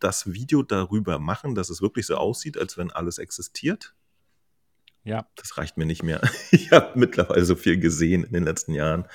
[0.00, 3.94] das Video darüber machen, dass es wirklich so aussieht, als wenn alles existiert.
[5.04, 6.20] Ja, Das reicht mir nicht mehr.
[6.52, 9.06] Ich habe mittlerweile so viel gesehen in den letzten Jahren,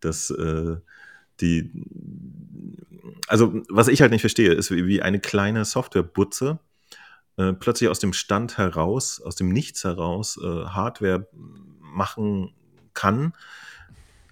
[0.00, 0.76] dass äh,
[1.40, 1.70] die,
[3.28, 6.58] also was ich halt nicht verstehe, ist, wie, wie eine kleine Softwarebutze
[7.36, 12.54] äh, plötzlich aus dem Stand heraus, aus dem Nichts heraus äh, Hardware machen
[12.94, 13.32] kann.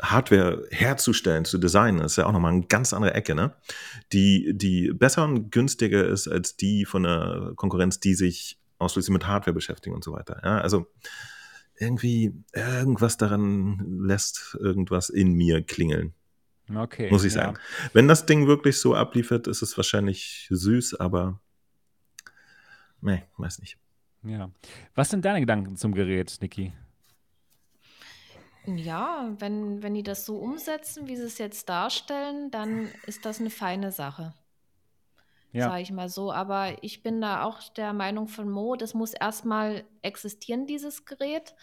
[0.03, 3.55] Hardware herzustellen, zu designen, ist ja auch nochmal eine ganz andere Ecke, ne?
[4.13, 9.27] Die, die besser und günstiger ist als die von der Konkurrenz, die sich ausschließlich mit
[9.27, 10.41] Hardware beschäftigen und so weiter.
[10.45, 10.87] Ja, also
[11.79, 16.15] irgendwie irgendwas daran lässt irgendwas in mir klingeln,
[16.75, 17.11] okay.
[17.11, 17.43] muss ich ja.
[17.43, 17.59] sagen.
[17.93, 21.41] Wenn das Ding wirklich so abliefert, ist es wahrscheinlich süß, aber
[23.05, 23.79] nee, weiß nicht.
[24.23, 24.51] Ja.
[24.95, 26.73] Was sind deine Gedanken zum Gerät, Niki?
[28.67, 33.39] Ja, wenn, wenn die das so umsetzen, wie sie es jetzt darstellen, dann ist das
[33.41, 34.33] eine feine Sache,
[35.55, 35.69] Ja.
[35.69, 36.33] sage ich mal so.
[36.33, 41.55] Aber ich bin da auch der Meinung von Mo, das muss erstmal existieren, dieses Gerät.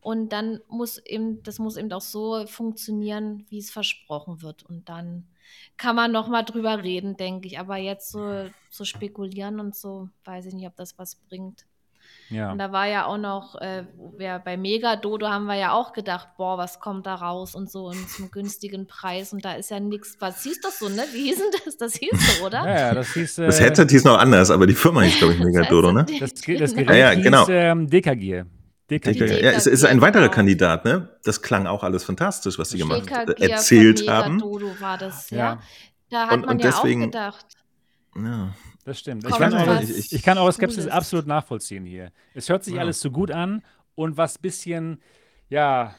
[0.00, 4.62] Und dann muss eben, das muss eben auch so funktionieren, wie es versprochen wird.
[4.62, 5.28] Und dann
[5.76, 7.58] kann man noch mal drüber reden, denke ich.
[7.58, 11.66] Aber jetzt so, so spekulieren und so, weiß ich nicht, ob das was bringt.
[12.30, 12.52] Ja.
[12.52, 13.84] Und da war ja auch noch, äh,
[14.18, 17.70] ja, bei Mega Dodo haben wir ja auch gedacht, boah, was kommt da raus und
[17.70, 20.16] so und zum günstigen Preis und da ist ja nichts.
[20.20, 21.02] Was hieß das so, ne?
[21.12, 21.76] Wie hieß denn das?
[21.76, 22.64] Das hieß so, oder?
[22.64, 23.38] Ja, ja das hieß.
[23.38, 26.06] Äh, das Headset hieß noch anders, aber die Firma hieß, glaube ich, Mega Dodo, ne?
[26.20, 27.46] Das, das Gerät ja, ja, genau.
[27.46, 28.44] hieß ähm, DKG.
[28.90, 29.42] DKG.
[29.42, 30.34] Ja, es ist ein weiterer genau.
[30.34, 31.08] Kandidat, ne?
[31.24, 34.38] Das klang auch alles fantastisch, was sie gemacht äh, erzählt haben.
[34.38, 35.38] Dodo war das, ja.
[35.38, 35.60] ja.
[36.10, 37.46] Da hat und, man und ja deswegen, auch gedacht.
[38.16, 38.54] Ja.
[38.84, 39.26] Das stimmt.
[39.26, 42.12] Ich kann, eure, ich, ich kann, eure, Skepsis absolut nachvollziehen hier.
[42.34, 42.80] Es hört sich ja.
[42.80, 43.62] alles so gut an
[43.94, 45.00] und was bisschen,
[45.48, 45.94] ja,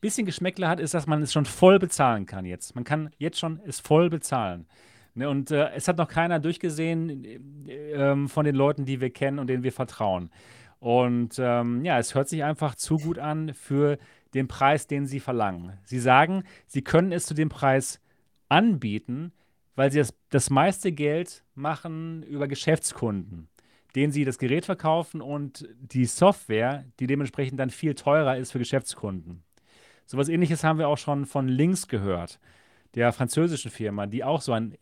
[0.00, 2.74] bisschen Geschmäckle hat, ist, dass man es schon voll bezahlen kann jetzt.
[2.74, 4.66] Man kann jetzt schon es voll bezahlen.
[5.14, 7.24] Ne, und äh, es hat noch keiner durchgesehen
[7.66, 10.30] äh, äh, von den Leuten, die wir kennen und denen wir vertrauen.
[10.78, 13.98] Und ähm, ja, es hört sich einfach zu gut an für
[14.34, 15.72] den Preis, den sie verlangen.
[15.82, 18.00] Sie sagen, sie können es zu dem Preis
[18.48, 19.32] anbieten,
[19.78, 23.48] weil sie das, das meiste Geld machen über Geschäftskunden,
[23.94, 28.58] denen sie das Gerät verkaufen und die Software, die dementsprechend dann viel teurer ist für
[28.58, 29.44] Geschäftskunden.
[30.04, 32.40] So etwas ähnliches haben wir auch schon von Links gehört,
[32.96, 34.76] der französischen Firma, die auch so ein,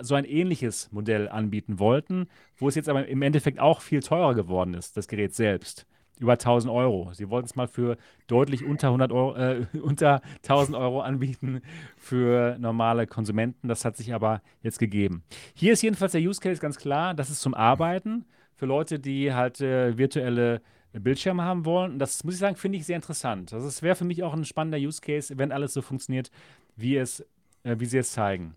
[0.00, 2.26] so ein ähnliches Modell anbieten wollten,
[2.56, 5.86] wo es jetzt aber im Endeffekt auch viel teurer geworden ist, das Gerät selbst
[6.20, 7.10] über 1000 Euro.
[7.12, 7.96] Sie wollten es mal für
[8.26, 11.62] deutlich unter, 100 Euro, äh, unter 1000 Euro anbieten
[11.96, 13.66] für normale Konsumenten.
[13.68, 15.24] Das hat sich aber jetzt gegeben.
[15.54, 17.14] Hier ist jedenfalls der Use Case ganz klar.
[17.14, 20.60] Das ist zum Arbeiten für Leute, die halt äh, virtuelle
[20.92, 21.92] Bildschirme haben wollen.
[21.92, 23.52] Und das muss ich sagen, finde ich sehr interessant.
[23.52, 26.30] Also es wäre für mich auch ein spannender Use Case, wenn alles so funktioniert,
[26.76, 27.20] wie, es,
[27.62, 28.54] äh, wie sie es zeigen.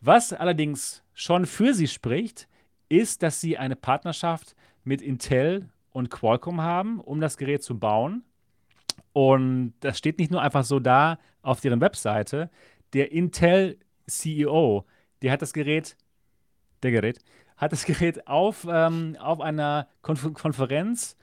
[0.00, 2.48] Was allerdings schon für sie spricht,
[2.88, 8.24] ist, dass sie eine Partnerschaft mit Intel und Qualcomm haben, um das Gerät zu bauen.
[9.12, 12.50] Und das steht nicht nur einfach so da auf deren Webseite.
[12.92, 14.84] Der Intel CEO,
[15.22, 15.96] der hat das Gerät,
[16.82, 17.18] der Gerät,
[17.56, 21.16] hat das Gerät auf, ähm, auf einer Konf Konferenz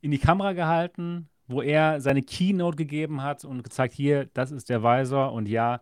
[0.00, 4.70] in die Kamera gehalten, wo er seine Keynote gegeben hat und gezeigt, hier, das ist
[4.70, 5.80] der Visor und ja,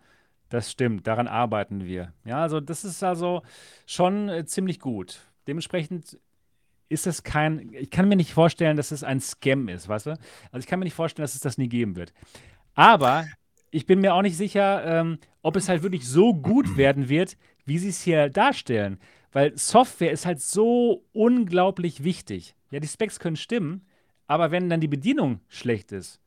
[0.48, 2.14] das stimmt, daran arbeiten wir.
[2.24, 3.42] Ja, also das ist also
[3.86, 5.26] schon äh, ziemlich gut.
[5.46, 6.18] Dementsprechend
[6.88, 10.10] ist das kein, ich kann mir nicht vorstellen, dass es ein Scam ist, weißt du?
[10.10, 12.12] Also ich kann mir nicht vorstellen, dass es das nie geben wird.
[12.74, 13.26] Aber
[13.70, 17.36] ich bin mir auch nicht sicher, ähm, ob es halt wirklich so gut werden wird,
[17.66, 18.98] wie sie es hier darstellen.
[19.32, 22.54] Weil Software ist halt so unglaublich wichtig.
[22.70, 23.86] Ja, die Specs können stimmen,
[24.26, 26.20] aber wenn dann die Bedienung schlecht ist,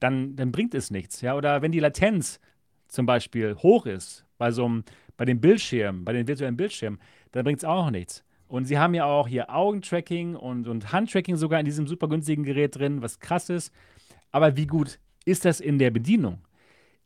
[0.00, 1.20] dann, dann bringt es nichts.
[1.20, 2.40] Ja, oder wenn die Latenz
[2.88, 4.84] zum Beispiel hoch ist bei so einem,
[5.16, 6.98] bei den Bildschirmen, bei den virtuellen Bildschirmen,
[7.32, 8.24] dann bringt es auch nichts.
[8.50, 12.42] Und sie haben ja auch hier Augentracking und, und Handtracking sogar in diesem super günstigen
[12.42, 13.72] Gerät drin, was krass ist.
[14.32, 16.40] Aber wie gut ist das in der Bedienung?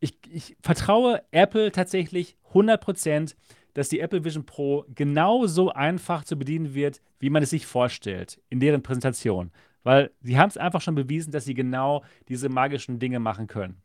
[0.01, 3.35] Ich, ich vertraue Apple tatsächlich 100%,
[3.75, 8.41] dass die Apple Vision Pro genauso einfach zu bedienen wird, wie man es sich vorstellt
[8.49, 9.53] in deren Präsentation.
[9.83, 13.83] Weil sie haben es einfach schon bewiesen, dass sie genau diese magischen Dinge machen können.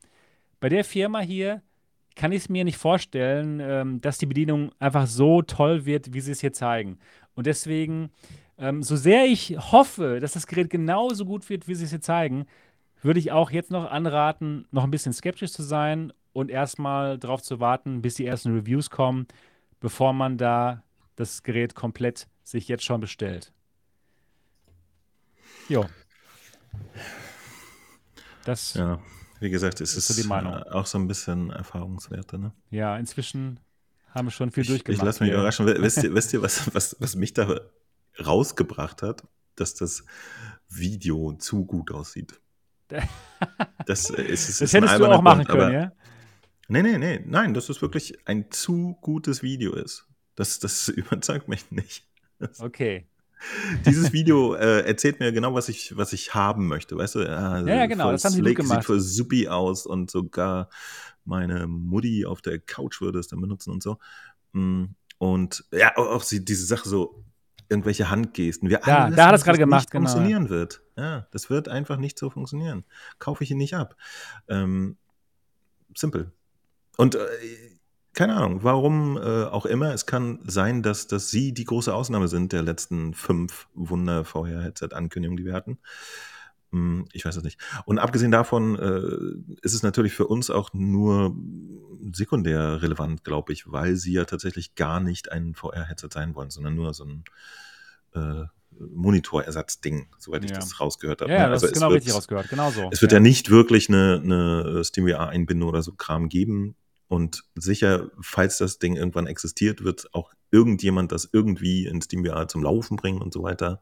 [0.62, 1.62] Bei der Firma hier
[2.20, 6.20] kann ich es mir nicht vorstellen, ähm, dass die Bedienung einfach so toll wird, wie
[6.20, 7.00] sie es hier zeigen.
[7.40, 8.12] Und deswegen,
[8.58, 12.02] ähm, so sehr ich hoffe, dass das Gerät genauso gut wird, wie sie es hier
[12.02, 12.48] zeigen,
[13.02, 17.42] würde ich auch jetzt noch anraten, noch ein bisschen skeptisch zu sein und erstmal darauf
[17.42, 19.26] zu warten, bis die ersten Reviews kommen,
[19.80, 20.84] bevor man da
[21.16, 23.54] das Gerät komplett sich jetzt schon bestellt.
[25.70, 25.86] Jo.
[28.44, 29.00] Das ja,
[29.40, 32.38] wie gesagt, es ist, ist auch so ein bisschen Erfahrungswerte.
[32.38, 32.52] Ne?
[32.70, 33.62] Ja, inzwischen
[34.12, 35.00] haben schon viel ich, durchgemacht.
[35.00, 35.66] Ich lasse mich überraschen.
[35.66, 37.62] Wisst ihr, wisst ihr was, was, was mich da
[38.24, 39.24] rausgebracht hat?
[39.56, 40.06] Dass das
[40.68, 42.40] Video zu gut aussieht.
[43.86, 45.92] Das, ist, ist das hättest du auch machen Grund, können, ja?
[46.68, 47.24] Nee, nee, nee.
[47.26, 50.06] Nein, dass es wirklich ein zu gutes Video ist.
[50.36, 52.06] Das, das überzeugt mich nicht.
[52.60, 53.08] Okay.
[53.86, 56.98] Dieses Video äh, erzählt mir genau, was ich, was ich haben möchte.
[56.98, 57.20] Weißt du?
[57.20, 58.12] ja, ja, genau.
[58.12, 58.80] Das haben sie gut gemacht.
[58.80, 60.70] Sieht voll supi aus und sogar
[61.26, 63.98] meine Mutti auf der Couch würde es dann benutzen und so.
[64.54, 64.86] Mm,
[65.18, 67.24] und ja, auch diese Sache so,
[67.70, 68.70] irgendwelche Handgesten.
[68.70, 70.10] Wir ja, da hat es gerade gemacht, genau.
[70.10, 70.82] funktionieren wird.
[70.98, 72.84] Ja, das wird einfach nicht so funktionieren.
[73.20, 73.96] Kaufe ich ihn nicht ab.
[74.48, 74.98] Ähm,
[75.96, 76.32] simpel.
[76.98, 77.20] Und äh,
[78.20, 79.94] keine Ahnung, warum äh, auch immer.
[79.94, 85.46] Es kann sein, dass, dass Sie die große Ausnahme sind der letzten fünf Wunder-VR-Headset-Ankündigungen, die
[85.46, 85.78] wir hatten.
[86.74, 87.58] Hm, ich weiß es nicht.
[87.86, 91.34] Und abgesehen davon äh, ist es natürlich für uns auch nur
[92.12, 96.76] sekundär relevant, glaube ich, weil sie ja tatsächlich gar nicht ein VR-Headset sein wollen, sondern
[96.76, 97.24] nur so ein
[98.16, 98.44] äh,
[98.78, 101.32] Monitorersatzding, soweit ich das rausgehört habe.
[101.32, 101.52] Ja, ne?
[101.52, 102.90] das also ist genau wird, richtig rausgehört, genau so.
[102.92, 106.76] Es wird ja, ja nicht wirklich eine, eine SteamVR-Einbindung oder so Kram geben.
[107.10, 112.64] Und sicher, falls das Ding irgendwann existiert, wird auch irgendjemand das irgendwie in SteamVR zum
[112.64, 113.82] Laufen bringen und so weiter.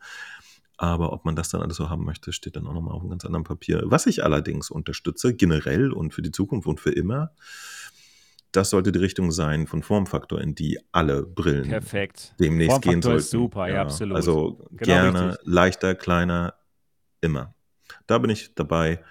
[0.78, 3.10] Aber ob man das dann alles so haben möchte, steht dann auch nochmal auf einem
[3.10, 3.82] ganz anderen Papier.
[3.86, 7.32] Was ich allerdings unterstütze, generell und für die Zukunft und für immer,
[8.54, 12.34] das sollte die Richtung sein von Formfaktor, in die alle Brillen Perfekt.
[12.40, 13.20] demnächst Formfaktor gehen sollten.
[13.20, 14.16] ist super, ja, absolut.
[14.16, 15.48] Also Genau gerne, richtig.
[15.48, 16.54] leichter, kleiner,
[17.20, 17.54] immer.
[18.06, 19.04] Da bin ich dabei.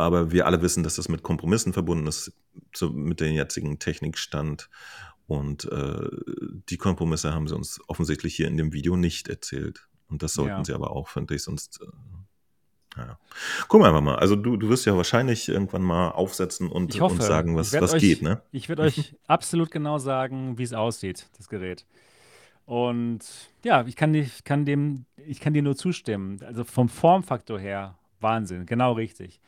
[0.00, 2.32] Aber wir alle wissen, dass das mit Kompromissen verbunden ist,
[2.74, 4.68] so mit dem jetzigen Technikstand.
[5.26, 6.08] Und äh,
[6.68, 9.86] die Kompromisse haben sie uns offensichtlich hier in dem Video nicht erzählt.
[10.08, 10.64] Und das sollten Ja.
[10.64, 11.80] sie aber auch, finde ich, sonst.
[11.82, 11.86] Äh,
[12.96, 13.18] naja.
[13.68, 14.16] Gucken wir einfach mal.
[14.16, 17.14] Also du, du wirst ja wahrscheinlich irgendwann mal aufsetzen und, Ich hoffe.
[17.14, 18.42] und sagen, Ich was, was euch- geht, ne?
[18.50, 21.86] Ich werde euch absolut genau sagen, wie es aussieht, das Gerät.
[22.64, 23.20] Und
[23.64, 26.40] ja, ich kann, nicht, kann dem, ich kann dir nur zustimmen.
[26.44, 29.40] Also vom Formfaktor her, Wahnsinn, genau richtig.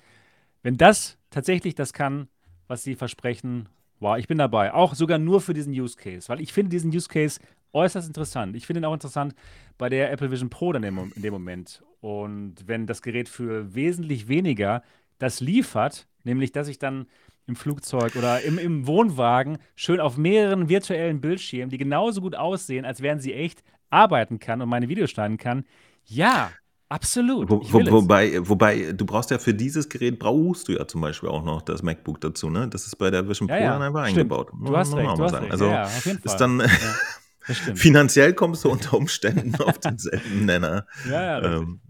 [0.63, 2.29] Wenn das tatsächlich das kann,
[2.69, 3.69] was sie versprechen,
[4.01, 4.73] wow, ich bin dabei.
[4.73, 7.41] Auch sogar nur für diesen Use Case, weil ich finde diesen Use Case
[7.73, 8.57] äußerst interessant.
[8.57, 9.35] Ich finde ihn auch interessant
[9.79, 11.83] bei der Apple Vision Pro dann Mom- in dem Moment.
[12.01, 14.83] Und wenn das Gerät für wesentlich weniger
[15.19, 17.07] das liefert, nämlich dass ich dann
[17.47, 22.85] im Flugzeug oder im, im Wohnwagen schön auf mehreren virtuellen Bildschirmen, die genauso gut aussehen,
[22.85, 25.65] als wären sie echt, arbeiten kann und meine Videos schneiden kann,
[26.05, 26.51] ja,
[26.93, 27.51] absolut.
[27.51, 31.29] Wo, wo, wobei, wobei, du brauchst ja für dieses Gerät brauchst du ja zum Beispiel
[31.29, 32.69] auch noch das MacBook dazu, ne?
[32.69, 34.19] Das ist bei der Vision Ja, Pro ja, dann einfach stimmt.
[34.19, 34.53] eingebaut.
[34.53, 35.51] Du hast recht, du hast recht.
[35.51, 36.67] Also ja, ja, ist dann ja,
[37.75, 40.87] finanziell kommst du unter Umständen auf denselben Nenner.
[41.09, 41.57] Ja, ja.
[41.57, 41.81] Ähm,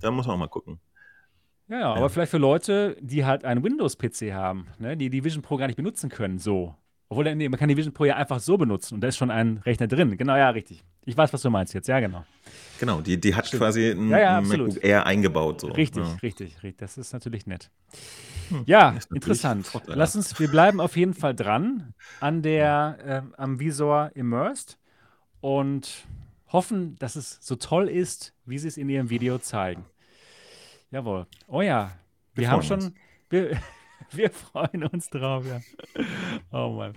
[0.00, 0.78] da muss man auch mal gucken.
[1.68, 5.42] Ja, ja, aber vielleicht für Leute, die halt einen Windows-PC haben, ne, die die Vision
[5.42, 6.74] Pro gar nicht benutzen können, so.
[7.08, 9.30] Obwohl, nee, man kann die Vision Pro ja einfach so benutzen und da ist schon
[9.30, 10.16] ein Rechner drin.
[10.16, 10.84] Genau, ja, richtig.
[11.06, 11.86] Ich weiß, was du meinst jetzt.
[11.88, 12.24] Ja, genau.
[12.80, 13.60] Genau, die, die hat Stimmt.
[13.62, 14.40] quasi ein, Ja, ja.
[14.40, 15.60] MacBook Air eingebaut.
[15.60, 15.68] So.
[15.68, 16.14] Richtig, Ja.
[16.22, 16.78] richtig, richtig.
[16.78, 17.70] Das ist natürlich nett.
[18.66, 19.66] Ja, ist natürlich interessant.
[19.66, 19.98] vorteilhaft.
[19.98, 24.78] Lass uns, wir bleiben auf jeden Fall dran an der, ähm, am Visor Immersed
[25.40, 26.06] und
[26.52, 29.84] hoffen, dass es so toll ist, wie sie es in ihrem Video zeigen.
[30.90, 31.26] Jawohl.
[31.48, 31.92] Oh ja,
[32.34, 32.94] wir, Wir haben schon,
[33.30, 33.58] wir,
[34.10, 35.60] wir freuen uns drauf, ja.
[36.52, 36.94] Oh Mann.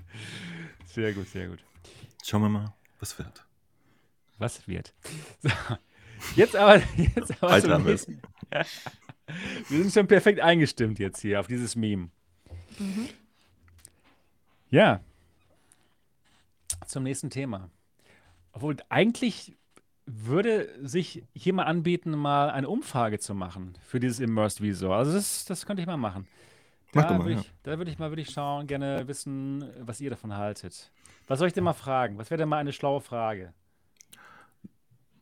[0.86, 1.60] Sehr gut, sehr gut.
[2.24, 3.46] Schauen wir mal, was wird.
[4.38, 4.94] Was wird?
[5.40, 5.50] So,
[6.36, 7.86] jetzt aber, jetzt aber Alter, zum haben
[9.70, 12.10] wir sind schon perfekt eingestimmt jetzt hier auf dieses Meme.
[14.72, 15.02] Ja.
[16.88, 17.70] Zum nächsten Thema.
[18.52, 19.56] Obwohl eigentlich
[20.08, 24.96] würde sich hier mal anbieten, mal eine Umfrage zu machen für dieses Immersed Visor.
[24.96, 26.28] Also das, das könnte ich mal machen.
[26.94, 27.42] Mach Da doch mal, würde ja.
[27.42, 30.92] ich, da würde ich mal würde ich schauen, gerne wissen, was ihr davon haltet.
[31.28, 32.18] Was soll ich denn mal fragen?
[32.18, 33.54] Was wäre denn mal eine schlaue Frage?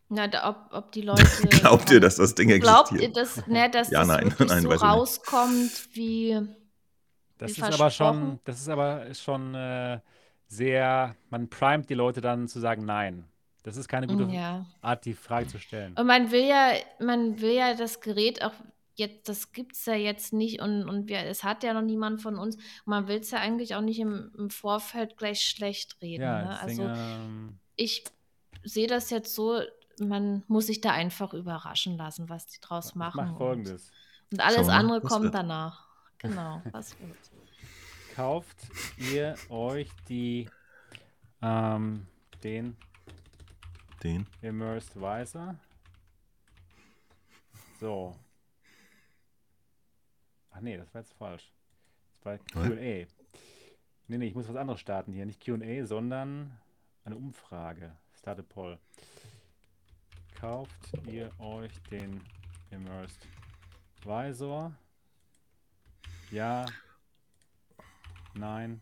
[0.10, 1.26] Na, da, ob, ob die Leute.
[1.50, 3.18] Glaubt ihr, dass das Ding Glaubt ihr, existiert?
[3.18, 4.84] dass, ne, dass Ja, das nein, nein, so weiß ich nicht.
[4.84, 6.40] rauskommt, wie.
[7.38, 10.00] Das Wie ist aber schon, das ist aber schon äh,
[10.48, 13.26] sehr, man primet die Leute dann zu sagen Nein.
[13.64, 14.66] Das ist keine gute Ja.
[14.82, 15.94] Art, die Frage zu stellen.
[15.98, 18.54] Und man will ja, man will ja das Gerät auch
[18.94, 22.22] jetzt, das gibt es ja jetzt nicht und, und wir, es hat ja noch niemand
[22.22, 22.58] von uns.
[22.86, 26.22] Man will es ja eigentlich auch nicht im, im Vorfeld gleich schlecht reden.
[26.22, 26.60] Ja, ne?
[26.60, 28.04] Also ähm, ich
[28.64, 29.60] sehe das jetzt so,
[30.00, 33.18] man muss sich da einfach überraschen lassen, was die draus ich machen.
[33.18, 33.92] mache und, folgendes.
[34.32, 35.36] und alles Schauen wir mal, andere kommt wird.
[35.36, 35.86] danach.
[36.18, 37.18] Genau, was wird.
[38.16, 38.58] Kauft
[38.98, 40.50] ihr euch die,
[41.42, 42.08] ähm,
[42.44, 42.78] den
[44.02, 44.26] Den.
[44.42, 45.56] Immersed Visor?
[47.80, 48.16] So.
[50.52, 51.52] Ach nee, das war jetzt falsch.
[52.14, 52.38] Das war?
[52.38, 53.06] QA.
[54.08, 55.26] Nee, nee, ich muss was anderes starten hier.
[55.26, 56.58] Nicht QA, sondern
[57.04, 57.96] eine Umfrage.
[58.18, 58.80] Start a poll.
[60.40, 62.22] Kauft ihr euch den
[62.70, 63.28] Immersed
[64.04, 64.74] Visor?
[66.30, 66.66] Ja.
[68.34, 68.82] Nein.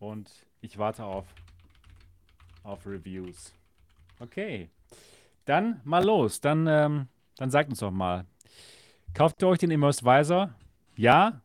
[0.00, 1.26] Und ich warte auf,
[2.64, 3.54] auf Reviews.
[4.18, 4.68] Okay.
[5.44, 6.40] Dann mal los.
[6.40, 8.26] Dann, ähm, dann sagt uns doch mal.
[9.14, 10.54] Kauft ihr euch den Immersed Visor?
[10.96, 11.40] Ja.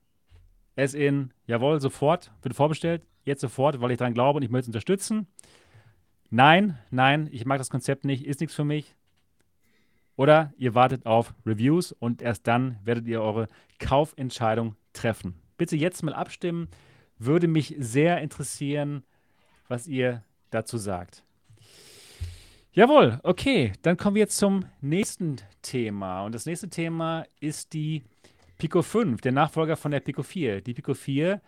[0.76, 2.32] Es in, jawohl, sofort.
[2.42, 3.04] Wird vorbestellt.
[3.24, 5.28] Jetzt sofort, weil ich daran glaube und ich möchte es unterstützen.
[6.30, 8.96] Nein, nein, ich mag das Konzept nicht, ist nichts für mich.
[10.16, 13.48] Oder ihr wartet auf Reviews und erst dann werdet ihr eure
[13.80, 15.36] Kaufentscheidung treffen.
[15.58, 16.70] Bitte jetzt mal abstimmen.
[17.18, 19.04] Würde mich sehr interessieren,
[19.68, 21.24] was ihr dazu sagt.
[22.74, 26.24] Jawohl, okay, dann kommen wir jetzt zum nächsten Thema.
[26.26, 28.04] Und das nächste Thema ist die
[28.58, 30.62] Pico 5, der Nachfolger von der Pico 4.
[30.62, 31.42] Die Pico 4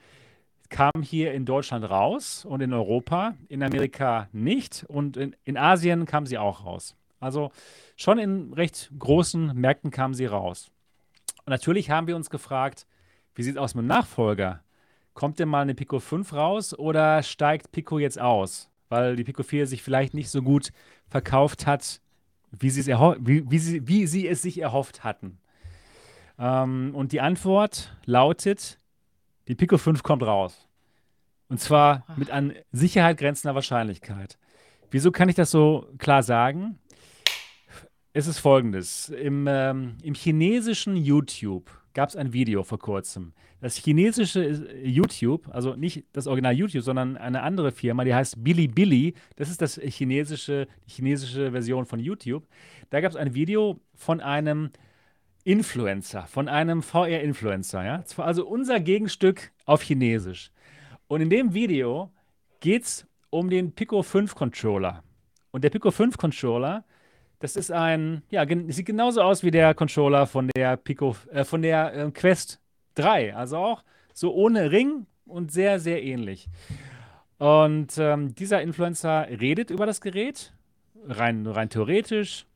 [0.69, 6.05] kam hier in Deutschland raus und in Europa, in Amerika nicht und in, in Asien
[6.05, 6.95] kam sie auch raus.
[7.19, 7.51] Also
[7.95, 10.69] schon in recht großen Märkten kam sie raus.
[11.45, 12.85] Und natürlich haben wir uns gefragt,
[13.35, 14.61] wie sieht es aus mit dem Nachfolger?
[15.13, 18.69] Kommt denn mal eine Pico 5 raus oder steigt Pico jetzt aus?
[18.89, 20.71] Weil die Pico 4 sich vielleicht nicht so gut
[21.09, 22.01] verkauft hat
[22.51, 25.37] wie, sie es wie, wie, sie, wie sie es sich erhofft hatten.
[26.39, 28.79] Ähm, und die Antwort lautet,
[29.47, 30.67] die Pico 5 kommt raus.
[31.49, 34.37] Und zwar mit an Sicherheit grenzender Wahrscheinlichkeit.
[34.91, 36.79] Wieso kann ich das so klar sagen?
[38.13, 39.09] Es ist folgendes.
[39.09, 43.33] Im, ähm, im chinesischen YouTube gab es ein Video vor kurzem.
[43.59, 44.43] Das chinesische
[44.83, 49.15] YouTube, also nicht das Original YouTube, sondern eine andere Firma, die heißt Bilibili.
[49.35, 52.47] Das ist das chinesische, die chinesische Version von YouTube.
[52.89, 54.69] Da gab es ein Video von einem
[55.47, 57.85] Influencer, von einem VR-Influencer.
[57.85, 58.03] Ja?
[58.17, 60.51] Also unser Gegenstück auf Chinesisch.
[61.07, 62.11] Und in dem Video
[62.59, 65.03] geht es um den Pico 5 Controller.
[65.51, 66.83] Und der Pico 5 Controller,
[67.39, 71.61] das ist ein, ja, sieht genauso aus wie der Controller von der Pico, äh, von
[71.61, 72.59] der äh, Quest
[72.95, 73.33] 3.
[73.33, 73.83] Also auch
[74.13, 76.49] so ohne Ring und sehr, sehr ähnlich.
[77.37, 80.51] Und ähm, dieser Influencer redet über das Gerät,
[81.07, 82.47] rein, rein theoretisch,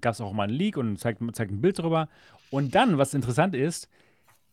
[0.00, 2.08] gab es auch mal einen Leak und zeigt, zeigt ein Bild darüber.
[2.50, 3.88] Und dann, was interessant ist,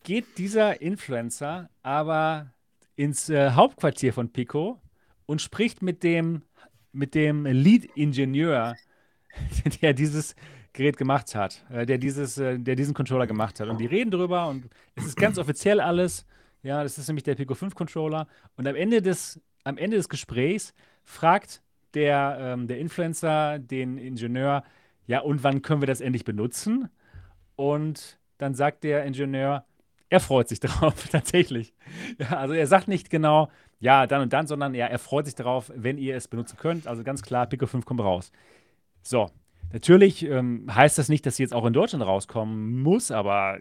[0.03, 2.51] geht dieser Influencer aber
[2.95, 4.79] ins äh, Hauptquartier von Pico
[5.25, 6.43] und spricht mit dem,
[6.91, 8.75] mit dem Lead-Ingenieur,
[9.81, 10.35] der dieses
[10.73, 13.69] Gerät gemacht hat, äh, der, dieses, äh, der diesen Controller gemacht hat.
[13.69, 16.25] Und die reden drüber und es ist ganz offiziell alles.
[16.63, 18.27] Ja, das ist nämlich der Pico 5 Controller.
[18.55, 20.73] Und am Ende des, am Ende des Gesprächs
[21.03, 21.61] fragt
[21.93, 24.63] der, ähm, der Influencer den Ingenieur,
[25.07, 26.89] ja, und wann können wir das endlich benutzen?
[27.55, 29.65] Und dann sagt der Ingenieur,
[30.09, 31.73] er freut sich darauf, tatsächlich.
[32.19, 33.49] Ja, also er sagt nicht genau,
[33.79, 36.87] ja, dann und dann, sondern ja, er freut sich darauf, wenn ihr es benutzen könnt.
[36.87, 38.31] Also ganz klar, Pico 5 kommt raus.
[39.01, 39.29] So,
[39.73, 43.59] natürlich ähm, heißt das nicht, dass sie jetzt auch in Deutschland rauskommen muss, aber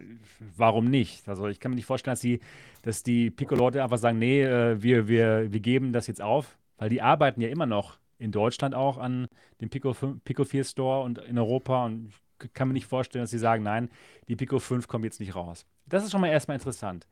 [0.55, 1.27] warum nicht?
[1.27, 2.39] Also ich kann mir nicht vorstellen, dass, sie,
[2.83, 6.89] dass die Pico-Leute einfach sagen, nee, äh, wir, wir, wir geben das jetzt auf, weil
[6.89, 9.27] die arbeiten ja immer noch in Deutschland auch an
[9.59, 13.23] dem Pico, 5, Pico 4 Store und in Europa und ich kann mir nicht vorstellen,
[13.23, 13.89] dass sie sagen, nein,
[14.27, 15.65] die Pico 5 kommt jetzt nicht raus.
[15.85, 17.07] Das ist schon mal erstmal interessant.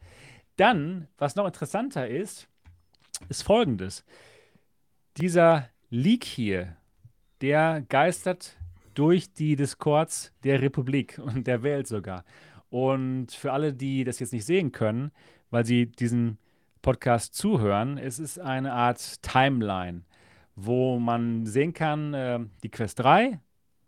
[0.56, 2.48] Dann, was noch interessanter ist,
[3.30, 4.06] ist folgendes.
[5.18, 6.76] Dieser Leak hier,
[7.42, 8.58] der geistert
[8.94, 12.24] durch die Discords der Republik und der Welt sogar.
[12.70, 15.12] Und für alle, die das jetzt nicht sehen können,
[15.50, 16.38] weil sie diesen
[16.82, 20.04] Podcast zuhören, es ist eine Art Timeline
[20.56, 23.40] wo man sehen kann, äh, die Quest 3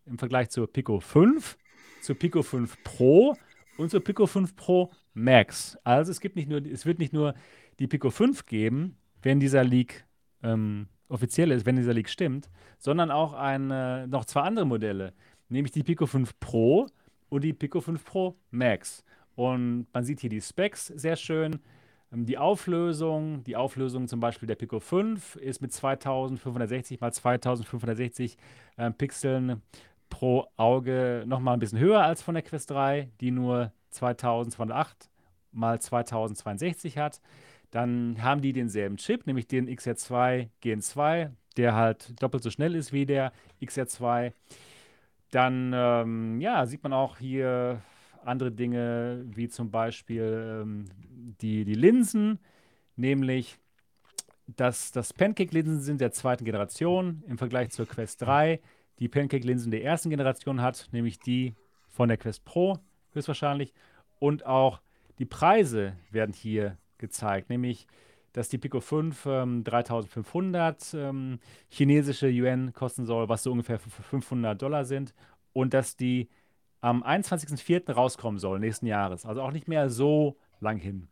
[0.06, 1.58] im Vergleich zur Pico 5,
[2.02, 3.36] zur Pico 5 Pro
[3.78, 5.78] und zur Pico 5 Pro Max.
[5.84, 7.36] Also es gibt nicht nur, es wird nicht nur
[7.80, 10.06] die Pico 5 geben, wenn dieser Leak
[10.42, 12.50] ähm, offiziell ist, wenn dieser Leak stimmt,
[12.80, 15.14] sondern auch ein, äh, noch zwei andere Modelle,
[15.50, 16.88] nämlich die Pico 5 Pro
[17.30, 19.04] und die Pico 5 Pro Max.
[19.36, 21.60] Und man sieht hier die Specs sehr schön.
[22.14, 28.38] Ähm, die Auflösung, die Auflösung zum Beispiel der Pico 5 ist mit 2560 x 2560
[28.78, 29.62] äh, Pixeln
[30.10, 35.10] pro Auge nochmal ein bisschen höher als von der Quest 3, die nur 2208
[35.56, 37.20] x 2062 hat.
[37.72, 42.76] Dann haben die denselben Chip, nämlich den XR2 Gen 2, der halt doppelt so schnell
[42.76, 43.34] ist wie der
[43.64, 44.34] XR2.
[45.32, 47.82] Dann ähm, ja, sieht man auch hier
[48.28, 50.86] andere Dinge, wie zum Beispiel ähm,
[51.42, 52.40] die, die Linsen,
[52.96, 53.58] nämlich
[54.48, 58.60] dass das Pancake-Linsen sind der zweiten Generation im Vergleich zur Quest 3,
[59.00, 61.56] die Pancake-Linsen der ersten Generation hat, nämlich die
[61.90, 62.80] von der Quest Pro
[63.14, 63.74] höchstwahrscheinlich.
[64.20, 64.82] Und auch
[65.20, 67.88] die Preise werden hier gezeigt, nämlich
[68.34, 71.40] dass die Pico 5 ähm, 3500 ähm,
[71.70, 75.14] chinesische Yuan kosten soll, was so ungefähr 500 Dollar sind,
[75.54, 76.30] und dass die
[76.84, 77.94] am 21.04.
[77.94, 79.26] rauskommen soll, nächsten Jahres.
[79.26, 81.08] Also auch nicht mehr so lang hin.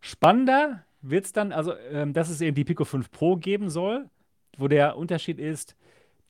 [0.00, 4.10] Spannender wird es dann, also ähm, dass es eben die Pico 5 Pro geben soll,
[4.58, 5.76] wo der Unterschied ist,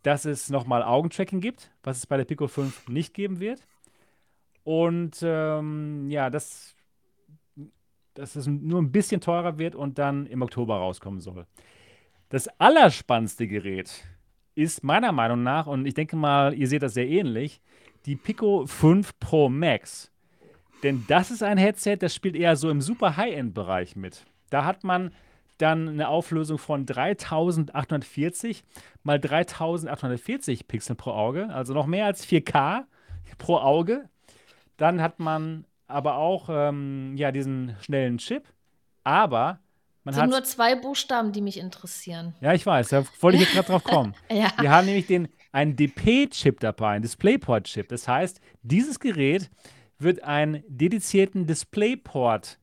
[0.02, 3.66] dass es nochmal Augentracking gibt, was es bei der Pico 5 nicht geben wird.
[4.62, 6.76] Und ähm, ja, dass,
[8.14, 11.46] dass es nur ein bisschen teurer wird und dann im Oktober rauskommen soll.
[12.28, 14.04] Das allerspannendste Gerät
[14.54, 17.60] ist meiner Meinung nach, und ich denke mal, ihr seht das sehr ähnlich,
[18.06, 20.10] die Pico 5 Pro Max.
[20.82, 24.24] Denn das ist ein Headset, das spielt eher so im super High-End-Bereich mit.
[24.50, 25.12] Da hat man
[25.58, 28.62] dann eine Auflösung von 3840
[29.02, 32.84] mal 3840 Pixel pro Auge, also noch mehr als 4K
[33.38, 34.08] pro Auge.
[34.76, 38.44] Dann hat man aber auch ähm, ja, diesen schnellen Chip,
[39.02, 39.60] aber
[40.04, 40.30] man hat.
[40.30, 42.34] nur zwei Buchstaben, die mich interessieren.
[42.40, 44.14] Ja, ich weiß, da wollte ich jetzt gerade drauf kommen.
[44.30, 44.52] ja.
[44.60, 47.88] Wir haben nämlich den einen DP-Chip dabei, einen DisplayPort-Chip.
[47.88, 49.50] Das heißt, dieses Gerät
[49.98, 52.58] wird einen dedizierten DisplayPort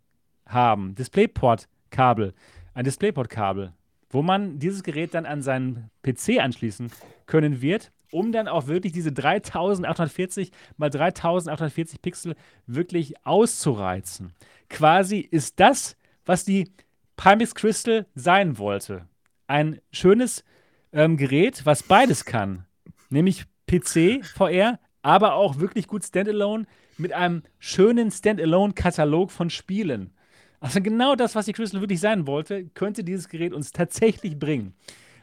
[0.48, 2.34] haben, DisplayPort-Kabel,
[2.74, 3.74] ein DisplayPort-Kabel,
[4.10, 6.92] wo man dieses Gerät dann an seinen PC anschließen
[7.26, 12.36] können wird um dann auch wirklich diese 3840 mal 3840 Pixel
[12.68, 14.34] wirklich auszureizen.
[14.70, 16.72] Quasi ist das, was die
[17.18, 19.08] Pimax Crystal sein wollte.
[19.48, 20.44] Ein schönes
[20.92, 22.66] ähm, Gerät, was beides kann.
[23.14, 26.66] Nämlich PC, VR, aber auch wirklich gut Standalone
[26.98, 30.12] mit einem schönen Standalone-Katalog von Spielen.
[30.60, 34.74] Also genau das, was die Crystal wirklich sein wollte, könnte dieses Gerät uns tatsächlich bringen.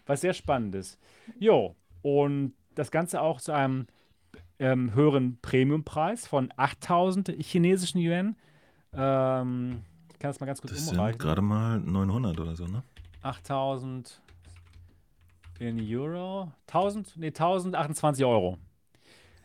[0.06, 0.98] Was sehr spannend ist.
[1.38, 3.86] Jo, und das Ganze auch zu einem
[4.60, 8.36] ähm, höheren Premiumpreis von 8000 chinesischen Yuan.
[8.92, 9.80] Ähm,
[10.12, 11.18] ich kann das mal ganz kurz Das umreichen.
[11.18, 12.82] sind gerade mal 900 oder so, ne?
[13.22, 14.20] 8000
[15.60, 16.50] in Euro.
[16.66, 17.16] 1000?
[17.16, 18.58] Nee, 1028 Euro.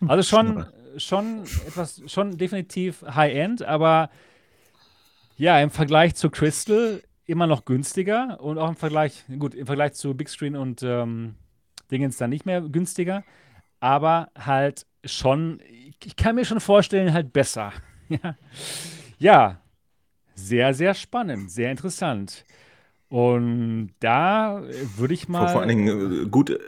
[0.07, 0.65] Also schon,
[0.97, 4.09] schon etwas, schon definitiv High-End, aber
[5.37, 9.93] ja, im Vergleich zu Crystal immer noch günstiger und auch im Vergleich, gut, im Vergleich
[9.93, 11.35] zu Big Screen und ähm,
[11.91, 13.23] Dingens dann nicht mehr günstiger,
[13.79, 15.59] aber halt schon,
[16.03, 17.73] ich kann mir schon vorstellen, halt besser.
[18.09, 18.35] ja.
[19.17, 19.61] ja,
[20.35, 22.45] sehr, sehr spannend, sehr interessant.
[23.09, 25.47] Und da äh, würde ich Vor, mal.
[25.49, 26.59] vor allen Dingen äh, gut, äh,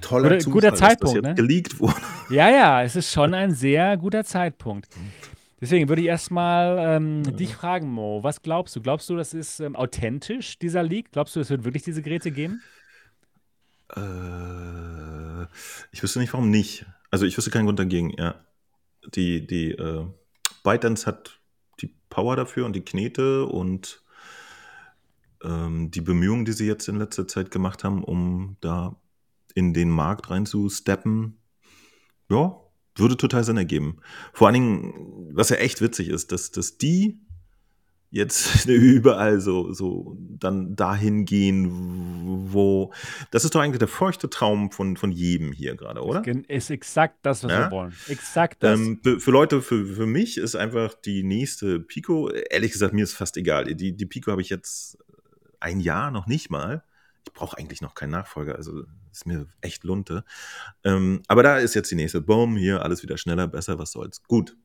[0.00, 1.34] toller Guter- Zufall, guter dass das Zeitpunkt, ne?
[1.34, 1.94] geleakt wurde.
[2.30, 4.88] Ja, ja, es ist schon ein sehr guter Zeitpunkt.
[5.60, 8.80] Deswegen würde ich erstmal ähm, dich fragen, Mo, was glaubst du?
[8.80, 11.10] Glaubst du, das ist ähm, authentisch, dieser Leak?
[11.12, 12.62] Glaubst du, es wird wirklich diese Geräte geben?
[13.96, 15.42] Äh,
[15.92, 16.86] ich wüsste nicht, warum nicht.
[17.10, 18.36] Also ich wüsste keinen Grund dagegen, ja.
[19.14, 20.06] Die, die äh,
[20.62, 21.40] ByteDance hat
[21.80, 24.02] die Power dafür und die Knete und
[25.42, 28.96] ähm, die Bemühungen, die sie jetzt in letzter Zeit gemacht haben, um da
[29.54, 31.38] in den Markt reinzusteppen,
[32.28, 32.56] ja,
[32.96, 33.98] würde total Sinn ergeben.
[34.32, 37.20] Vor allen Dingen, was ja echt witzig ist, dass, dass die
[38.10, 41.68] jetzt überall so, so dann dahin gehen,
[42.52, 42.92] wo.
[43.30, 46.22] Das ist doch eigentlich der feuchte Traum von, von jedem hier gerade, oder?
[46.48, 47.66] Ist exakt das, was Ja?
[47.66, 47.94] wir wollen.
[48.08, 48.78] Exakt das.
[48.78, 53.04] Ähm, für für Leute, für, für mich ist einfach die nächste Pico, ehrlich gesagt, mir
[53.04, 53.74] ist fast egal.
[53.74, 54.98] Die, die Pico habe ich jetzt
[55.60, 56.82] ein Jahr noch nicht mal.
[57.26, 60.24] Ich brauche eigentlich noch keinen Nachfolger, also ist mir echt Lunte.
[60.84, 62.20] Ähm, aber da ist jetzt die nächste.
[62.20, 64.22] Boom, hier alles wieder schneller, besser, was soll's.
[64.24, 64.56] Gut.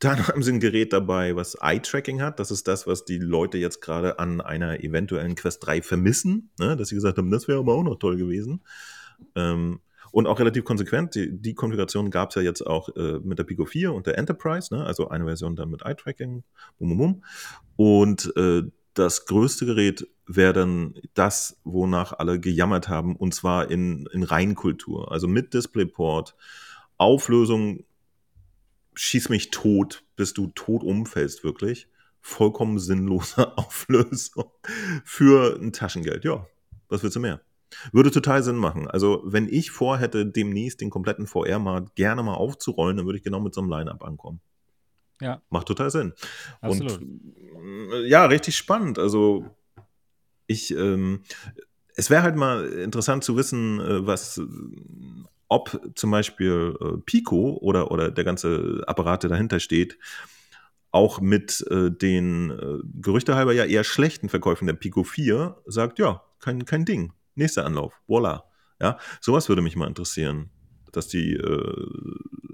[0.00, 2.38] Dann haben sie ein Gerät dabei, was Eye-Tracking hat.
[2.38, 6.50] Das ist das, was die Leute jetzt gerade an einer eventuellen Quest 3 vermissen.
[6.58, 6.76] Ne?
[6.76, 8.62] Dass sie gesagt haben, das wäre aber auch noch toll gewesen.
[9.34, 9.80] Ähm,
[10.10, 11.14] und auch relativ konsequent.
[11.14, 14.18] Die, die Konfiguration gab es ja jetzt auch äh, mit der Pico 4 und der
[14.18, 14.74] Enterprise.
[14.74, 14.84] Ne?
[14.84, 16.44] Also eine Version dann mit Eye-Tracking.
[17.76, 18.62] Und äh,
[18.94, 25.12] das größte Gerät wäre dann das, wonach alle gejammert haben, und zwar in, in Reinkultur.
[25.12, 26.34] Also mit DisplayPort,
[26.96, 27.84] Auflösung,
[28.94, 31.88] schieß mich tot, bis du tot umfällst, wirklich.
[32.20, 34.50] Vollkommen sinnlose Auflösung
[35.04, 36.24] für ein Taschengeld.
[36.24, 36.46] Ja,
[36.88, 37.40] was willst du mehr?
[37.92, 38.88] Würde total Sinn machen.
[38.88, 43.40] Also, wenn ich vorhätte, demnächst den kompletten VR-Markt gerne mal aufzurollen, dann würde ich genau
[43.40, 44.40] mit so einem Line-Up ankommen.
[45.20, 45.42] Ja.
[45.50, 46.12] Macht total Sinn.
[46.60, 47.00] Absolut.
[47.00, 48.98] Und äh, ja, richtig spannend.
[48.98, 49.46] Also
[50.46, 51.22] ich, ähm,
[51.96, 54.40] es wäre halt mal interessant zu wissen, äh, was,
[55.48, 59.98] ob zum Beispiel äh, Pico oder, oder der ganze Apparat, der dahinter steht,
[60.90, 65.98] auch mit äh, den äh, Gerüchte halber ja eher schlechten Verkäufen der Pico 4 sagt,
[65.98, 67.12] ja, kein, kein Ding.
[67.34, 68.00] Nächster Anlauf.
[68.06, 68.44] Voila.
[68.80, 70.50] Ja, sowas würde mich mal interessieren,
[70.92, 71.86] dass die, äh,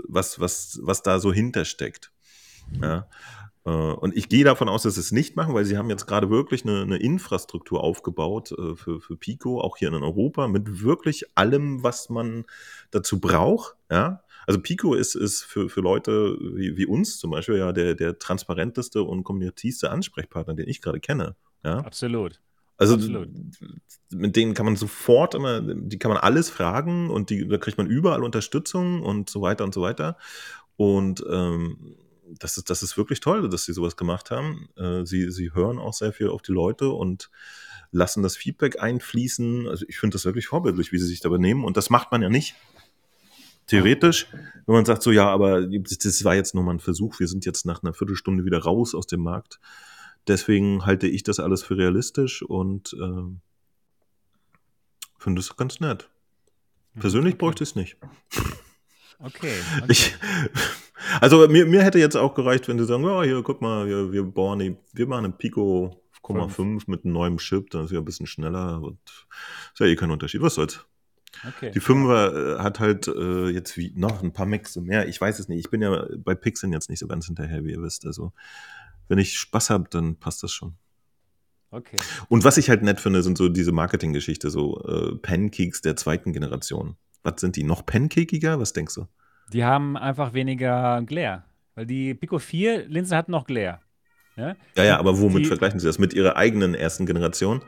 [0.09, 2.13] was, was, was da so hintersteckt.
[2.81, 3.07] Ja.
[3.65, 6.07] Äh, Und ich gehe davon aus, dass sie es nicht machen, weil sie haben jetzt
[6.07, 10.83] gerade wirklich eine, eine Infrastruktur aufgebaut äh, für, für Pico, auch hier in Europa, mit
[10.83, 12.45] wirklich allem, was man
[12.91, 13.77] dazu braucht.
[13.91, 14.23] Ja.
[14.47, 18.19] Also Pico ist, ist für, für Leute wie, wie uns zum Beispiel ja der, der
[18.19, 21.37] transparenteste und kommunikativste Ansprechpartner, den ich gerade kenne.
[21.63, 21.79] Ja.
[21.79, 22.41] Absolut.
[22.79, 23.29] Also Absolut.
[24.11, 27.77] mit denen kann man sofort immer, die kann man alles fragen und die, da kriegt
[27.77, 30.17] man überall Unterstützung und so weiter und so weiter.
[30.77, 31.97] Und ähm,
[32.39, 34.69] das, ist, das ist wirklich toll, dass sie sowas gemacht haben.
[34.77, 37.31] Äh, sie, sie hören auch sehr viel auf die Leute und
[37.93, 39.69] lassen das Feedback einfließen.
[39.69, 41.65] Also ich finde das wirklich vorbildlich, wie sie sich da benehmen.
[41.65, 42.55] Und das macht man ja nicht.
[43.67, 44.27] Theoretisch,
[44.67, 47.45] wenn man sagt so, ja, aber das war jetzt nur mal ein Versuch, wir sind
[47.47, 49.61] jetzt nach einer Viertelstunde wieder raus aus dem Markt.
[50.27, 53.39] Deswegen halte ich das alles für realistisch und äh,
[55.19, 56.11] finde es ganz nett.
[56.99, 57.39] Persönlich okay.
[57.39, 57.97] bräuchte ich es nicht.
[59.23, 59.55] Okay.
[59.77, 59.85] okay.
[59.89, 60.15] Ich,
[61.21, 64.13] also mir, mir hätte jetzt auch gereicht, wenn sie sagen, ja, hier, guck mal, wir,
[64.13, 67.99] wir bauen, die, wir machen eine Pico 5 mit einem neuen Chip, dann ist ja
[67.99, 68.99] ein bisschen schneller und
[69.73, 70.43] ist ja eh kein Unterschied.
[70.43, 70.87] Was soll's?
[71.47, 71.71] okay.
[71.73, 75.09] Die 5er äh, hat halt äh, jetzt wie noch ein paar Max mehr.
[75.09, 75.61] Ich weiß es nicht.
[75.61, 78.07] Ich bin ja bei Pixeln jetzt nicht so ganz hinterher, wie ihr wisst.
[78.07, 78.33] Also,
[79.09, 80.77] wenn ich Spaß habe, dann passt das schon.
[81.71, 81.97] okay.
[82.29, 86.33] Und was ich halt nett finde, sind so diese Marketinggeschichte, so äh, Pancakes der zweiten
[86.33, 86.97] Generation.
[87.23, 87.65] Was sind die?
[87.65, 88.59] Noch pancakiger?
[88.61, 89.07] Was denkst du?
[89.53, 91.45] Die haben einfach weniger Glare.
[91.75, 93.81] Weil die Pico 4 Linsen hatten noch Glare.
[94.37, 95.99] Ja, ja, ja aber womit die, vergleichen Sie das?
[95.99, 97.63] Mit Ihrer eigenen ersten Generation?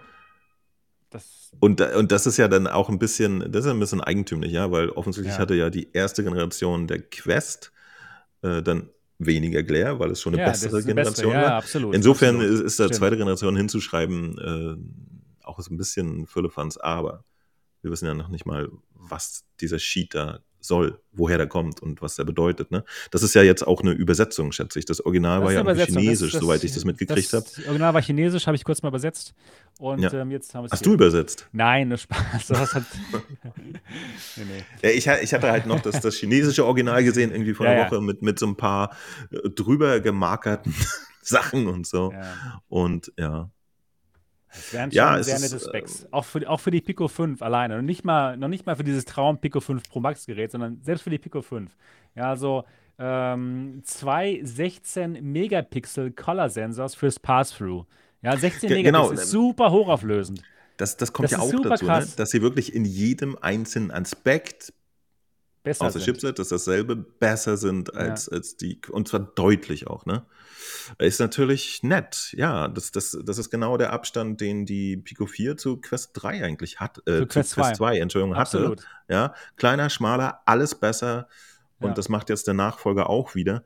[1.10, 4.52] Das und, und das ist ja dann auch ein bisschen, das ist ein bisschen eigentümlich,
[4.52, 5.40] ja, weil offensichtlich Ja.
[5.40, 7.72] hatte ja die erste Generation der Quest
[8.42, 8.88] äh, dann
[9.18, 11.56] weniger Glare, weil es schon eine ja, bessere eine Generation bessere, ja, war.
[11.58, 11.94] absolut.
[11.94, 12.54] Insofern absolut.
[12.54, 17.24] ist, ist da zweite Generation hinzuschreiben äh, auch so ein bisschen Füllefanz, aber
[17.82, 18.70] wir wissen ja noch nicht mal,
[19.08, 22.70] was dieser Sheet da soll, woher der kommt und was der bedeutet.
[22.70, 22.84] Ne?
[23.10, 24.84] Das ist ja jetzt auch eine Übersetzung, schätze ich.
[24.84, 25.94] Das Original Das war ja Übersetzung.
[25.96, 27.44] Das- chinesisch, das- soweit ich das mitgekriegt habe.
[27.44, 29.34] Das Original war chinesisch, habe ich kurz mal übersetzt.
[29.80, 30.12] Und Ja.
[30.12, 31.48] ähm, jetzt haben wir es Hast du übersetzt?
[31.50, 32.46] Nein, das Spaß.
[32.46, 32.84] Das hat,
[33.56, 34.64] nee, nee.
[34.82, 37.86] Ja, ich, ich hatte halt noch das, das chinesische Original gesehen, irgendwie vor Ja, einer.
[37.90, 38.96] Woche mit, mit so ein paar
[39.30, 40.74] äh, drüber gemarkerten
[41.22, 42.12] Sachen und so.
[42.68, 43.50] Und ja,
[44.54, 46.06] Das wären schon Ja, sehr nette äh, Specs.
[46.10, 47.78] auch, für, auch für die Pico 5 alleine.
[47.78, 50.80] Und nicht mal, noch nicht mal für dieses Traum Pico 5 Pro Max Gerät, sondern
[50.82, 51.74] selbst für die Pico 5.
[52.14, 52.64] Ja, also
[52.98, 57.86] ähm, zwei 16 Megapixel Color Sensors fürs Pass-Through.
[58.22, 59.22] Ja, 16 Ge- Megapixel genau.
[59.22, 60.42] ist super hochauflösend.
[60.76, 62.06] das, das kommt Das ja auch dazu, ne?
[62.16, 64.72] dass sie wirklich in jedem einzelnen Aspekt
[65.62, 66.14] Besser aus der sind.
[66.14, 68.00] Chipset, dass dasselbe besser sind Ja.
[68.00, 70.24] als, als die, und zwar deutlich auch, ne?
[70.98, 72.68] Ist natürlich nett, ja.
[72.68, 76.80] Das, das, das ist genau der Abstand, den die Pico 4 zu Quest 3 eigentlich
[76.80, 77.74] hat, äh, Zu zu Quest Quest 2.
[77.74, 78.58] 2, Entschuldigung, hatte.
[78.58, 78.86] Absolut.
[79.08, 81.28] Ja, kleiner, schmaler, alles besser.
[81.78, 81.94] Und Ja.
[81.94, 83.64] das macht jetzt der Nachfolger auch wieder.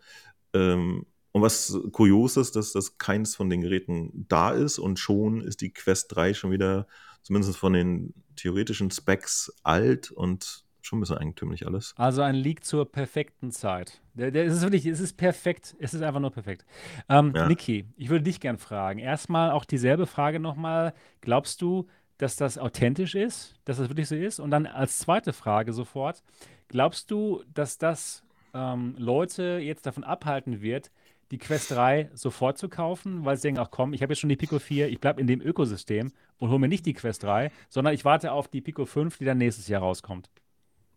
[0.52, 5.42] Ähm, und was kurios ist, dass das keins von den Geräten da ist und schon
[5.42, 6.86] ist die Quest 3 schon wieder,
[7.22, 11.94] zumindest von den theoretischen Specs, alt und schon ein bisschen eigentümlich alles.
[11.96, 14.00] Also ein Leak zur perfekten Zeit.
[14.14, 15.76] Der, der, es ist wirklich, es ist perfekt.
[15.78, 16.64] Es ist einfach nur perfekt.
[17.08, 17.48] Ähm, Ja.
[17.48, 18.98] Niki, ich würde dich gern fragen.
[18.98, 20.94] Erstmal auch dieselbe Frage nochmal.
[21.20, 21.86] Glaubst du,
[22.18, 24.40] dass das authentisch ist, dass das wirklich so ist?
[24.40, 26.22] Und dann als zweite Frage sofort.
[26.68, 30.90] Glaubst du, dass das ähm, Leute jetzt davon abhalten wird,
[31.30, 34.30] die Quest 3 sofort zu kaufen, weil sie denken, ach komm, ich habe jetzt schon
[34.30, 37.50] die Pico 4, ich bleibe in dem Ökosystem und hole mir nicht die Quest 3,
[37.68, 40.30] sondern ich warte auf die Pico 5, die dann nächstes Jahr rauskommt.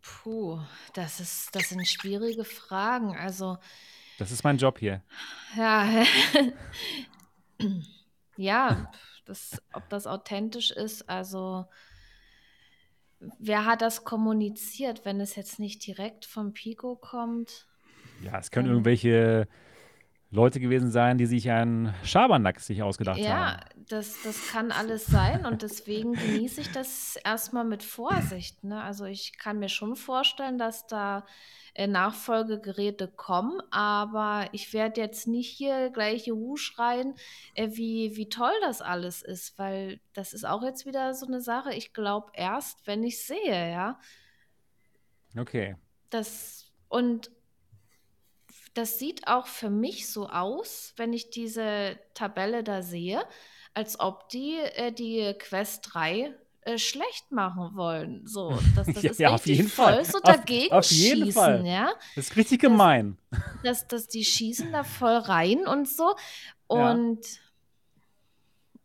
[0.01, 0.59] Puh,
[0.93, 3.15] das ist, das sind schwierige Fragen.
[3.15, 3.57] Also,
[4.17, 5.01] Das ist mein Job hier.
[5.55, 6.03] ja,
[8.37, 8.91] ja,
[9.25, 11.65] das, ob das authentisch ist, also
[13.39, 17.67] wer hat das kommuniziert, wenn es jetzt nicht direkt vom Pico kommt?
[18.23, 18.73] Ja, es können Ähm.
[18.73, 19.47] irgendwelche
[20.31, 23.85] Leute gewesen sein, die sich einen Schabernack sich ausgedacht Ja, haben.
[23.87, 28.63] das, das kann alles sein und deswegen genieße ich das erstmal mit Vorsicht.
[28.63, 28.81] Ne?
[28.81, 31.25] Also ich kann mir schon vorstellen, dass da
[31.73, 37.15] äh, Nachfolgegeräte kommen, aber ich werde jetzt nicht hier gleich Juhu schreien,
[37.55, 41.41] äh, wie, wie toll das alles ist, weil das ist auch jetzt wieder so eine
[41.41, 43.99] Sache, ich glaube erst, wenn ich sehe, ja.
[45.35, 45.75] Okay.
[46.11, 47.31] Das und
[48.73, 53.21] das sieht auch für mich so aus, wenn ich diese Tabelle da sehe,
[53.73, 58.25] als ob die äh, die Quest 3 äh, schlecht machen wollen.
[58.27, 60.05] So, das, das Ja, ist ja, auf richtig jeden voll Fall.
[60.05, 61.65] so Auf- dagegen auf jeden schießen, Fall.
[61.65, 61.91] ja.
[62.15, 63.17] Das ist richtig gemein.
[63.63, 66.15] Dass, dass die schießen da voll rein und so.
[66.71, 67.19] Ja, Und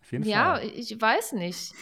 [0.03, 0.71] Auf jeden ja, Fall.
[0.75, 1.73] ich weiß nicht.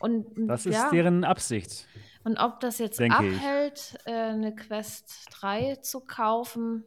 [0.00, 1.86] Und Das ist ja, deren Absicht.
[2.24, 6.84] und ob das jetzt denke abhält, äh, eine Quest 3 zu kaufen,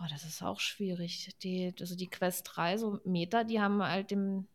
[0.00, 1.30] oh, das ist auch schwierig.
[1.42, 4.46] Die, also die Quest 3, so Meta, die haben halt den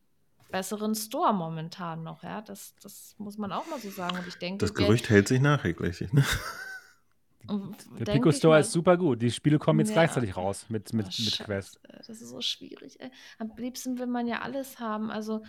[0.52, 2.42] besseren Store momentan noch, ja.
[2.42, 4.18] Das, das muss man auch mal so sagen.
[4.18, 6.02] Und ich denke, Das Gerücht hält sich nachträglich.
[6.14, 6.24] Ne?
[8.00, 9.22] Der Pico Store mal, ist super gut.
[9.22, 9.96] Die Spiele kommen jetzt Ja.
[9.96, 11.80] gleichzeitig raus mit, mit, Oh, mit Quest.
[11.96, 13.00] Das ist so schwierig.
[13.00, 13.12] Ey.
[13.38, 15.12] Am liebsten will man ja alles haben.
[15.12, 15.44] Also,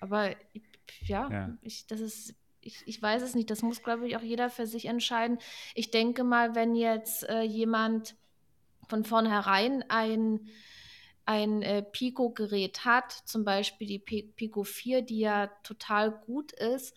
[0.00, 0.62] aber ich-
[1.02, 1.56] ja, Ja.
[1.62, 3.50] Ich, das ist, ich, ich weiß es nicht.
[3.50, 5.38] Das muss, glaube ich, auch jeder für sich entscheiden.
[5.74, 8.16] Ich denke mal, wenn jetzt äh, jemand
[8.88, 10.48] von vornherein ein,
[11.26, 16.94] ein äh, Pico-Gerät hat, zum Beispiel die Pi- Pico 4, die ja total gut ist,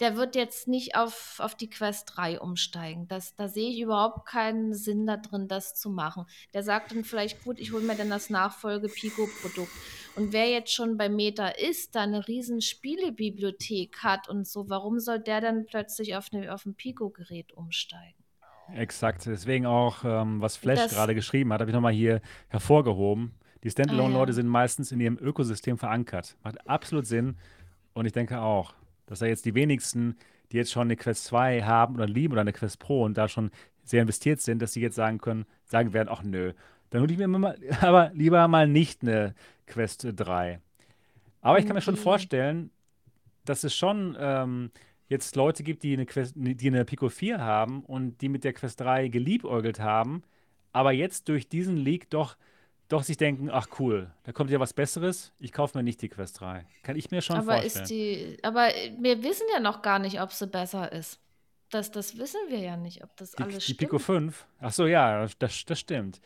[0.00, 3.08] der wird jetzt nicht auf, auf die Quest 3 umsteigen.
[3.08, 6.26] Das, da sehe ich überhaupt keinen Sinn da drin, das zu machen.
[6.54, 9.72] Der sagt dann vielleicht, gut, ich hole mir dann das Nachfolge-Pico-Produkt.
[10.14, 15.00] Und wer jetzt schon bei Meta ist, da eine riesen Spielebibliothek hat und so, warum
[15.00, 18.14] soll der dann plötzlich auf, eine, auf ein Pico-Gerät umsteigen?
[18.74, 19.26] Exakt.
[19.26, 23.32] Deswegen auch, ähm, was Flash gerade geschrieben hat, habe ich nochmal hier hervorgehoben.
[23.64, 24.34] Die Standalone-Leute Ah, ja.
[24.34, 26.36] sind meistens in ihrem Ökosystem verankert.
[26.44, 27.36] Macht absolut Sinn.
[27.94, 28.74] Und ich denke auch,
[29.08, 30.16] dass da jetzt die wenigsten,
[30.52, 33.28] die jetzt schon eine Quest 2 haben oder lieben oder eine Quest Pro und da
[33.28, 33.50] schon
[33.84, 36.54] sehr investiert sind, dass sie jetzt sagen können, sagen werden, ach nö,
[36.90, 39.34] dann hole ich mir mal, aber lieber mal nicht eine
[39.66, 40.60] Quest 3.
[41.42, 41.98] Aber ich kann mir schon Okay.
[41.98, 42.70] vorstellen,
[43.44, 44.70] dass es schon ähm,
[45.08, 48.52] jetzt Leute gibt, die eine, Quest, die eine Pico 4 haben und die mit der
[48.52, 50.22] Quest 3 geliebäugelt haben,
[50.72, 52.36] aber jetzt durch diesen Leak doch,
[52.88, 56.08] doch sich denken, ach cool, da kommt ja was Besseres, ich kaufe mir nicht die
[56.08, 56.64] Quest 3.
[56.82, 57.82] Kann ich mir schon Aber vorstellen.
[57.82, 61.20] ist die, aber wir wissen ja noch gar nicht, ob sie besser ist.
[61.70, 63.78] Das, das wissen wir ja nicht, ob das Die, alles die stimmt.
[63.78, 64.46] Pico 5?
[64.60, 66.20] Ach so, ja, das, das stimmt.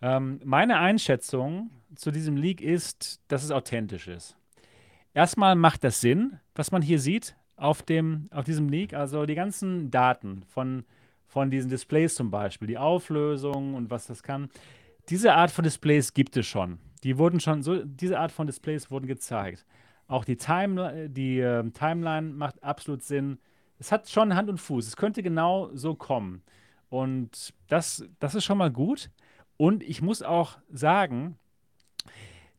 [0.00, 4.36] Ähm, meine Einschätzung zu diesem Leak ist, dass es authentisch ist.
[5.12, 8.92] Erstmal macht das Sinn, was man hier sieht auf, dem, auf diesem Leak.
[8.94, 10.84] Also die ganzen Daten von,
[11.26, 14.50] von diesen Displays zum Beispiel, die Auflösung und was das kann.
[15.08, 16.78] Diese Art von Displays gibt es schon.
[17.04, 19.64] Die wurden schon, so, diese Art von Displays wurden gezeigt.
[20.08, 23.38] Auch die, Time, die äh, Timeline macht absolut Sinn.
[23.78, 24.86] Es hat schon Hand und Fuß.
[24.86, 26.42] Es könnte genau so kommen.
[26.88, 29.10] Und das, das ist schon mal gut.
[29.56, 31.38] Und ich muss auch sagen,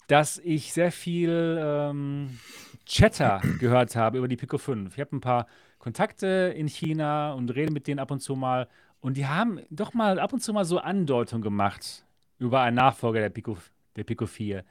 [0.07, 2.40] dass ich sehr viel ähm,
[2.86, 4.94] Chatter gehört habe über die Pico 5.
[4.94, 5.48] Ich habe ein paar
[5.80, 8.69] Kontakte in China und rede mit denen ab und zu mal.
[9.02, 12.07] Und die haben doch mal ab und zu mal so Andeutungen gemacht
[12.39, 13.57] über einen Nachfolger der Pico,
[13.95, 14.64] der Pico 4.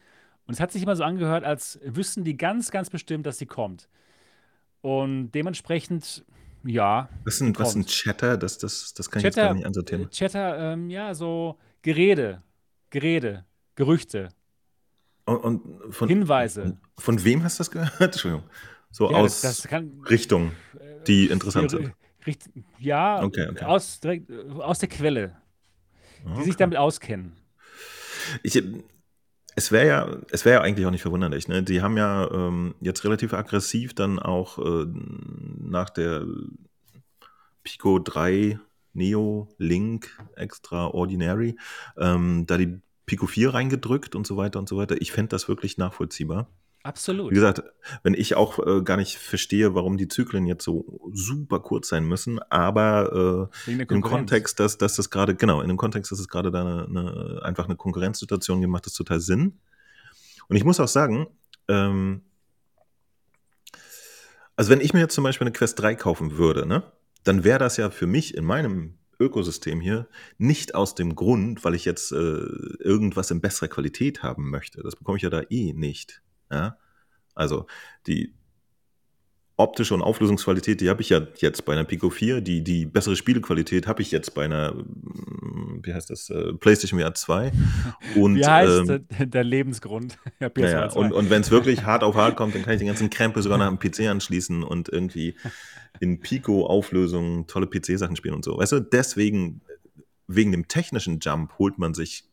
[0.46, 3.46] Und es hat sich immer so angehört, als wüssten die ganz, ganz bestimmt, dass sie
[3.46, 3.88] kommt.
[4.80, 6.24] Und dementsprechend,
[6.64, 7.88] ja, Was ein, was kommt.
[7.88, 8.36] Chatter?
[8.36, 10.04] Das, das, das kann ich jetzt gar Chatter, nicht einsortieren.
[10.04, 12.42] äh, Chatter, ähm, ja, so Gerede,
[12.90, 13.44] Gerede,
[13.74, 14.28] Gerüchte,
[15.24, 16.78] Und, und von, Hinweise.
[16.98, 18.00] von, wem hast du das gehört?
[18.00, 18.48] Entschuldigung.
[18.92, 21.92] So Ja, aus das kann, Richtungen, äh, die interessant sind.
[22.26, 22.48] richt-
[22.78, 23.64] ja, Okay, okay.
[23.64, 25.36] aus, direkt, äh, aus der Quelle,
[26.24, 26.56] die sich Okay.
[26.58, 27.32] damit auskennen.
[28.42, 28.62] Ich,
[29.56, 31.48] es wäre ja, es wäre ja eigentlich auch nicht verwunderlich.
[31.48, 31.62] Ne?
[31.62, 34.86] Die haben ja ähm, jetzt relativ aggressiv dann auch äh,
[35.58, 36.26] nach der
[37.62, 38.58] Pico 3
[38.92, 41.56] Neo Link Extraordinary
[41.98, 45.00] ähm, da die Pico 4 reingedrückt und so weiter und so weiter.
[45.00, 46.48] Ich fände das wirklich nachvollziehbar.
[46.86, 47.30] Wie Absolut.
[47.32, 47.64] gesagt,
[48.04, 52.04] wenn ich auch äh, gar nicht verstehe, warum die Zyklen jetzt so super kurz sein
[52.04, 54.04] müssen, aber äh, Konkurrenz.
[54.04, 57.40] Kontext, dass, dass das gerade, genau, in dem Kontext, dass es gerade da eine, eine,
[57.42, 59.58] einfach eine Konkurrenzsituation gibt, macht das total Sinn.
[60.48, 61.26] Und ich muss auch sagen,
[61.66, 62.22] ähm,
[64.54, 66.84] also wenn ich mir jetzt zum Beispiel eine Quest 3 kaufen würde, ne,
[67.24, 70.06] dann wäre das ja für mich in meinem Ökosystem hier
[70.38, 74.82] nicht aus dem Grund, weil ich jetzt äh, irgendwas in besserer Qualität haben möchte.
[74.84, 76.22] Das bekomme ich ja da eh nicht.
[76.50, 76.76] Ja?
[77.34, 77.66] Also
[78.06, 78.36] die
[79.58, 82.42] optische und Auflösungsqualität, die habe ich ja jetzt bei einer Pico 4.
[82.42, 87.00] Die, die bessere Spielqualität habe ich jetzt bei einer, mm, wie heißt das, äh, PlayStation
[87.00, 87.52] VR 2.
[88.16, 90.18] Und, Wie heißt ähm, der, Lebensgrund?
[90.40, 90.60] Ja, PS2.
[90.60, 93.08] naja, und, und wenn es wirklich hart auf hart kommt, dann kann ich den ganzen
[93.08, 95.34] Krempel sogar nach dem PC anschließen und irgendwie
[96.00, 98.58] in Pico-Auflösung tolle PC-Sachen spielen und so.
[98.58, 99.62] Weißt du, deswegen,
[100.26, 102.24] wegen dem technischen Jump holt man sich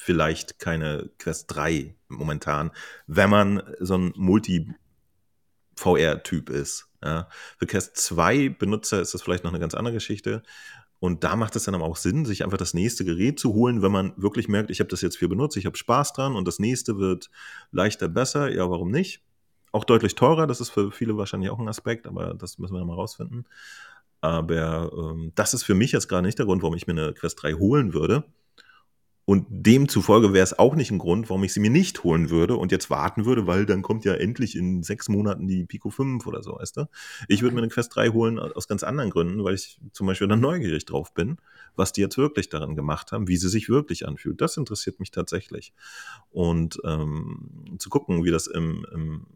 [0.00, 2.70] vielleicht keine Quest 3 momentan,
[3.06, 6.88] wenn man so ein Multi-VR-Typ ist.
[7.04, 7.28] Ja.
[7.58, 10.42] Für Quest 2 Benutzer ist das vielleicht noch eine ganz andere Geschichte.
[11.00, 13.82] Und da macht es dann aber auch Sinn, sich einfach das nächste Gerät zu holen,
[13.82, 16.48] wenn man wirklich merkt, ich habe das jetzt viel benutzt, ich habe Spaß dran und
[16.48, 17.28] das nächste wird
[17.70, 18.50] leichter, besser.
[18.50, 19.22] Ja, warum nicht?
[19.70, 22.80] Auch deutlich teurer, das ist für viele wahrscheinlich auch ein Aspekt, aber das müssen wir
[22.80, 23.44] noch mal rausfinden.
[24.22, 27.12] Aber ähm, das ist für mich jetzt gerade nicht der Grund, warum ich mir eine
[27.12, 28.24] Quest 3 holen würde.
[29.30, 32.56] Und demzufolge wäre es auch nicht ein Grund, warum ich sie mir nicht holen würde
[32.56, 36.26] und jetzt warten würde, weil dann kommt ja endlich in sechs Monaten die Pico 5
[36.26, 36.88] oder so, weißt du?
[37.28, 40.26] Ich würde mir eine Quest 3 holen aus ganz anderen Gründen, weil ich zum Beispiel
[40.26, 41.36] dann neugierig drauf bin,
[41.76, 44.40] was die jetzt wirklich daran gemacht haben, wie sie sich wirklich anfühlt.
[44.40, 45.74] Das interessiert mich tatsächlich.
[46.32, 49.26] Und ähm, zu gucken, wie das im, im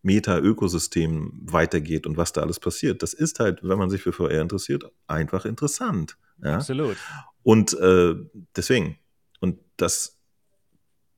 [0.00, 4.40] Meta-Ökosystem weitergeht und was da alles passiert, das ist halt, wenn man sich für VR
[4.40, 6.16] interessiert, einfach interessant.
[6.42, 6.54] Ja?
[6.54, 6.96] Absolut.
[7.42, 8.14] Und äh,
[8.56, 8.96] deswegen,
[9.40, 10.18] und das,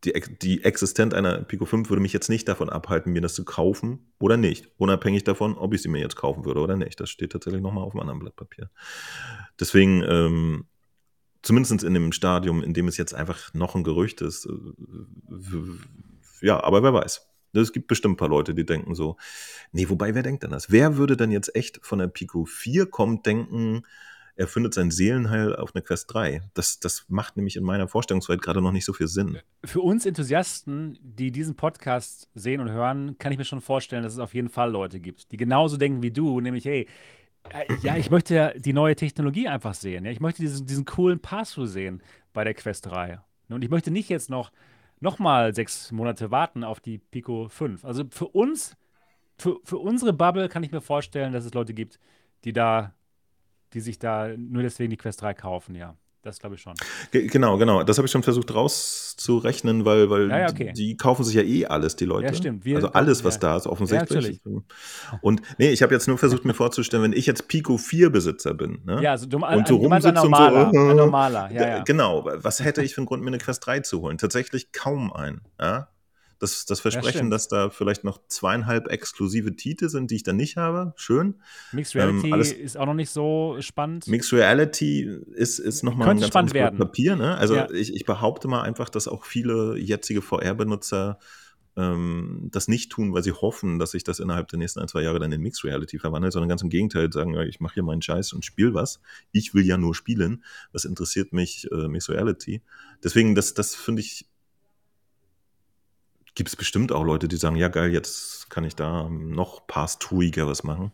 [0.04, 3.44] die, die Existenz einer Pico 5 würde mich jetzt nicht davon abhalten, mir das zu
[3.44, 4.70] kaufen oder nicht.
[4.78, 7.00] Unabhängig davon, ob ich sie mir jetzt kaufen würde oder nicht.
[7.00, 8.70] Das steht tatsächlich nochmal auf einem anderen Blatt Papier.
[9.58, 10.66] Deswegen, ähm,
[11.42, 14.50] zumindest in dem Stadium, in dem es jetzt einfach noch ein Gerücht ist, äh,
[16.42, 17.26] ja, aber wer weiß.
[17.52, 19.16] Es gibt bestimmt ein paar Leute, die denken so,
[19.72, 20.70] nee, wobei, wer denkt denn das?
[20.70, 23.82] Wer würde denn jetzt echt von der Pico 4 kommt, denken,
[24.40, 26.40] er findet sein Seelenheil auf einer Quest 3?
[26.54, 29.38] Das, das macht nämlich in meiner Vorstellungswelt gerade noch nicht so viel Sinn.
[29.62, 34.14] Für uns Enthusiasten, die diesen Podcast sehen und hören, kann ich mir schon vorstellen, dass
[34.14, 36.88] es auf jeden Fall Leute gibt, die genauso denken wie du, nämlich, hey,
[37.50, 40.06] äh, ja, ich möchte ja die neue Technologie einfach sehen.
[40.06, 40.10] Ja?
[40.10, 42.02] Ich möchte diesen, diesen coolen Pass-Through sehen
[42.32, 43.20] bei der Quest 3.
[43.50, 44.52] Und ich möchte nicht jetzt noch,
[45.00, 47.84] noch mal sechs Monate warten auf die Pico 5.
[47.84, 48.74] Also für uns,
[49.36, 52.00] für, für unsere Bubble kann ich mir vorstellen, dass es Leute gibt,
[52.44, 52.94] die da,
[53.72, 55.94] die sich da nur deswegen die Quest 3 kaufen, ja.
[56.22, 56.74] Das glaube ich schon.
[57.12, 57.82] Ge- Genau, genau.
[57.82, 60.72] Das habe ich schon versucht rauszurechnen, weil, weil Ja, ja, die, okay.
[60.74, 62.26] die kaufen sich ja eh alles, die Leute.
[62.26, 62.64] Ja, stimmt.
[62.66, 63.40] Wir- also alles, was ja.
[63.40, 64.38] da ist, offensichtlich.
[64.44, 68.10] Ja, und nee, ich habe jetzt nur versucht, mir vorzustellen, wenn ich jetzt Pico 4
[68.10, 68.80] Besitzer bin.
[68.84, 69.02] Ne?
[69.02, 70.72] Ja, also du, Und so du ein rumsitzt und so, normaler.
[70.74, 71.82] äh, ein normaler, ja, ja.
[71.84, 74.18] Genau, was hätte ich für einen Grund, mir eine Quest 3 zu holen?
[74.18, 75.40] Tatsächlich kaum einen.
[75.58, 75.88] Ja?
[76.40, 77.32] Das, das Versprechen, stimmt.
[77.32, 81.34] dass da vielleicht noch zweieinhalb exklusive Titel sind, die ich dann nicht habe, schön.
[81.70, 84.08] Mixed Ähm, Reality alles- ist auch noch nicht so spannend.
[84.08, 85.02] Mixed Reality
[85.34, 86.78] ist, ist nochmal ein ganz spannend werden.
[86.78, 87.14] Papier.
[87.14, 87.36] Ne?
[87.36, 87.70] Also Ja.
[87.70, 91.18] ich, ich behaupte mal einfach, dass auch viele jetzige VR-Benutzer
[91.76, 95.02] ähm, das nicht tun, weil sie hoffen, dass sich das innerhalb der nächsten ein, zwei
[95.02, 97.82] Jahre dann in Mixed Reality verwandelt, sondern ganz im Gegenteil sagen, ja, ich mache hier
[97.84, 99.00] meinen Scheiß und spiele was.
[99.30, 100.42] Ich will ja nur spielen.
[100.72, 102.62] Was interessiert mich äh, Mixed Reality?
[103.04, 104.26] Deswegen, das, das finde ich,
[106.40, 110.46] gibt es bestimmt auch Leute, die sagen, ja geil, jetzt kann ich da noch pass-ruhiger
[110.46, 110.90] was machen.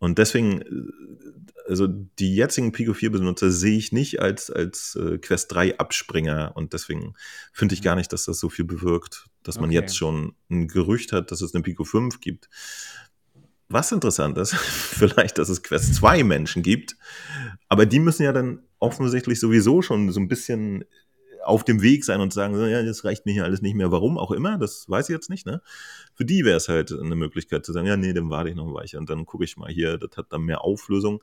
[0.00, 5.18] Und deswegen, äh, also die jetzigen Pico 4 Benutzer sehe ich nicht als, als äh,
[5.18, 7.14] Quest 3 Abspringer und deswegen
[7.52, 9.74] finde ich gar nicht, dass das so viel bewirkt, dass man Okay.
[9.74, 12.48] jetzt schon ein Gerücht hat, dass es eine Pico 5 gibt.
[13.68, 16.96] Was interessant ist, vielleicht, dass es Quest 2 Menschen gibt,
[17.68, 20.84] aber die müssen ja dann offensichtlich sowieso schon so ein bisschen
[21.46, 23.90] auf dem Weg sein und sagen, ja, das reicht mir hier alles nicht mehr.
[23.90, 25.46] Warum auch immer, das weiß ich jetzt nicht.
[25.46, 25.62] Ne?
[26.14, 28.66] Für die wäre es halt eine Möglichkeit zu sagen, ja, nee, dann warte ich noch
[28.66, 31.22] ein Weilchen und dann gucke ich mal hier, das hat dann mehr Auflösung.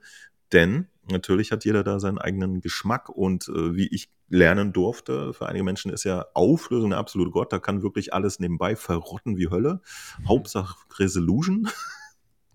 [0.51, 5.47] Denn natürlich hat jeder da seinen eigenen Geschmack und äh, wie ich lernen durfte, für
[5.47, 7.51] einige Menschen ist ja Auflösung der absolute Gott.
[7.51, 9.81] Da kann wirklich alles nebenbei verrotten wie Hölle.
[10.27, 11.67] Hauptsache Resolution.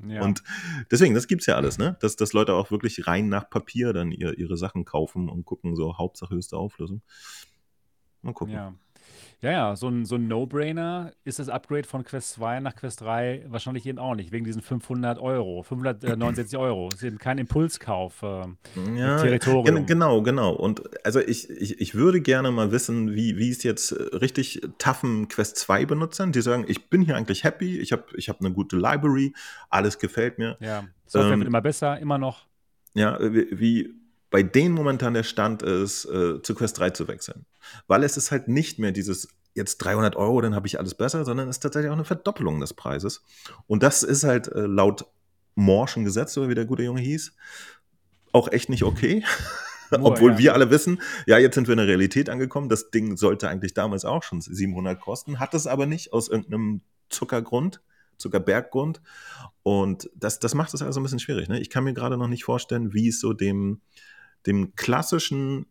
[0.07, 0.23] Ja.
[0.23, 0.45] Und
[0.91, 1.97] deswegen, das gibt's ja alles, ne?
[2.01, 5.75] Dass, dass Leute auch wirklich rein nach Papier dann ihr, ihre Sachen kaufen und gucken,
[5.75, 7.03] so Hauptsache höchste Auflösung.
[8.23, 8.55] Mal gucken.
[8.55, 8.75] Ja.
[9.41, 13.01] Ja, ja, so ein, so ein No-Brainer ist das Upgrade von Quest 2 nach Quest
[13.03, 16.89] 3 wahrscheinlich eben auch nicht, wegen diesen 500 Euro, 569 Euro.
[16.89, 18.21] Das ist eben kein Impulskauf.
[18.25, 18.59] ähm,
[18.97, 19.77] Ja, Territorium.
[19.77, 20.53] gen- genau, genau.
[20.53, 24.61] Und also ich, ich, ich würde gerne mal wissen, wie, wie es jetzt äh, richtig
[24.79, 28.41] taffen Quest 2 Benutzern, die sagen, ich bin hier eigentlich happy, ich habe ich hab
[28.41, 29.33] eine gute Library,
[29.71, 30.57] alles gefällt mir.
[30.59, 32.47] Ja, Software Ähm, wird immer besser, immer noch.
[32.95, 33.95] Ja, wie, wie
[34.31, 37.47] bei denen momentan der Stand ist, äh, zu Quest 3 zu wechseln.
[37.87, 41.25] Weil es ist halt nicht mehr dieses jetzt 300 Euro, dann habe ich alles besser,
[41.25, 43.23] sondern es ist tatsächlich auch eine Verdoppelung des Preises.
[43.67, 45.07] Und das ist halt äh, laut
[45.55, 47.33] Morschen Gesetz, oder wie der gute Junge hieß,
[48.33, 49.25] auch echt nicht okay.
[49.91, 50.39] Moore, Obwohl ja.
[50.39, 52.69] wir alle wissen, ja, jetzt sind wir in der Realität angekommen.
[52.69, 56.83] Das Ding sollte eigentlich damals auch schon 700 kosten, hat es aber nicht aus irgendeinem
[57.09, 57.83] Zuckergrund,
[58.19, 59.01] Zuckerberggrund.
[59.63, 61.49] Und das, das macht es also ein bisschen schwierig.
[61.49, 61.59] Ne?
[61.61, 63.81] Ich kann mir gerade noch nicht vorstellen, wie es so dem,
[64.49, 65.67] dem klassischen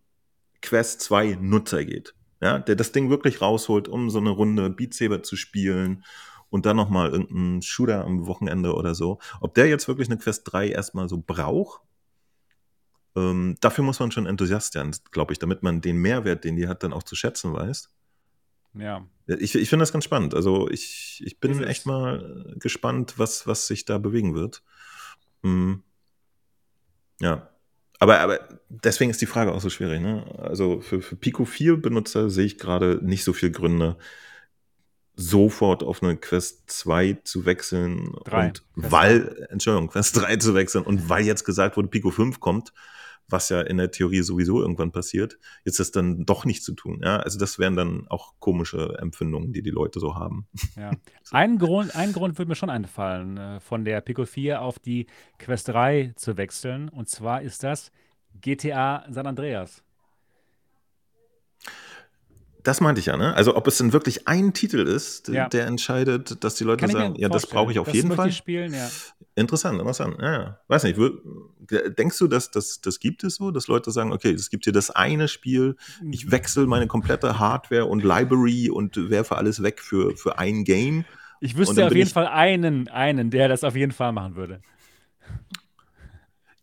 [0.61, 2.13] Quest 2 Nutzer geht.
[2.39, 6.05] Ja, der das Ding wirklich rausholt, um so eine Runde Beat Saber zu spielen
[6.49, 9.19] und dann nochmal irgendeinen Shooter am Wochenende oder so.
[9.41, 11.81] Ob der jetzt wirklich eine Quest 3 erstmal so braucht,
[13.15, 16.67] ähm, dafür muss man schon Enthusiast sein, glaube ich, damit man den Mehrwert, den die
[16.67, 17.89] hat, dann auch zu schätzen weiß.
[18.75, 19.07] Ja.
[19.25, 20.35] Ich, ich finde das ganz spannend.
[20.35, 24.61] Also ich, ich bin echt mal äh, gespannt, was, was sich da bewegen wird.
[25.41, 25.83] Hm.
[27.19, 27.49] Ja.
[27.99, 30.01] Aber, aber deswegen ist die Frage auch so schwierig.
[30.01, 30.25] Ne?
[30.37, 33.97] Also für, für Pico 4 Benutzer sehe ich gerade nicht so viele Gründe,
[35.15, 38.15] sofort auf eine Quest 2 zu wechseln.
[38.23, 38.47] Drei.
[38.47, 42.39] Und Quest weil, Entschuldigung, Quest 3 zu wechseln und weil jetzt gesagt wurde, Pico 5
[42.39, 42.71] kommt,
[43.29, 47.01] was ja in der Theorie sowieso irgendwann passiert, jetzt das dann doch nicht zu tun.
[47.03, 47.17] Ja?
[47.17, 50.47] Also das wären dann auch komische Empfindungen, die die Leute so haben.
[50.75, 50.91] Ja.
[51.31, 55.07] Ein Grund, ein Grund würde mir schon einfallen, äh, von der Pico 4 auf die
[55.39, 56.89] Quest 3 zu wechseln.
[56.89, 57.91] Und zwar ist das
[58.39, 59.83] GTA San Andreas.
[62.67, 63.33] Das meinte ich ja, ne?
[63.33, 65.47] Also ob es denn wirklich ein Titel ist, Ja.
[65.47, 68.27] der entscheidet, dass die Leute Kann sagen, ja, das brauche ich auf das jeden Fall.
[68.27, 68.89] Ich spielen, ja.
[69.35, 70.17] Interessant, interessant.
[70.19, 70.59] Ja, ja.
[70.67, 71.17] Weiß nicht, wür-
[71.97, 74.73] denkst du, dass das, das gibt es so, dass Leute sagen, okay, es gibt hier
[74.73, 75.77] das eine Spiel,
[76.11, 81.05] ich wechsle meine komplette Hardware und Library und werfe alles weg für, für ein Game?
[81.39, 84.59] Ich wüsste auf jeden Fall einen, einen, der das auf jeden Fall machen würde.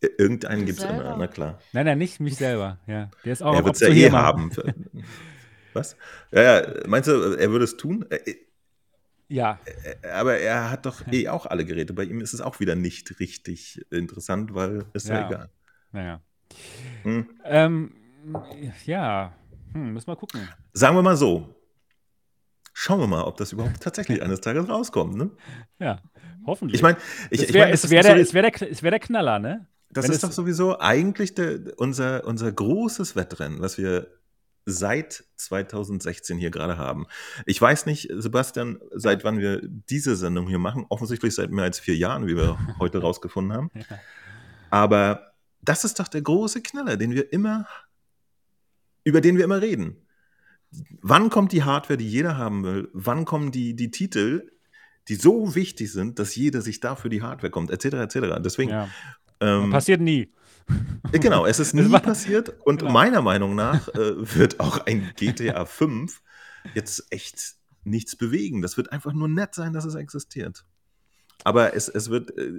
[0.02, 1.60] Ir- Irgendeinen gibt es immer, na klar.
[1.72, 2.78] Nein, nein, nicht mich selber.
[2.86, 4.50] Ja, der ist auch er wird es ja hier eh haben.
[5.74, 5.96] Was?
[6.32, 8.04] Ja, ja, meinst du, er würde es tun?
[8.10, 8.34] Äh,
[9.28, 9.58] Ja,
[10.02, 11.92] äh, Aber er hat doch eh auch alle Geräte.
[11.94, 15.26] Bei ihm ist es auch wieder nicht richtig interessant, weil ist ja, Ja.
[15.28, 15.50] egal.
[15.92, 16.20] naja.
[17.02, 17.26] Hm.
[17.44, 17.94] Ähm,
[18.84, 19.34] ja,
[19.72, 20.48] hm, müssen wir gucken.
[20.72, 21.54] Sagen wir mal so.
[22.72, 25.16] Schauen wir mal, ob das überhaupt tatsächlich eines Tages rauskommt.
[25.16, 25.30] Ne?
[25.78, 26.00] Ja,
[26.46, 26.76] hoffentlich.
[26.76, 26.98] Ich meine,
[27.30, 28.70] ich, es ich wäre mein, das es ist wär doch der, so- es wär der,
[28.70, 29.66] es wär der Knaller, ne?
[29.90, 34.08] das wenn ist es- doch sowieso eigentlich der, unser, unser großes Wettrennen, was wir
[34.66, 37.06] seit 2016 hier gerade haben.
[37.46, 40.86] Ich weiß nicht, Sebastian, seit wann wir diese Sendung hier machen.
[40.88, 43.70] Offensichtlich seit mehr als vier Jahren, wie wir heute rausgefunden haben.
[44.70, 47.66] Aber das ist doch der große Knaller, den wir immer
[49.04, 49.98] über den wir immer reden.
[51.02, 52.88] Wann kommt die Hardware, die jeder haben will?
[52.92, 54.50] Wann kommen die, die Titel,
[55.08, 57.84] die so wichtig sind, dass jeder sich dafür die Hardware kommt, etc.
[57.84, 58.40] etc.
[58.40, 58.70] Deswegen.
[58.70, 58.88] Ja.
[59.40, 60.32] Ähm, Passiert nie.
[61.12, 62.92] Genau, es ist nie passiert und genau.
[62.92, 66.22] meiner Meinung nach äh, wird auch ein GTA 5
[66.74, 68.62] jetzt echt nichts bewegen.
[68.62, 70.64] Das wird einfach nur nett sein, dass es existiert.
[71.42, 72.50] Aber es, es wird, äh,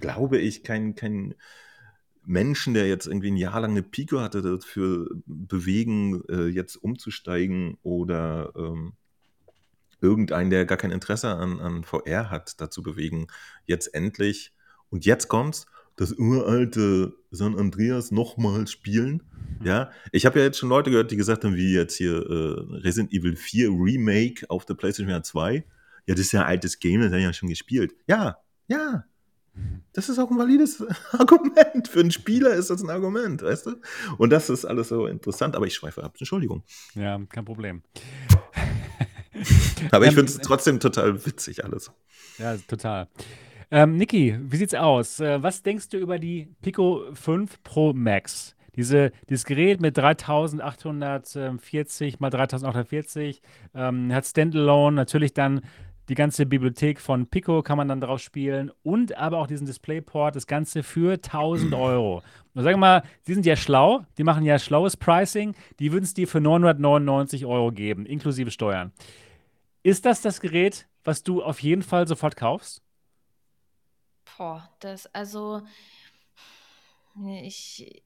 [0.00, 1.34] glaube ich, kein, kein
[2.24, 7.78] Menschen, der jetzt irgendwie ein Jahr lang eine Pico hatte, dafür bewegen, äh, jetzt umzusteigen
[7.82, 8.92] oder ähm,
[10.00, 13.26] irgendeinen, der gar kein Interesse an, an VR hat, dazu bewegen,
[13.64, 14.52] jetzt endlich.
[14.90, 19.22] Und jetzt kommt's, das uralte San Andreas nochmal spielen.
[19.60, 19.66] Mhm.
[19.66, 22.76] Ja, ich habe ja jetzt schon Leute gehört, die gesagt haben, wie jetzt hier äh,
[22.78, 25.64] Resident Evil 4 Remake auf der PlayStation 2.
[26.06, 27.94] Ja, das ist ja ein altes Game, das haben ja schon gespielt.
[28.06, 28.38] Ja,
[28.68, 29.04] ja.
[29.92, 31.88] Das ist auch ein valides Argument.
[31.88, 33.76] Für einen Spieler ist das ein Argument, weißt du?
[34.18, 36.14] Und das ist alles so interessant, aber ich schweife ab.
[36.18, 36.62] Entschuldigung.
[36.94, 37.82] Ja, kein Problem.
[39.90, 41.90] aber ich finde es trotzdem total witzig alles.
[42.38, 43.08] Ja, total.
[43.72, 45.20] Ähm, Niki, wie sieht's aus?
[45.20, 48.56] Äh, was denkst du über die Pico 5 Pro Max?
[48.74, 53.40] Diese, dieses Gerät mit 3840 mal 3840
[53.74, 55.60] ähm, hat Standalone natürlich dann
[56.08, 60.34] die ganze Bibliothek von Pico kann man dann drauf spielen und aber auch diesen Displayport,
[60.34, 62.24] das Ganze für 1000 Euro.
[62.54, 66.04] Und sagen wir mal, die sind ja schlau, die machen ja schlaues Pricing, die würden
[66.04, 68.90] es dir für 999 Euro geben, inklusive Steuern.
[69.84, 72.82] Ist das das Gerät, was du auf jeden Fall sofort kaufst?
[74.40, 75.60] Boah, das, also,
[77.42, 78.02] ich,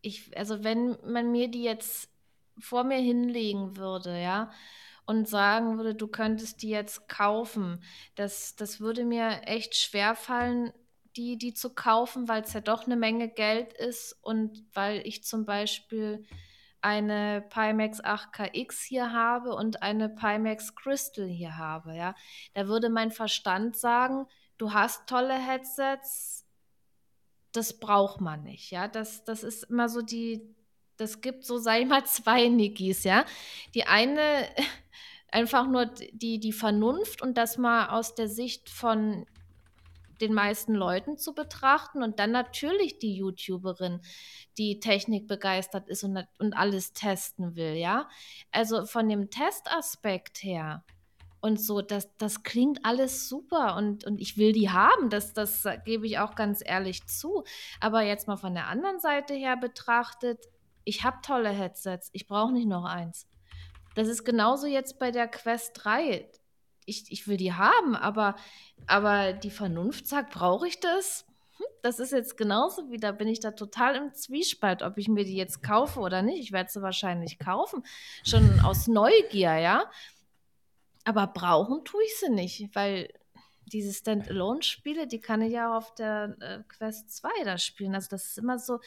[0.00, 2.08] ich, also wenn man mir die jetzt
[2.58, 4.50] vor mir hinlegen würde, ja,
[5.04, 7.82] und sagen würde, du könntest die jetzt kaufen,
[8.14, 10.72] das, das würde mir echt schwer fallen,
[11.14, 15.24] die, die zu kaufen, weil es ja doch eine Menge Geld ist und weil ich
[15.24, 16.24] zum Beispiel
[16.80, 22.14] eine Pimax 8KX hier habe und eine Pimax Crystal hier habe, ja.
[22.54, 24.26] Da würde mein Verstand sagen,
[24.60, 26.46] du hast tolle Headsets,
[27.52, 28.88] das braucht man nicht, ja.
[28.88, 30.54] Das, das ist immer so die,
[30.98, 33.24] das gibt so, sag ich mal, zwei Nikis, ja.
[33.74, 34.48] Die eine
[35.32, 39.26] einfach nur die, die Vernunft und das mal aus der Sicht von
[40.20, 44.02] den meisten Leuten zu betrachten und dann natürlich die YouTuberin,
[44.58, 48.06] die Technik begeistert ist und, und alles testen will, ja.
[48.50, 50.84] Also von dem Testaspekt her
[51.40, 55.66] und so, das, das klingt alles super und, und ich will die haben, das, das
[55.84, 57.44] gebe ich auch ganz ehrlich zu.
[57.80, 60.46] Aber jetzt mal von der anderen Seite her betrachtet,
[60.84, 63.26] ich habe tolle Headsets, ich brauche nicht noch eins.
[63.94, 66.28] Das ist genauso jetzt bei der Quest 3.
[66.84, 68.36] Ich, ich will die haben, aber,
[68.86, 71.26] aber die Vernunft sagt, brauche ich das?
[71.56, 75.08] Hm, das ist jetzt genauso wie, da bin ich da total im Zwiespalt, ob ich
[75.08, 76.40] mir die jetzt kaufe oder nicht.
[76.40, 77.84] Ich werde sie wahrscheinlich kaufen,
[78.24, 79.90] schon aus Neugier, ja.
[81.10, 83.12] Aber brauchen tue ich sie nicht, weil
[83.66, 87.96] diese Standalone-Spiele, die kann ich ja auf der äh, Quest 2 da spielen.
[87.96, 88.78] Also das ist immer so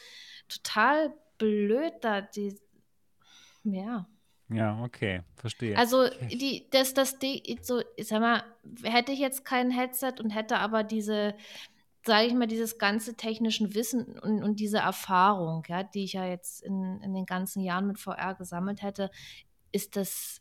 [0.48, 2.58] total blöd da, die,
[3.64, 4.08] ja.
[4.48, 5.76] Ja, okay, verstehe.
[5.76, 8.42] Also die, das, das, die, so, ich sag mal,
[8.84, 11.34] hätte ich jetzt kein Headset und hätte aber diese,
[12.06, 16.26] sage ich mal, dieses ganze technischen Wissen und, und diese Erfahrung, ja, die ich ja
[16.26, 19.10] jetzt in, in den ganzen Jahren mit VR gesammelt hätte,
[19.72, 20.40] ist das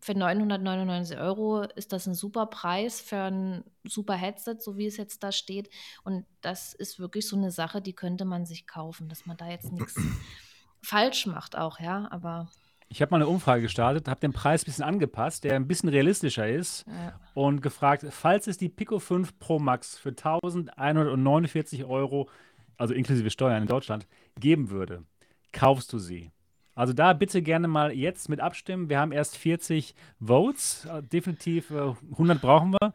[0.00, 4.96] für 999 Euro ist das ein super Preis für ein super Headset, so wie es
[4.96, 5.70] jetzt da steht.
[6.04, 9.48] Und das ist wirklich so eine Sache, die könnte man sich kaufen, dass man da
[9.48, 9.96] jetzt nichts
[10.82, 12.48] falsch macht auch, ja, aber
[12.90, 15.90] ich habe mal eine Umfrage gestartet, habe den Preis ein bisschen angepasst, der ein bisschen
[15.90, 17.20] realistischer ist ja.
[17.34, 22.30] und gefragt, falls es die Pico 5 Pro Max für 1149 Euro,
[22.78, 24.06] also inklusive Steuern in Deutschland,
[24.40, 25.04] geben würde,
[25.52, 26.30] kaufst du sie?
[26.78, 28.88] Also da bitte gerne mal jetzt mit abstimmen.
[28.88, 30.86] Wir haben erst 40 Votes.
[31.12, 32.94] Definitiv 100 äh, brauchen wir.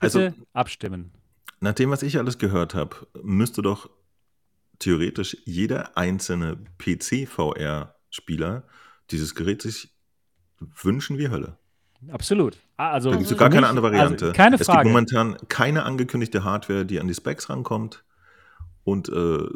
[0.00, 1.10] Bitte also, abstimmen.
[1.58, 3.90] Nach dem, was ich alles gehört habe, müsste doch
[4.78, 8.62] theoretisch jeder einzelne PC-VR-Spieler
[9.10, 9.92] dieses Gerät sich
[10.60, 11.58] wünschen wie Hölle.
[12.12, 12.58] Absolut.
[12.76, 14.26] Ah, also, da gibt es gar keine andere Variante.
[14.26, 14.78] Also keine Frage.
[14.78, 18.04] Es gibt momentan keine angekündigte Hardware, die an die Specs rankommt.
[18.84, 19.48] Und äh,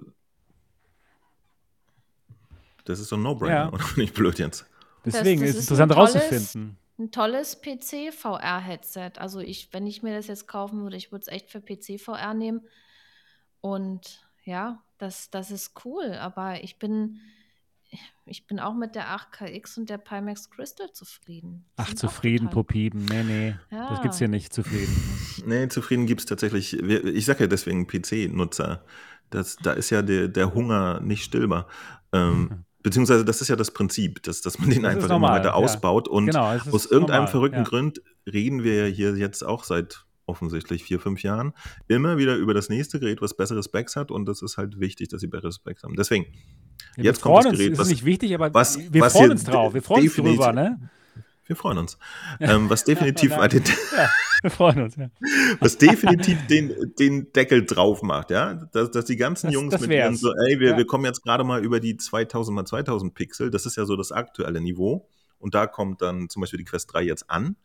[2.85, 3.73] das ist so ein No-Brainer, ja.
[3.73, 4.67] oder nicht blöd jetzt?
[5.05, 6.79] Deswegen das, das ist es interessant herauszufinden.
[6.99, 9.13] Ein tolles PC-VR-Headset.
[9.19, 12.35] Also ich, wenn ich mir das jetzt kaufen würde, ich würde es echt für PC-VR
[12.35, 12.61] nehmen.
[13.61, 16.13] Und ja, das, das ist cool.
[16.15, 17.21] Aber ich bin,
[18.27, 21.67] ich bin auch mit der 8KX und der Pimax Crystal zufrieden.
[21.77, 23.05] Ach, zufrieden, Popiden.
[23.07, 23.57] Nee, nee.
[23.71, 23.89] Ja.
[23.91, 24.95] Das gibt's hier nicht, zufrieden.
[25.47, 26.79] nee, zufrieden gibt es tatsächlich.
[26.79, 28.85] Ich sage ja deswegen PC-Nutzer.
[29.31, 31.67] da ist ja der, der Hunger nicht stillbar.
[32.13, 35.47] Ähm, beziehungsweise das ist ja das Prinzip, dass, dass man den Das einfach immer weiter
[35.47, 35.53] ja.
[35.55, 36.07] ausbaut.
[36.07, 37.65] Und Genau, aus irgendeinem normal, verrückten ja.
[37.65, 38.01] Grund
[38.33, 41.53] reden wir ja hier jetzt auch seit offensichtlich vier, fünf Jahren
[41.89, 44.11] immer wieder über das nächste Gerät, was bessere Specs hat.
[44.11, 45.97] Und das ist halt wichtig, dass sie bessere Specs haben.
[45.97, 46.27] Deswegen,
[46.97, 49.13] Ja, Jetzt kommt das freuen uns, Gerät, ist was- nicht wichtig, aber was- wir was
[49.13, 49.75] freuen uns drauf.
[49.75, 50.91] Wir freuen uns drüber, ne?
[51.47, 51.99] Wir freuen uns.
[52.41, 53.49] Ähm, was definitiv nein.
[53.51, 53.63] den,
[53.97, 54.11] Ja,
[54.43, 55.09] wir freuen uns, ja.
[55.61, 59.81] was definitiv den, den Deckel drauf macht, ja, dass, dass die ganzen Das- Jungs das
[59.83, 60.77] mit ihren so, ey, wir, Ja.
[60.77, 63.97] wir kommen jetzt gerade mal über die 2000 mal 2000 Pixel, das ist ja so
[63.97, 65.09] das aktuelle Niveau
[65.39, 67.57] und da kommt dann zum Beispiel die Quest 3 jetzt an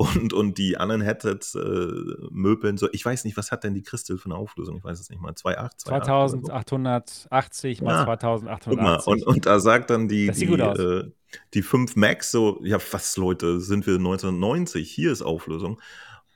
[0.00, 1.88] und, und die anderen Headsets äh,
[2.30, 4.98] möbeln so, ich weiß nicht, was hat denn die Crystal für eine Auflösung, ich weiß
[4.98, 6.40] es nicht mal, 2.8, 2.8 oder so.
[6.40, 8.04] 2880 mal Ja.
[8.04, 8.70] 2880.
[8.70, 11.10] Guck mal, und, und da sagt dann die, die, äh,
[11.52, 15.80] die 5 Max so, ja, was Leute, sind wir 1990, hier ist Auflösung.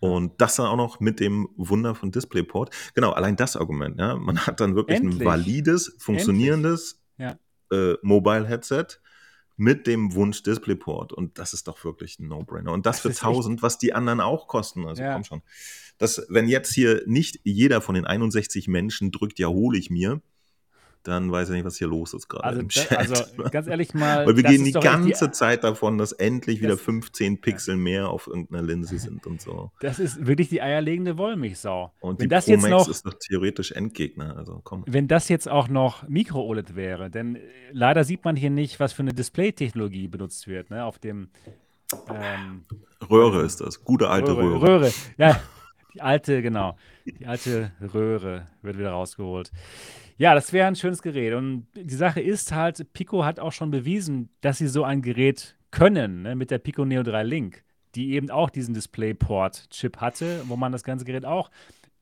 [0.00, 2.74] Und das dann auch noch mit dem Wunder von DisplayPort.
[2.94, 4.16] Genau, allein das Argument, ja.
[4.16, 5.22] Man hat dann wirklich Endlich.
[5.22, 7.38] ein valides, funktionierendes Ja.
[7.72, 9.00] äh, Mobile-Headset
[9.56, 11.12] mit dem Wunsch DisplayPort.
[11.12, 12.72] Und das ist doch wirklich ein No-Brainer.
[12.72, 14.86] Und das, Das für ist echt- 1000, was die anderen auch kosten.
[14.86, 15.14] Also Ja.
[15.14, 15.42] komm schon.
[15.98, 20.20] Das, wenn jetzt hier nicht jeder von den 61 Menschen drückt, ja, hole ich mir,
[21.04, 22.96] dann weiß ich nicht, was hier los ist gerade Also, im Chat.
[22.98, 23.14] also
[23.50, 27.40] ganz ehrlich mal, Weil wir gehen die ganze Zeit davon, dass endlich wieder Das- 15
[27.40, 29.70] Pixel mehr auf irgendeiner Linse sind und so.
[29.80, 31.92] das ist wirklich die eierlegende Wollmilchsau.
[32.00, 34.36] Und Wenn die das Pro jetzt Max noch ist doch theoretisch Endgegner.
[34.36, 34.82] Also komm.
[34.86, 37.40] Wenn das jetzt auch noch Micro-OLED wäre, denn äh,
[37.70, 41.28] leider sieht man hier nicht, was für eine Display-Technologie benutzt wird, ne, auf dem
[42.08, 42.64] ähm,
[43.10, 43.84] Röhre ist das.
[43.84, 44.60] Gute alte Röhre.
[44.62, 44.92] Röhre.
[45.18, 45.38] Ja,
[45.94, 46.76] die alte, genau.
[47.04, 49.52] Die alte Röhre wird wieder rausgeholt.
[50.16, 51.34] Ja, das wäre ein schönes Gerät.
[51.34, 55.56] Und die Sache ist halt, Pico hat auch schon bewiesen, dass sie so ein Gerät
[55.70, 57.64] können, ne, mit der Pico Neo 3 Link,
[57.94, 61.50] die eben auch diesen DisplayPort-Chip hatte, wo man das ganze Gerät auch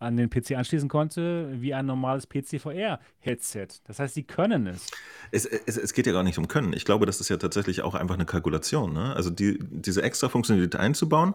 [0.03, 3.69] an den PC anschließen konnte, wie ein normales PC-VR-Headset.
[3.85, 4.91] Das heißt, sie können es.
[5.31, 6.73] Es, es, es geht ja gar nicht um Können.
[6.73, 8.93] Ich glaube, das ist ja tatsächlich auch einfach eine Kalkulation.
[8.93, 9.15] Ne?
[9.15, 11.35] Also die, diese extra Funktionalität einzubauen,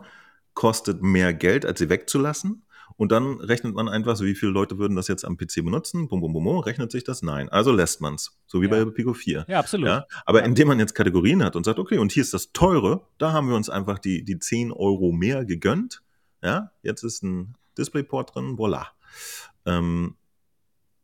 [0.54, 2.66] kostet mehr Geld, als sie wegzulassen.
[2.96, 6.08] Und dann rechnet man einfach so, wie viele Leute würden das jetzt am PC benutzen?
[6.08, 6.58] Bum, bum, bum, bum.
[6.60, 7.22] Rechnet sich das?
[7.22, 7.50] Nein.
[7.50, 8.40] Also lässt man es.
[8.48, 8.84] So wie Ja.
[8.84, 9.46] bei Pico 4.
[9.48, 9.88] Ja, absolut.
[9.88, 10.46] Ja, aber Ja.
[10.46, 13.50] indem man jetzt Kategorien hat und sagt, okay, und hier ist das teure, da haben
[13.50, 16.02] wir uns einfach die, die 10 Euro mehr gegönnt.
[16.42, 18.88] Ja, jetzt ist ein DisplayPort drin, voila.
[19.66, 20.16] Ähm,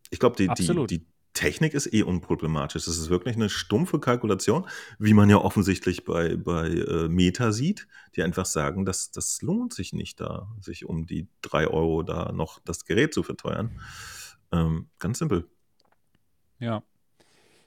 [0.09, 2.85] ich glaube, die, die, die Technik ist eh unproblematisch.
[2.85, 4.67] Das ist wirklich eine stumpfe Kalkulation,
[4.99, 9.73] wie man ja offensichtlich bei, bei äh, Meta sieht, die einfach sagen, dass das lohnt
[9.73, 13.79] sich nicht da, sich um die 3 Euro da noch das Gerät zu verteuern.
[14.51, 15.47] Ähm, ganz simpel.
[16.59, 16.83] Ja.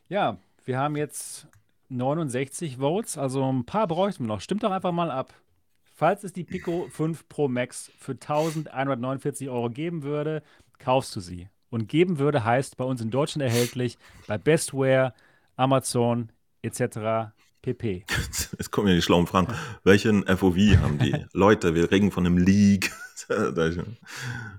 [0.09, 1.49] Ja, wir haben jetzt
[1.89, 4.41] 69 Votes, also ein paar bräuchten wir noch.
[4.41, 5.35] Stimmt doch einfach mal ab.
[5.83, 10.43] Falls es die Pico 5 Pro Max für 1149 Euro geben würde,
[10.79, 11.49] kaufst du sie.
[11.71, 15.13] Und geben würde heißt bei uns in Deutschland erhältlich, bei Bestware,
[15.57, 16.31] Amazon
[16.63, 17.33] etc.
[17.63, 18.05] pp.
[18.59, 19.53] Jetzt kommen ja die schlauen Fragen.
[19.83, 21.15] Welchen FOV haben die?
[21.33, 22.93] Leute, wir reden von einem League.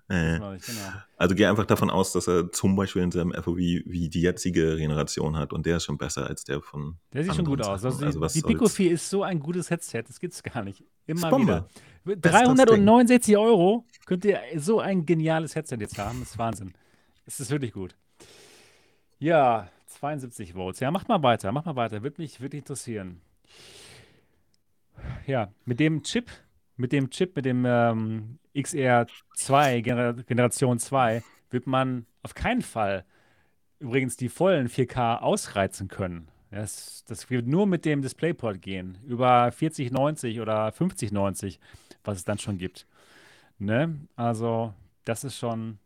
[0.09, 0.57] Äh, Genau.
[1.15, 4.75] also geh einfach davon aus, dass er zum Beispiel in seinem FOV wie die jetzige
[4.75, 6.97] Generation hat und der ist schon besser als der von.
[7.13, 7.81] Der sieht schon gut aus.
[7.81, 8.03] Sachen.
[8.03, 8.75] Also die, Also die Pico soll's?
[8.75, 10.83] 4 ist so ein gutes Headset, das gibt's gar nicht.
[11.05, 11.67] Immer wieder.
[12.03, 16.19] Bestes 369 Euro könnt ihr so ein geniales Headset jetzt haben.
[16.21, 16.73] Das ist Wahnsinn.
[17.27, 17.93] Es ist wirklich gut.
[19.19, 20.79] Ja, 72 Votes.
[20.79, 22.01] Ja, macht mal weiter, macht mal weiter.
[22.01, 23.21] Würde mich wirklich interessieren.
[25.25, 26.31] Ja, mit dem Chip,
[26.77, 33.05] mit dem Chip, mit dem ähm, XR2, Gener Generation 2, wird man auf keinen Fall
[33.79, 36.29] übrigens die vollen 4K ausreizen können.
[36.49, 38.97] Das, das wird nur mit dem DisplayPort gehen.
[39.05, 41.59] Über 4090 oder 5090,
[42.05, 42.87] was es dann schon gibt.
[43.59, 43.99] Ne?
[44.15, 44.73] Also,
[45.03, 45.77] das ist schon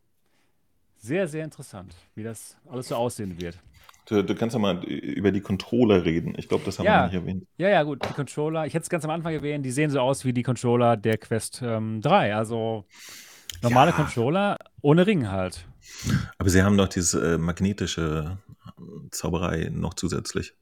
[1.02, 3.60] sehr, sehr interessant, wie das alles so aussehen wird.
[4.06, 6.34] Du, du kannst ja mal über die Controller reden.
[6.38, 7.02] Ich glaube, das haben Ja.
[7.02, 7.46] wir nicht erwähnt.
[7.58, 10.00] Ja, ja, gut, die Controller, ich hätte es ganz am Anfang erwähnt, die sehen so
[10.00, 12.36] aus wie die Controller der Quest ähm, 3.
[12.36, 12.86] Also
[13.62, 13.98] normale Ja.
[13.98, 15.66] Controller ohne Ring halt.
[16.38, 18.38] Aber sie haben doch diese äh, magnetische
[18.78, 20.54] äh, Zauberei noch zusätzlich.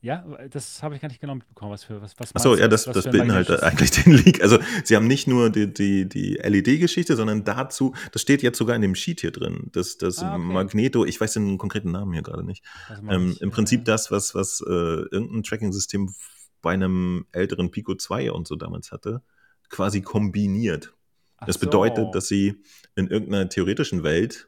[0.00, 1.72] Ja, das habe ich gar nicht genau mitbekommen.
[1.72, 4.42] Was für was, was Achso, ja, das, das beinhaltet magnetisches- eigentlich den Leak.
[4.42, 8.76] Also, sie haben nicht nur die, die, die LED-Geschichte, sondern dazu, das steht jetzt sogar
[8.76, 10.44] in dem Sheet hier drin, das, das Ah, okay.
[10.44, 12.64] Magneto, ich weiß den konkreten Namen hier gerade nicht.
[13.08, 16.14] Ähm, Im äh, Prinzip das, was, was äh, irgendein Tracking-System
[16.62, 19.22] bei einem älteren Pico 2 und so damals hatte,
[19.68, 20.94] quasi kombiniert.
[21.38, 21.60] ach Das so.
[21.66, 22.62] bedeutet, dass sie
[22.94, 24.47] in irgendeiner theoretischen Welt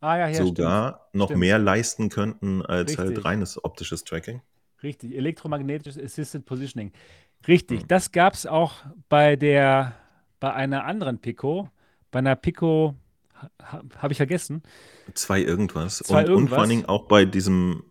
[0.00, 1.40] ah, ja, ja, sogar noch Stimmt.
[1.40, 2.98] mehr leisten könnten als Richtig.
[2.98, 4.42] halt reines optisches Tracking.
[4.82, 6.92] Richtig, elektromagnetisches Assisted Positioning.
[7.46, 7.88] Richtig, Mhm.
[7.88, 8.74] das gab es auch
[9.08, 9.94] bei der,
[10.40, 11.68] bei einer anderen Pico,
[12.10, 12.94] bei einer Pico,
[13.60, 14.62] ha, habe ich vergessen.
[15.14, 15.98] Zwei irgendwas.
[15.98, 16.58] Zwei und, und vor irgendwas.
[16.60, 17.84] allen Dingen auch bei diesem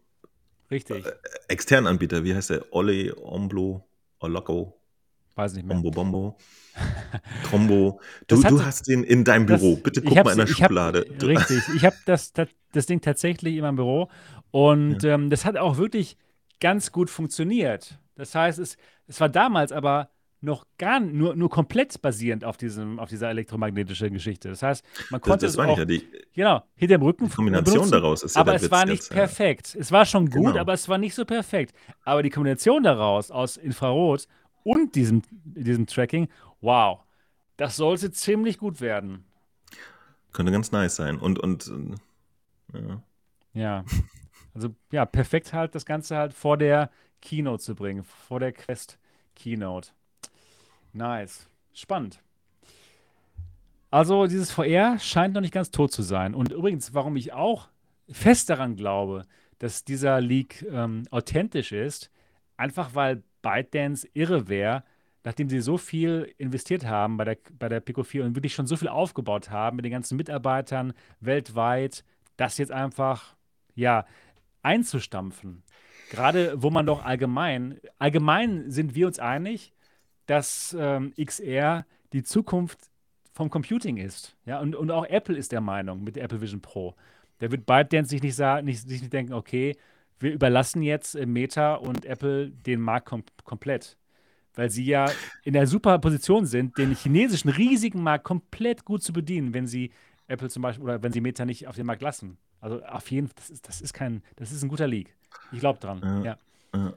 [0.72, 1.06] Richtig.
[1.06, 1.12] äh,
[1.48, 2.74] externen Anbieter, wie heißt der?
[2.74, 3.88] Ole, Omblo,
[4.20, 4.80] Oloco,
[5.38, 5.76] Weiß nicht mehr.
[5.78, 6.38] Ombo Bombo,
[7.50, 8.00] Trombo.
[8.28, 9.76] Das Du, hat- du hast den in deinem Das- Büro.
[9.78, 11.06] Bitte guck mal in der hab- Schublade.
[11.18, 11.62] Du, Richtig.
[11.76, 14.10] Ich habe das, das, das Ding tatsächlich in meinem Büro
[14.52, 16.18] und ähm, das hat auch wirklich
[16.60, 18.00] ganz gut funktioniert.
[18.16, 18.78] Das heißt, es,
[19.08, 20.10] es war damals aber
[20.40, 24.50] noch gar nur, nur komplett basierend auf, diesem, auf dieser elektromagnetischen Geschichte.
[24.50, 27.26] Das heißt, man das, konnte das es war auch nicht ja die, genau, hinterm Rücken
[27.28, 28.22] die Kombination benutzen, daraus.
[28.24, 29.16] Ist ja aber es war nicht jetzt, ja.
[29.16, 29.76] perfekt.
[29.80, 30.60] Es war schon gut, Genau.
[30.60, 31.76] aber es war nicht so perfekt.
[32.04, 34.28] Aber die Kombination daraus aus Infrarot
[34.68, 36.28] und diesem, diesem Tracking,
[36.60, 37.00] wow,
[37.56, 39.24] das sollte ziemlich gut werden.
[40.34, 41.18] Könnte ganz nice sein.
[41.18, 41.72] Und, und
[42.74, 43.04] äh, ja.
[43.54, 43.86] Ja.
[44.54, 46.90] Also ja, perfekt halt das Ganze halt vor der
[47.22, 48.98] Keynote zu bringen, vor der Quest
[49.36, 49.90] Keynote.
[50.94, 51.48] Nice.
[51.74, 52.20] Spannend.
[53.92, 56.34] Also dieses VR scheint noch nicht ganz tot zu sein.
[56.34, 57.70] Und übrigens, warum ich auch
[58.10, 59.26] fest daran glaube,
[59.60, 62.12] dass dieser Leak ähm, authentisch ist,
[62.58, 64.84] einfach weil ByteDance irre wäre,
[65.24, 68.68] nachdem sie so viel investiert haben bei der, bei der Pico 4 und wirklich schon
[68.68, 72.04] so viel aufgebaut haben mit den ganzen Mitarbeitern weltweit,
[72.36, 73.36] das jetzt einfach,
[73.76, 74.06] ja,
[74.64, 75.64] einzustampfen.
[76.10, 79.74] Gerade wo man doch allgemein, allgemein sind wir uns einig,
[80.26, 82.80] dass ähm, XR die Zukunft
[83.34, 84.36] vom Computing ist.
[84.46, 86.96] Ja, und, und auch Apple ist der Meinung mit der Apple Vision Pro.
[87.40, 89.76] Der wird ByteDance sich nicht, sa- nicht, sich nicht denken, okay,
[90.20, 93.98] wir überlassen jetzt äh, Meta und Apple den Markt kom komplett.
[94.56, 95.12] Weil sie ja
[95.44, 99.92] in der super Position sind, den chinesischen riesigen Markt komplett gut zu bedienen, wenn sie
[100.28, 102.38] Apple zum Beispiel oder wenn sie Meta nicht auf den Markt lassen.
[102.60, 105.16] Also auf jeden Fall, das ist, das ist kein, das ist ein guter League.
[105.52, 106.02] Ich glaube dran.
[106.04, 106.24] Ja.
[106.24, 106.38] Ja.
[106.76, 106.94] Ja.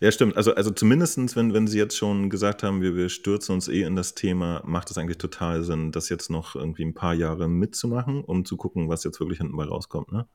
[0.00, 0.36] Ja, stimmt.
[0.36, 3.82] Also, also zumindestens, wenn, wenn Sie jetzt schon gesagt haben, wir, wir stürzen uns eh
[3.82, 7.48] in das Thema, macht es eigentlich total Sinn, das jetzt noch irgendwie ein paar Jahre
[7.48, 10.12] mitzumachen, um zu gucken, was jetzt wirklich hinten bei rauskommt.
[10.12, 10.26] Ne?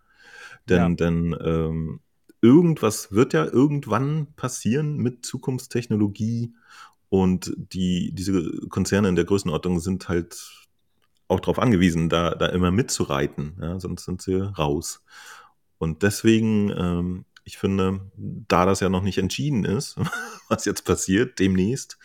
[0.68, 0.96] Denn, Ja.
[0.96, 2.00] denn ähm,
[2.42, 6.54] irgendwas wird ja irgendwann passieren mit Zukunftstechnologie
[7.10, 10.68] und die, diese Konzerne in der Größenordnung sind halt
[11.28, 13.80] auch darauf angewiesen, da, da immer mitzureiten, ja?
[13.80, 15.04] sonst sind sie raus.
[15.78, 19.96] Und deswegen, ähm, ich finde, da das ja noch nicht entschieden ist,
[20.50, 21.98] was jetzt passiert demnächst,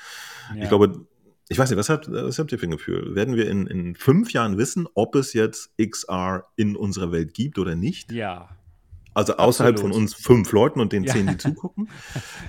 [0.55, 0.63] Ja.
[0.63, 1.07] ich glaube,
[1.49, 3.15] ich weiß nicht, was habt, was habt ihr für ein Gefühl?
[3.15, 7.59] Werden wir in, in fünf Jahren wissen, ob es jetzt XR in unserer Welt gibt
[7.59, 8.11] oder nicht?
[8.11, 8.49] Ja.
[9.17, 9.95] Also außerhalb Absolut.
[9.95, 11.13] von uns fünf Leuten und den Ja.
[11.15, 11.89] zehn, die zugucken.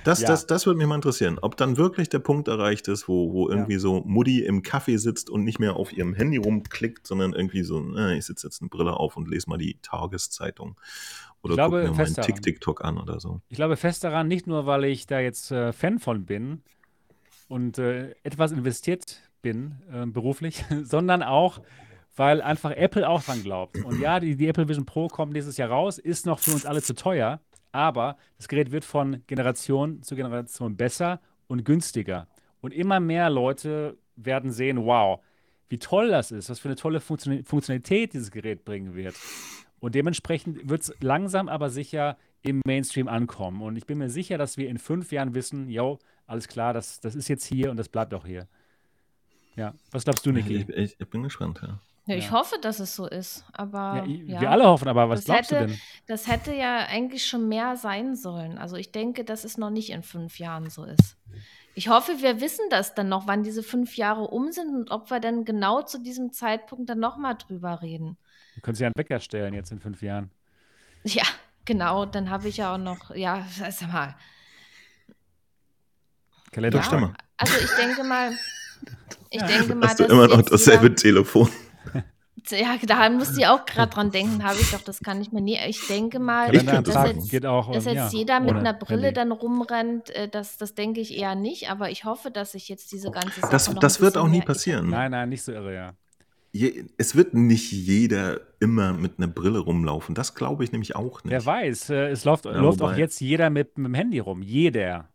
[0.03, 0.27] Das, Ja.
[0.27, 3.49] das, das würde mich mal interessieren, ob dann wirklich der Punkt erreicht ist, wo, wo
[3.49, 7.63] irgendwie so Mutti im Kaffee sitzt und nicht mehr auf ihrem Handy rumklickt, sondern irgendwie
[7.63, 10.79] so, äh, ich sitze jetzt eine Brille auf und lese mal die Tageszeitung.
[11.41, 12.15] Oder Ich glaube gucke mir meinen.
[12.15, 13.39] Tick-TikTok an oder so.
[13.49, 16.63] Ich glaube fest daran, nicht nur, weil ich da jetzt äh, Fan von bin
[17.47, 21.61] und äh, etwas investiert bin, äh, beruflich, sondern auch,
[22.17, 23.77] weil einfach Apple auch dran glaubt.
[23.83, 26.65] Und ja, die, die Apple Vision Pro kommt nächstes Jahr raus, ist noch für uns
[26.65, 27.39] alle zu teuer,
[27.71, 32.27] aber das Gerät wird von Generation zu Generation besser und günstiger.
[32.59, 35.21] Und immer mehr Leute werden sehen, wow,
[35.69, 39.15] wie toll das ist, was für eine tolle Funktion Funktionalität dieses Gerät bringen wird.
[39.79, 43.61] Und dementsprechend wird es langsam aber sicher im Mainstream ankommen.
[43.61, 46.99] Und ich bin mir sicher, dass wir in fünf Jahren wissen, yo, alles klar, das,
[46.99, 48.47] das ist jetzt hier und das bleibt auch hier.
[49.55, 50.71] Ja, was glaubst du, Ich, Niki?
[50.71, 51.79] ich, ich bin gespannt, ja.
[52.07, 52.31] Ja, ich Ja.
[52.31, 53.43] hoffe, dass es so ist.
[53.53, 55.79] Aber Ja, i- ja, wir alle hoffen, aber was Das glaubst du hätte- denn?
[56.07, 58.57] das hätte ja eigentlich schon mehr sein sollen.
[58.57, 61.17] Also ich denke, dass es noch nicht in fünf Jahren so ist.
[61.75, 65.11] Ich hoffe, wir wissen das dann noch, wann diese fünf Jahre um sind und ob
[65.11, 68.17] wir dann genau zu diesem Zeitpunkt dann nochmal drüber reden.
[68.55, 70.31] Du könntest ja einen Wecker stellen jetzt in fünf Jahren.
[71.03, 71.23] Ja,
[71.65, 72.05] genau.
[72.05, 74.15] Dann habe ich ja auch noch, ja, sag mal.
[76.51, 77.13] Kalender Ja, stimme.
[77.37, 78.31] also ich denke mal,
[79.29, 79.47] ich Ja.
[79.47, 81.49] denke mal, Hast du dass immer noch dasselbe jeder- Telefon?
[82.49, 85.41] Ja, da musste ich auch gerade dran denken, habe ich doch, das kann ich mir
[85.41, 85.57] nie.
[85.67, 87.71] Ich denke mal, Ich dass jetzt, geht auch.
[87.71, 89.13] dass jetzt ja, jeder mit einer Brille Handy.
[89.15, 91.69] dann rumrennt, äh, das, das denke ich eher nicht.
[91.71, 94.27] Aber ich hoffe, dass sich jetzt diese ganze Sache Das, noch das ein wird auch
[94.27, 94.89] nie passieren.
[94.89, 95.93] Nein, nein, nicht so irre, ja.
[96.53, 100.15] Je, es wird nicht jeder immer mit einer Brille rumlaufen.
[100.15, 101.31] Das glaube ich nämlich auch nicht.
[101.31, 104.41] Wer weiß, äh, es läuft, Ja, läuft auch jetzt jeder mit, mit dem Handy rum.
[104.43, 105.09] Jeder.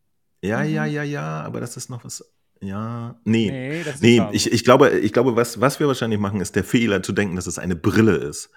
[0.45, 0.71] Ja, Mhm.
[0.75, 2.29] ja, ja, ja, aber das ist noch was.
[2.63, 3.51] Ja, nee.
[3.51, 6.55] Nee, das ist Nee, ich, ich glaube, ich glaube was, was wir wahrscheinlich machen, ist
[6.55, 8.51] der Fehler zu denken, dass es eine Brille ist.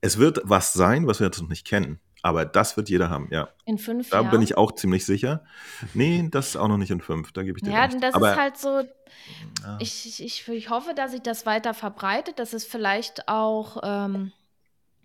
[0.00, 2.00] Es wird was sein, was wir jetzt noch nicht kennen.
[2.22, 3.50] Aber das wird jeder haben, ja.
[3.66, 4.30] In fünf Da Jahren.
[4.30, 5.44] bin ich auch ziemlich sicher.
[5.92, 7.92] Nee, das ist auch noch nicht in fünf, da gebe ich dir ja, recht.
[7.92, 8.80] denn das aber, ist halt so,
[9.62, 9.78] ja.
[9.78, 14.32] ich, ich, ich, ich hoffe, dass sich das weiter verbreitet, dass es vielleicht auch ähm,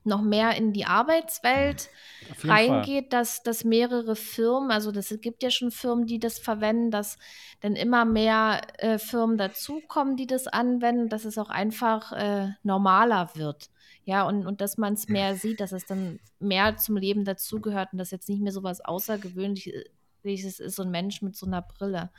[0.10, 1.90] noch mehr in die Arbeitswelt
[2.36, 2.52] Fall.
[2.52, 6.92] reingeht, dass, dass mehrere Firmen, also das es gibt ja schon Firmen, die das verwenden,
[6.92, 7.18] dass
[7.62, 13.30] dann immer mehr äh, Firmen dazukommen, die das anwenden, dass es auch einfach äh, normaler
[13.36, 13.70] wird.
[14.06, 17.94] Ja, und, und dass man es mehr sieht, dass es dann mehr zum Leben dazugehört
[17.94, 21.62] und dass jetzt nicht mehr so was Außergewöhnliches ist, so ein Mensch mit so einer
[21.62, 22.10] Brille.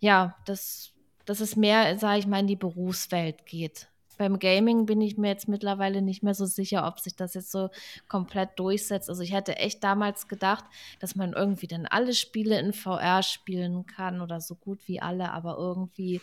[0.00, 0.92] Ja, dass,
[1.24, 3.88] dass es mehr, sage ich mal, in die Berufswelt geht.
[4.18, 7.50] Beim Gaming bin ich mir jetzt mittlerweile nicht mehr so sicher, ob sich das jetzt
[7.50, 7.70] so
[8.08, 9.08] komplett durchsetzt.
[9.08, 10.64] Also ich hätte echt damals gedacht,
[11.00, 15.32] dass man irgendwie dann alle Spiele in VR spielen kann oder so gut wie alle,
[15.32, 16.20] aber irgendwie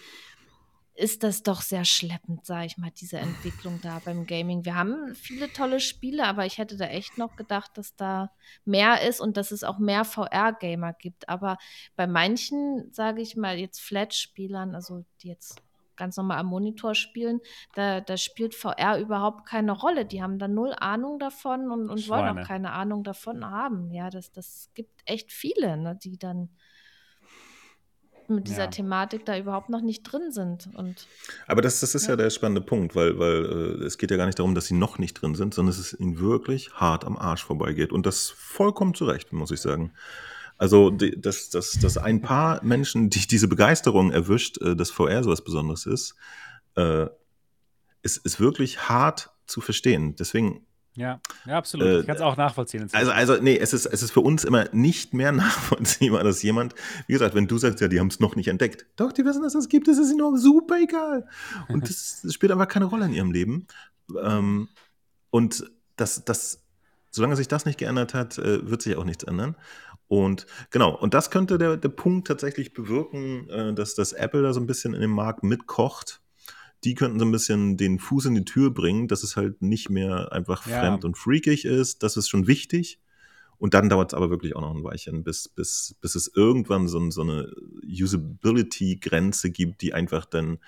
[0.95, 4.63] ist das doch sehr schleppend, sage ich mal, diese Entwicklung da beim Gaming.
[4.63, 8.31] Wir haben viele tolle Spiele, aber ich hätte da echt noch gedacht, dass da
[8.63, 11.29] mehr ist und dass es auch mehr VR-Gamer gibt.
[11.29, 11.57] Aber
[11.95, 15.61] bei manchen, sage ich mal, jetzt Flat-Spielern, also die jetzt
[15.95, 17.39] ganz normal am Monitor spielen,
[17.75, 20.05] da, da spielt VR überhaupt keine Rolle.
[20.05, 23.91] Die haben da null Ahnung davon und, und wollen auch keine Ahnung davon haben.
[23.91, 26.49] Ja, das, das gibt echt viele, ne, die dann
[28.27, 28.69] mit dieser ja.
[28.69, 30.69] Thematik da überhaupt noch nicht drin sind.
[30.75, 31.07] Und,
[31.47, 32.11] Aber das, das ist ja.
[32.11, 33.45] ja der spannende Punkt, weil, weil
[33.81, 35.79] äh, es geht ja gar nicht darum, dass sie noch nicht drin sind, sondern dass
[35.79, 37.91] es ihnen wirklich hart am Arsch vorbeigeht.
[37.91, 39.93] Und das vollkommen zu Recht, muss ich sagen.
[40.63, 45.29] Also, dass, dass, dass ein paar Menschen, die diese Begeisterung erwischt, äh, dass VR so
[45.29, 46.15] was Besonderes ist,
[46.77, 47.07] äh,
[48.01, 50.15] ist, ist wirklich hart zu verstehen.
[50.15, 50.65] Deswegen
[50.95, 51.85] ja, ja, absolut.
[51.85, 52.87] Äh, ich kann es auch nachvollziehen.
[52.93, 56.75] Also, also, nee, es ist, es ist für uns immer nicht mehr nachvollziehbar, dass jemand,
[57.07, 58.85] wie gesagt, wenn du sagst, ja, die haben es noch nicht entdeckt.
[58.95, 61.27] Doch, die wissen, dass es das gibt, das ist ihnen nur super egal.
[61.67, 63.67] Und das, das, spielt einfach keine Rolle in ihrem Leben.
[64.17, 64.69] Ähm,
[65.29, 66.63] und das, das,
[67.11, 69.57] solange sich das nicht geändert hat, äh, wird sich auch nichts ändern.
[70.07, 74.53] Und genau, und das könnte der, der Punkt tatsächlich bewirken, äh, dass das Apple da
[74.53, 76.21] so ein bisschen in dem Markt mitkocht
[76.83, 79.89] die könnten so ein bisschen den Fuß in die Tür bringen, dass es halt nicht
[79.89, 80.79] mehr einfach ja.
[80.79, 82.03] fremd und freakig ist.
[82.03, 82.99] Das ist schon wichtig.
[83.57, 86.89] Und dann dauert es aber wirklich auch noch ein Weilchen, bis, bis, bis es irgendwann
[86.89, 87.53] so, so eine
[87.87, 90.59] Usability-Grenze gibt, die einfach dann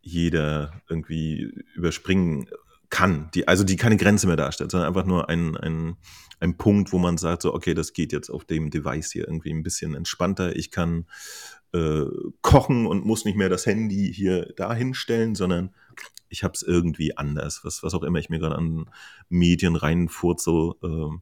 [0.00, 2.48] jeder irgendwie überspringen
[2.90, 5.96] kann, die, also die keine Grenze mehr darstellt, sondern einfach nur ein, ein,
[6.40, 9.50] ein Punkt, wo man sagt, so, okay, das geht jetzt auf dem Device hier irgendwie
[9.50, 10.56] ein bisschen entspannter.
[10.56, 11.06] Ich kann
[11.72, 12.04] äh,
[12.40, 15.74] kochen und muss nicht mehr das Handy hier da hinstellen, sondern
[16.28, 17.60] ich habe es irgendwie anders.
[17.64, 18.90] Was, was auch immer ich mir gerade an
[19.28, 21.18] Medien reinfurzel, äh,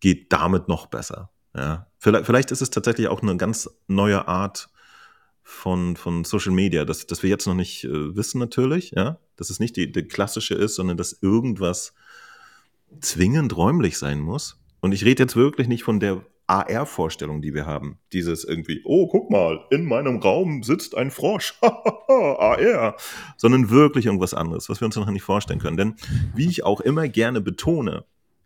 [0.00, 1.30] geht damit noch besser.
[1.54, 1.88] Ja.
[1.98, 4.68] Vielleicht, vielleicht ist es tatsächlich auch eine ganz neue Art
[5.42, 9.48] von, von Social Media, dass, dass wir jetzt noch nicht äh, wissen natürlich, ja, dass
[9.48, 11.94] es nicht die, die klassische ist, sondern dass irgendwas
[13.00, 14.60] zwingend räumlich sein muss.
[14.80, 17.98] Und ich rede jetzt wirklich nicht von der AR-Vorstellung, die wir haben.
[18.12, 21.54] Dieses irgendwie, oh, guck mal, in meinem Raum sitzt ein Frosch.
[22.08, 22.96] AR.
[23.36, 25.76] Sondern wirklich irgendwas anderes, was wir uns noch nicht vorstellen können.
[25.76, 25.96] Denn
[26.34, 28.04] wie ich auch immer gerne betone,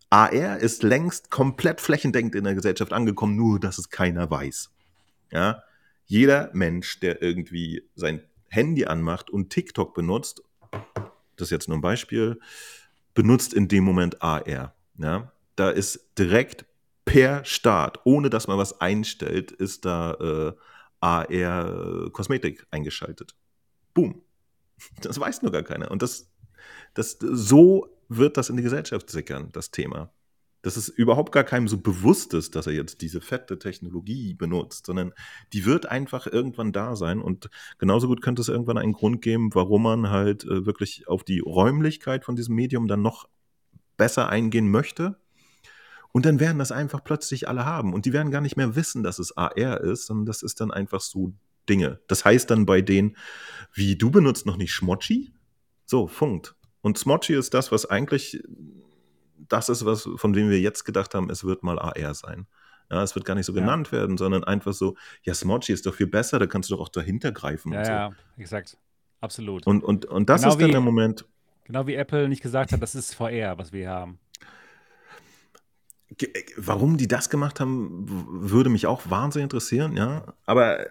[0.09, 4.69] AR ist längst komplett flächendeckend in der Gesellschaft angekommen, nur dass es keiner weiß.
[5.31, 5.63] Ja?
[6.05, 10.43] Jeder Mensch, der irgendwie sein Handy anmacht und TikTok benutzt,
[11.35, 12.39] das ist jetzt nur ein Beispiel,
[13.13, 14.73] benutzt in dem Moment AR.
[14.97, 15.31] Ja?
[15.55, 16.65] Da ist direkt
[17.05, 20.53] per Start, ohne dass man was einstellt, ist da äh,
[20.99, 23.35] AR Kosmetik eingeschaltet.
[23.93, 24.21] Boom.
[25.01, 25.91] Das weiß nur gar keiner.
[25.91, 26.29] Und das,
[26.93, 30.11] das, so wird das in die Gesellschaft sickern, das Thema.
[30.63, 34.87] Dass es überhaupt gar keinem so bewusst ist, dass er jetzt diese fette Technologie benutzt,
[34.87, 35.13] sondern
[35.53, 37.21] die wird einfach irgendwann da sein.
[37.21, 41.23] Und genauso gut könnte es irgendwann einen Grund geben, warum man halt äh, wirklich auf
[41.23, 43.29] die Räumlichkeit von diesem Medium dann noch
[43.97, 45.17] besser eingehen möchte
[46.13, 47.91] und dann werden das einfach plötzlich alle haben.
[47.93, 50.71] Und die werden gar nicht mehr wissen, dass es AR ist, sondern das ist dann
[50.71, 51.33] einfach so
[51.67, 51.99] Dinge.
[52.07, 53.17] Das heißt dann bei denen,
[53.73, 55.33] wie du benutzt noch nicht Schmochi?
[55.85, 56.55] So, funkt.
[56.81, 58.43] Und Smotchi ist das, was eigentlich
[59.49, 62.47] das ist, was, von dem wir jetzt gedacht haben, es wird mal AR sein.
[62.91, 63.99] Ja, es wird gar nicht so genannt ja.
[63.99, 66.89] werden, sondern einfach so, ja, Smotchi ist doch viel besser, da kannst du doch auch
[66.89, 67.73] dahinter greifen.
[67.73, 67.91] Ja, so.
[67.91, 68.77] ja, exakt.
[69.21, 69.65] Absolut.
[69.65, 71.25] Und, und, und das genau ist dann der Moment.
[71.63, 74.19] Genau wie Apple nicht gesagt hat, das ist VR, was wir haben.
[76.57, 80.33] Warum die das gemacht haben, würde mich auch wahnsinnig interessieren, ja.
[80.45, 80.85] Aber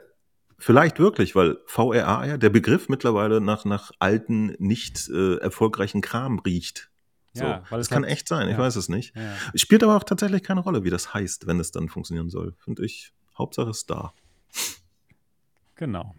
[0.58, 6.38] vielleicht wirklich, weil VRA ja der Begriff mittlerweile nach, nach alten, nicht äh, erfolgreichen Kram
[6.38, 6.90] riecht.
[7.34, 8.58] So, ja, das kann echt sein, ich ja.
[8.58, 9.16] weiß es nicht.
[9.16, 9.34] Ja.
[9.54, 12.54] Spielt aber auch tatsächlich keine Rolle, wie das heißt, wenn es dann funktionieren soll.
[12.58, 14.12] Finde ich, Hauptsache ist da.
[15.76, 16.14] Genau.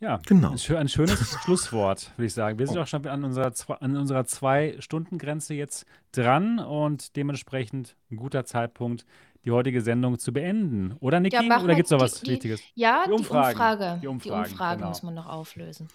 [0.00, 0.50] Ja, genau.
[0.50, 2.58] Ein, schönes Schlusswort, würde ich sagen.
[2.58, 2.82] Wir sind oh.
[2.82, 9.06] auch schon an unserer, an unserer Zwei-Stunden-Grenze jetzt dran und dementsprechend ein guter Zeitpunkt,
[9.44, 10.96] die heutige Sendung zu beenden.
[10.98, 11.36] Oder, Niki?
[11.36, 12.60] Ja, Oder gibt es noch was die, Wichtiges?
[12.74, 14.00] Ja, die, Umfrage.
[14.02, 14.88] Die Umfragen, die Umfragen genau.
[14.88, 15.86] muss man noch auflösen.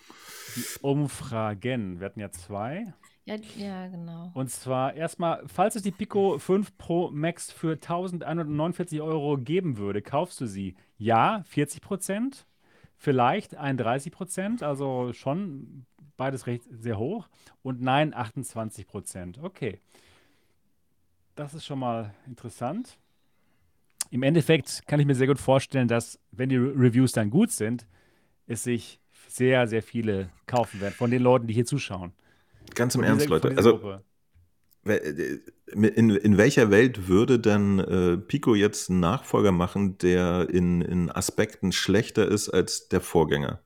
[0.55, 1.99] Die Umfragen.
[1.99, 2.93] Wir hatten ja zwei.
[3.27, 4.31] Ja, ja, genau.
[4.33, 10.01] Und zwar erstmal, falls es die Pico 5 Pro Max für 1149 Euro geben würde,
[10.01, 10.75] kaufst du sie?
[10.97, 12.47] Ja, 40 Prozent
[12.97, 15.85] vielleicht 31 Prozent, also schon
[16.17, 17.27] beides recht sehr hoch.
[17.61, 19.39] Und Nein 28 Prozent.
[19.41, 19.79] Okay.
[21.35, 22.97] Das ist schon mal interessant.
[24.09, 27.51] Im Endeffekt kann ich mir sehr gut vorstellen, dass, wenn die Re Reviews dann gut
[27.51, 27.85] sind,
[28.47, 32.13] es sich sehr, sehr viele kaufen werden von den Leuten, die hier zuschauen.
[32.75, 33.53] Ganz im Ernst, Leute.
[33.55, 34.03] Also, Gruppe.
[34.83, 40.81] we- in, in welcher Welt würde denn äh, Pico jetzt einen Nachfolger machen, der in,
[40.81, 43.59] in Aspekten schlechter ist als der Vorgänger?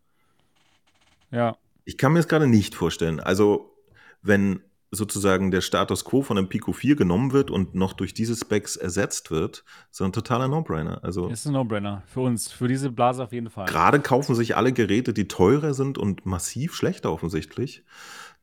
[1.31, 3.19] Ja, Ich kann mir das gerade nicht vorstellen.
[3.19, 3.75] Also,
[4.21, 4.61] wenn
[4.93, 8.75] sozusagen der Status quo von einem Pico 4 genommen wird und noch durch diese Specs
[8.75, 11.01] ersetzt wird, ist das ein totaler No-Brainer.
[11.03, 12.03] Also, ist ein No-Brainer.
[12.07, 13.67] Für uns, für diese Blase auf jeden Fall.
[13.67, 17.83] gerade kaufen sich alle Geräte, die teurer sind und massiv schlechter offensichtlich.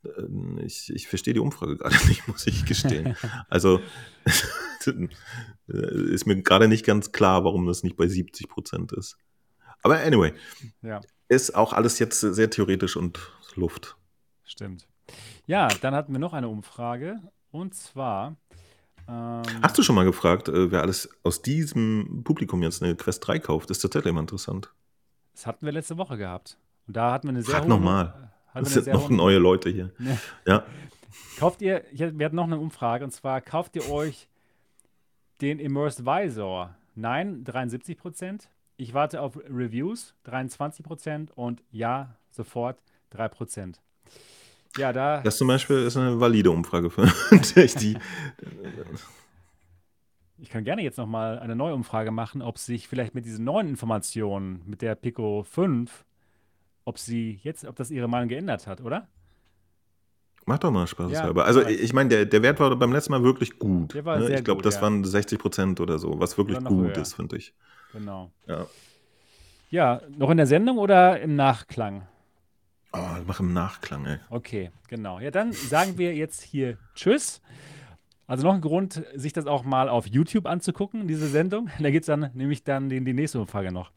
[0.04, 3.16] Äh, Ich, ich verstehe die Umfrage gerade nicht, muss ich gestehen.
[3.48, 3.80] Also
[5.66, 9.16] ist mir gerade nicht ganz klar, warum das nicht bei 70 Prozent ist.
[9.82, 10.32] Aber anyway,
[10.82, 13.18] Ja, ist auch alles jetzt sehr theoretisch und
[13.54, 13.96] Luft.
[14.44, 14.86] stimmt.
[15.46, 17.18] Ja, dann hatten wir noch eine Umfrage.
[17.50, 18.36] Und zwar.
[19.08, 23.26] Ähm, Hast du schon mal gefragt, äh, wer alles aus diesem Publikum jetzt eine Quest
[23.26, 23.70] 3 kauft?
[23.70, 24.70] Ist tatsächlich immer interessant.
[25.32, 26.58] Das hatten wir letzte Woche gehabt.
[26.86, 27.68] Und da hatten wir eine sehr Frag hohe.
[27.70, 27.80] noch
[28.58, 29.92] hatten Das sind noch neue Leute hier.
[29.98, 30.18] Ne.
[30.46, 30.64] Ja.
[31.38, 34.28] Kauft ihr, wir hatten noch eine Umfrage, und zwar kauft ihr euch
[35.40, 36.74] den Immersed Visor?
[36.94, 38.48] Nein, 73 Prozent.
[38.76, 41.30] Ich warte auf Reviews, 23 Prozent.
[41.36, 43.80] Und ja, sofort 3 Prozent.
[44.76, 45.20] Ja, da.
[45.22, 47.06] Das zum Beispiel ist eine valide Umfrage für
[47.56, 47.96] dich, die.
[50.38, 53.68] Ich kann gerne jetzt nochmal eine neue Umfrage machen, ob sich vielleicht mit diesen neuen
[53.68, 56.04] Informationen, mit der Pico 5,
[56.88, 59.06] ob sie jetzt, ob das ihre Meinung geändert hat, oder?
[60.46, 61.12] Macht doch mal Spaß.
[61.12, 61.30] Ja.
[61.32, 61.92] Also ich.
[61.92, 63.92] meine, der, der Wert war beim letzten Mal wirklich gut.
[63.92, 64.26] Der war ne?
[64.28, 64.82] sehr ich glaube, das ja.
[64.82, 66.96] waren 60 Prozent oder so, was wirklich gut höher.
[66.96, 67.52] ist, finde ich.
[67.92, 68.30] Genau.
[68.46, 68.66] Ja.
[69.68, 72.08] Ja, noch in der Sendung oder im Nachklang?
[72.94, 74.18] Oh, mach im Nachklang, ey.
[74.30, 75.20] Okay, genau.
[75.20, 77.42] Ja, dann sagen wir jetzt hier Tschüss.
[78.26, 81.68] Also noch ein Grund, sich das auch mal auf YouTube anzugucken, diese Sendung.
[81.78, 83.90] Da gibt es dann nämlich dann die, die nächste Umfrage noch.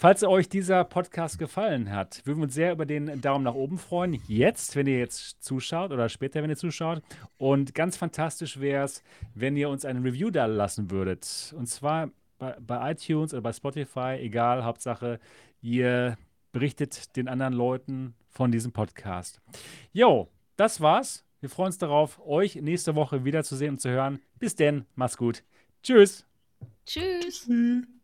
[0.00, 3.78] Falls euch dieser Podcast gefallen hat, würden wir uns sehr über den Daumen nach oben
[3.78, 4.22] freuen.
[4.28, 7.02] Jetzt, wenn ihr jetzt zuschaut oder später, wenn ihr zuschaut.
[7.36, 9.02] Und ganz fantastisch wäre es,
[9.34, 11.52] wenn ihr uns eine Review da lassen würdet.
[11.58, 15.18] Und zwar bei, bei iTunes oder bei Spotify, egal, Hauptsache,
[15.62, 16.16] ihr
[16.52, 19.40] berichtet den anderen Leuten von diesem Podcast.
[19.92, 21.24] Jo, das war's.
[21.40, 24.20] Wir freuen uns darauf, euch nächste Woche wiederzusehen und zu hören.
[24.38, 25.42] Bis denn, macht's gut.
[25.82, 26.24] Tschüss.
[26.86, 27.46] Tschüss.
[27.46, 27.97] Tschüss.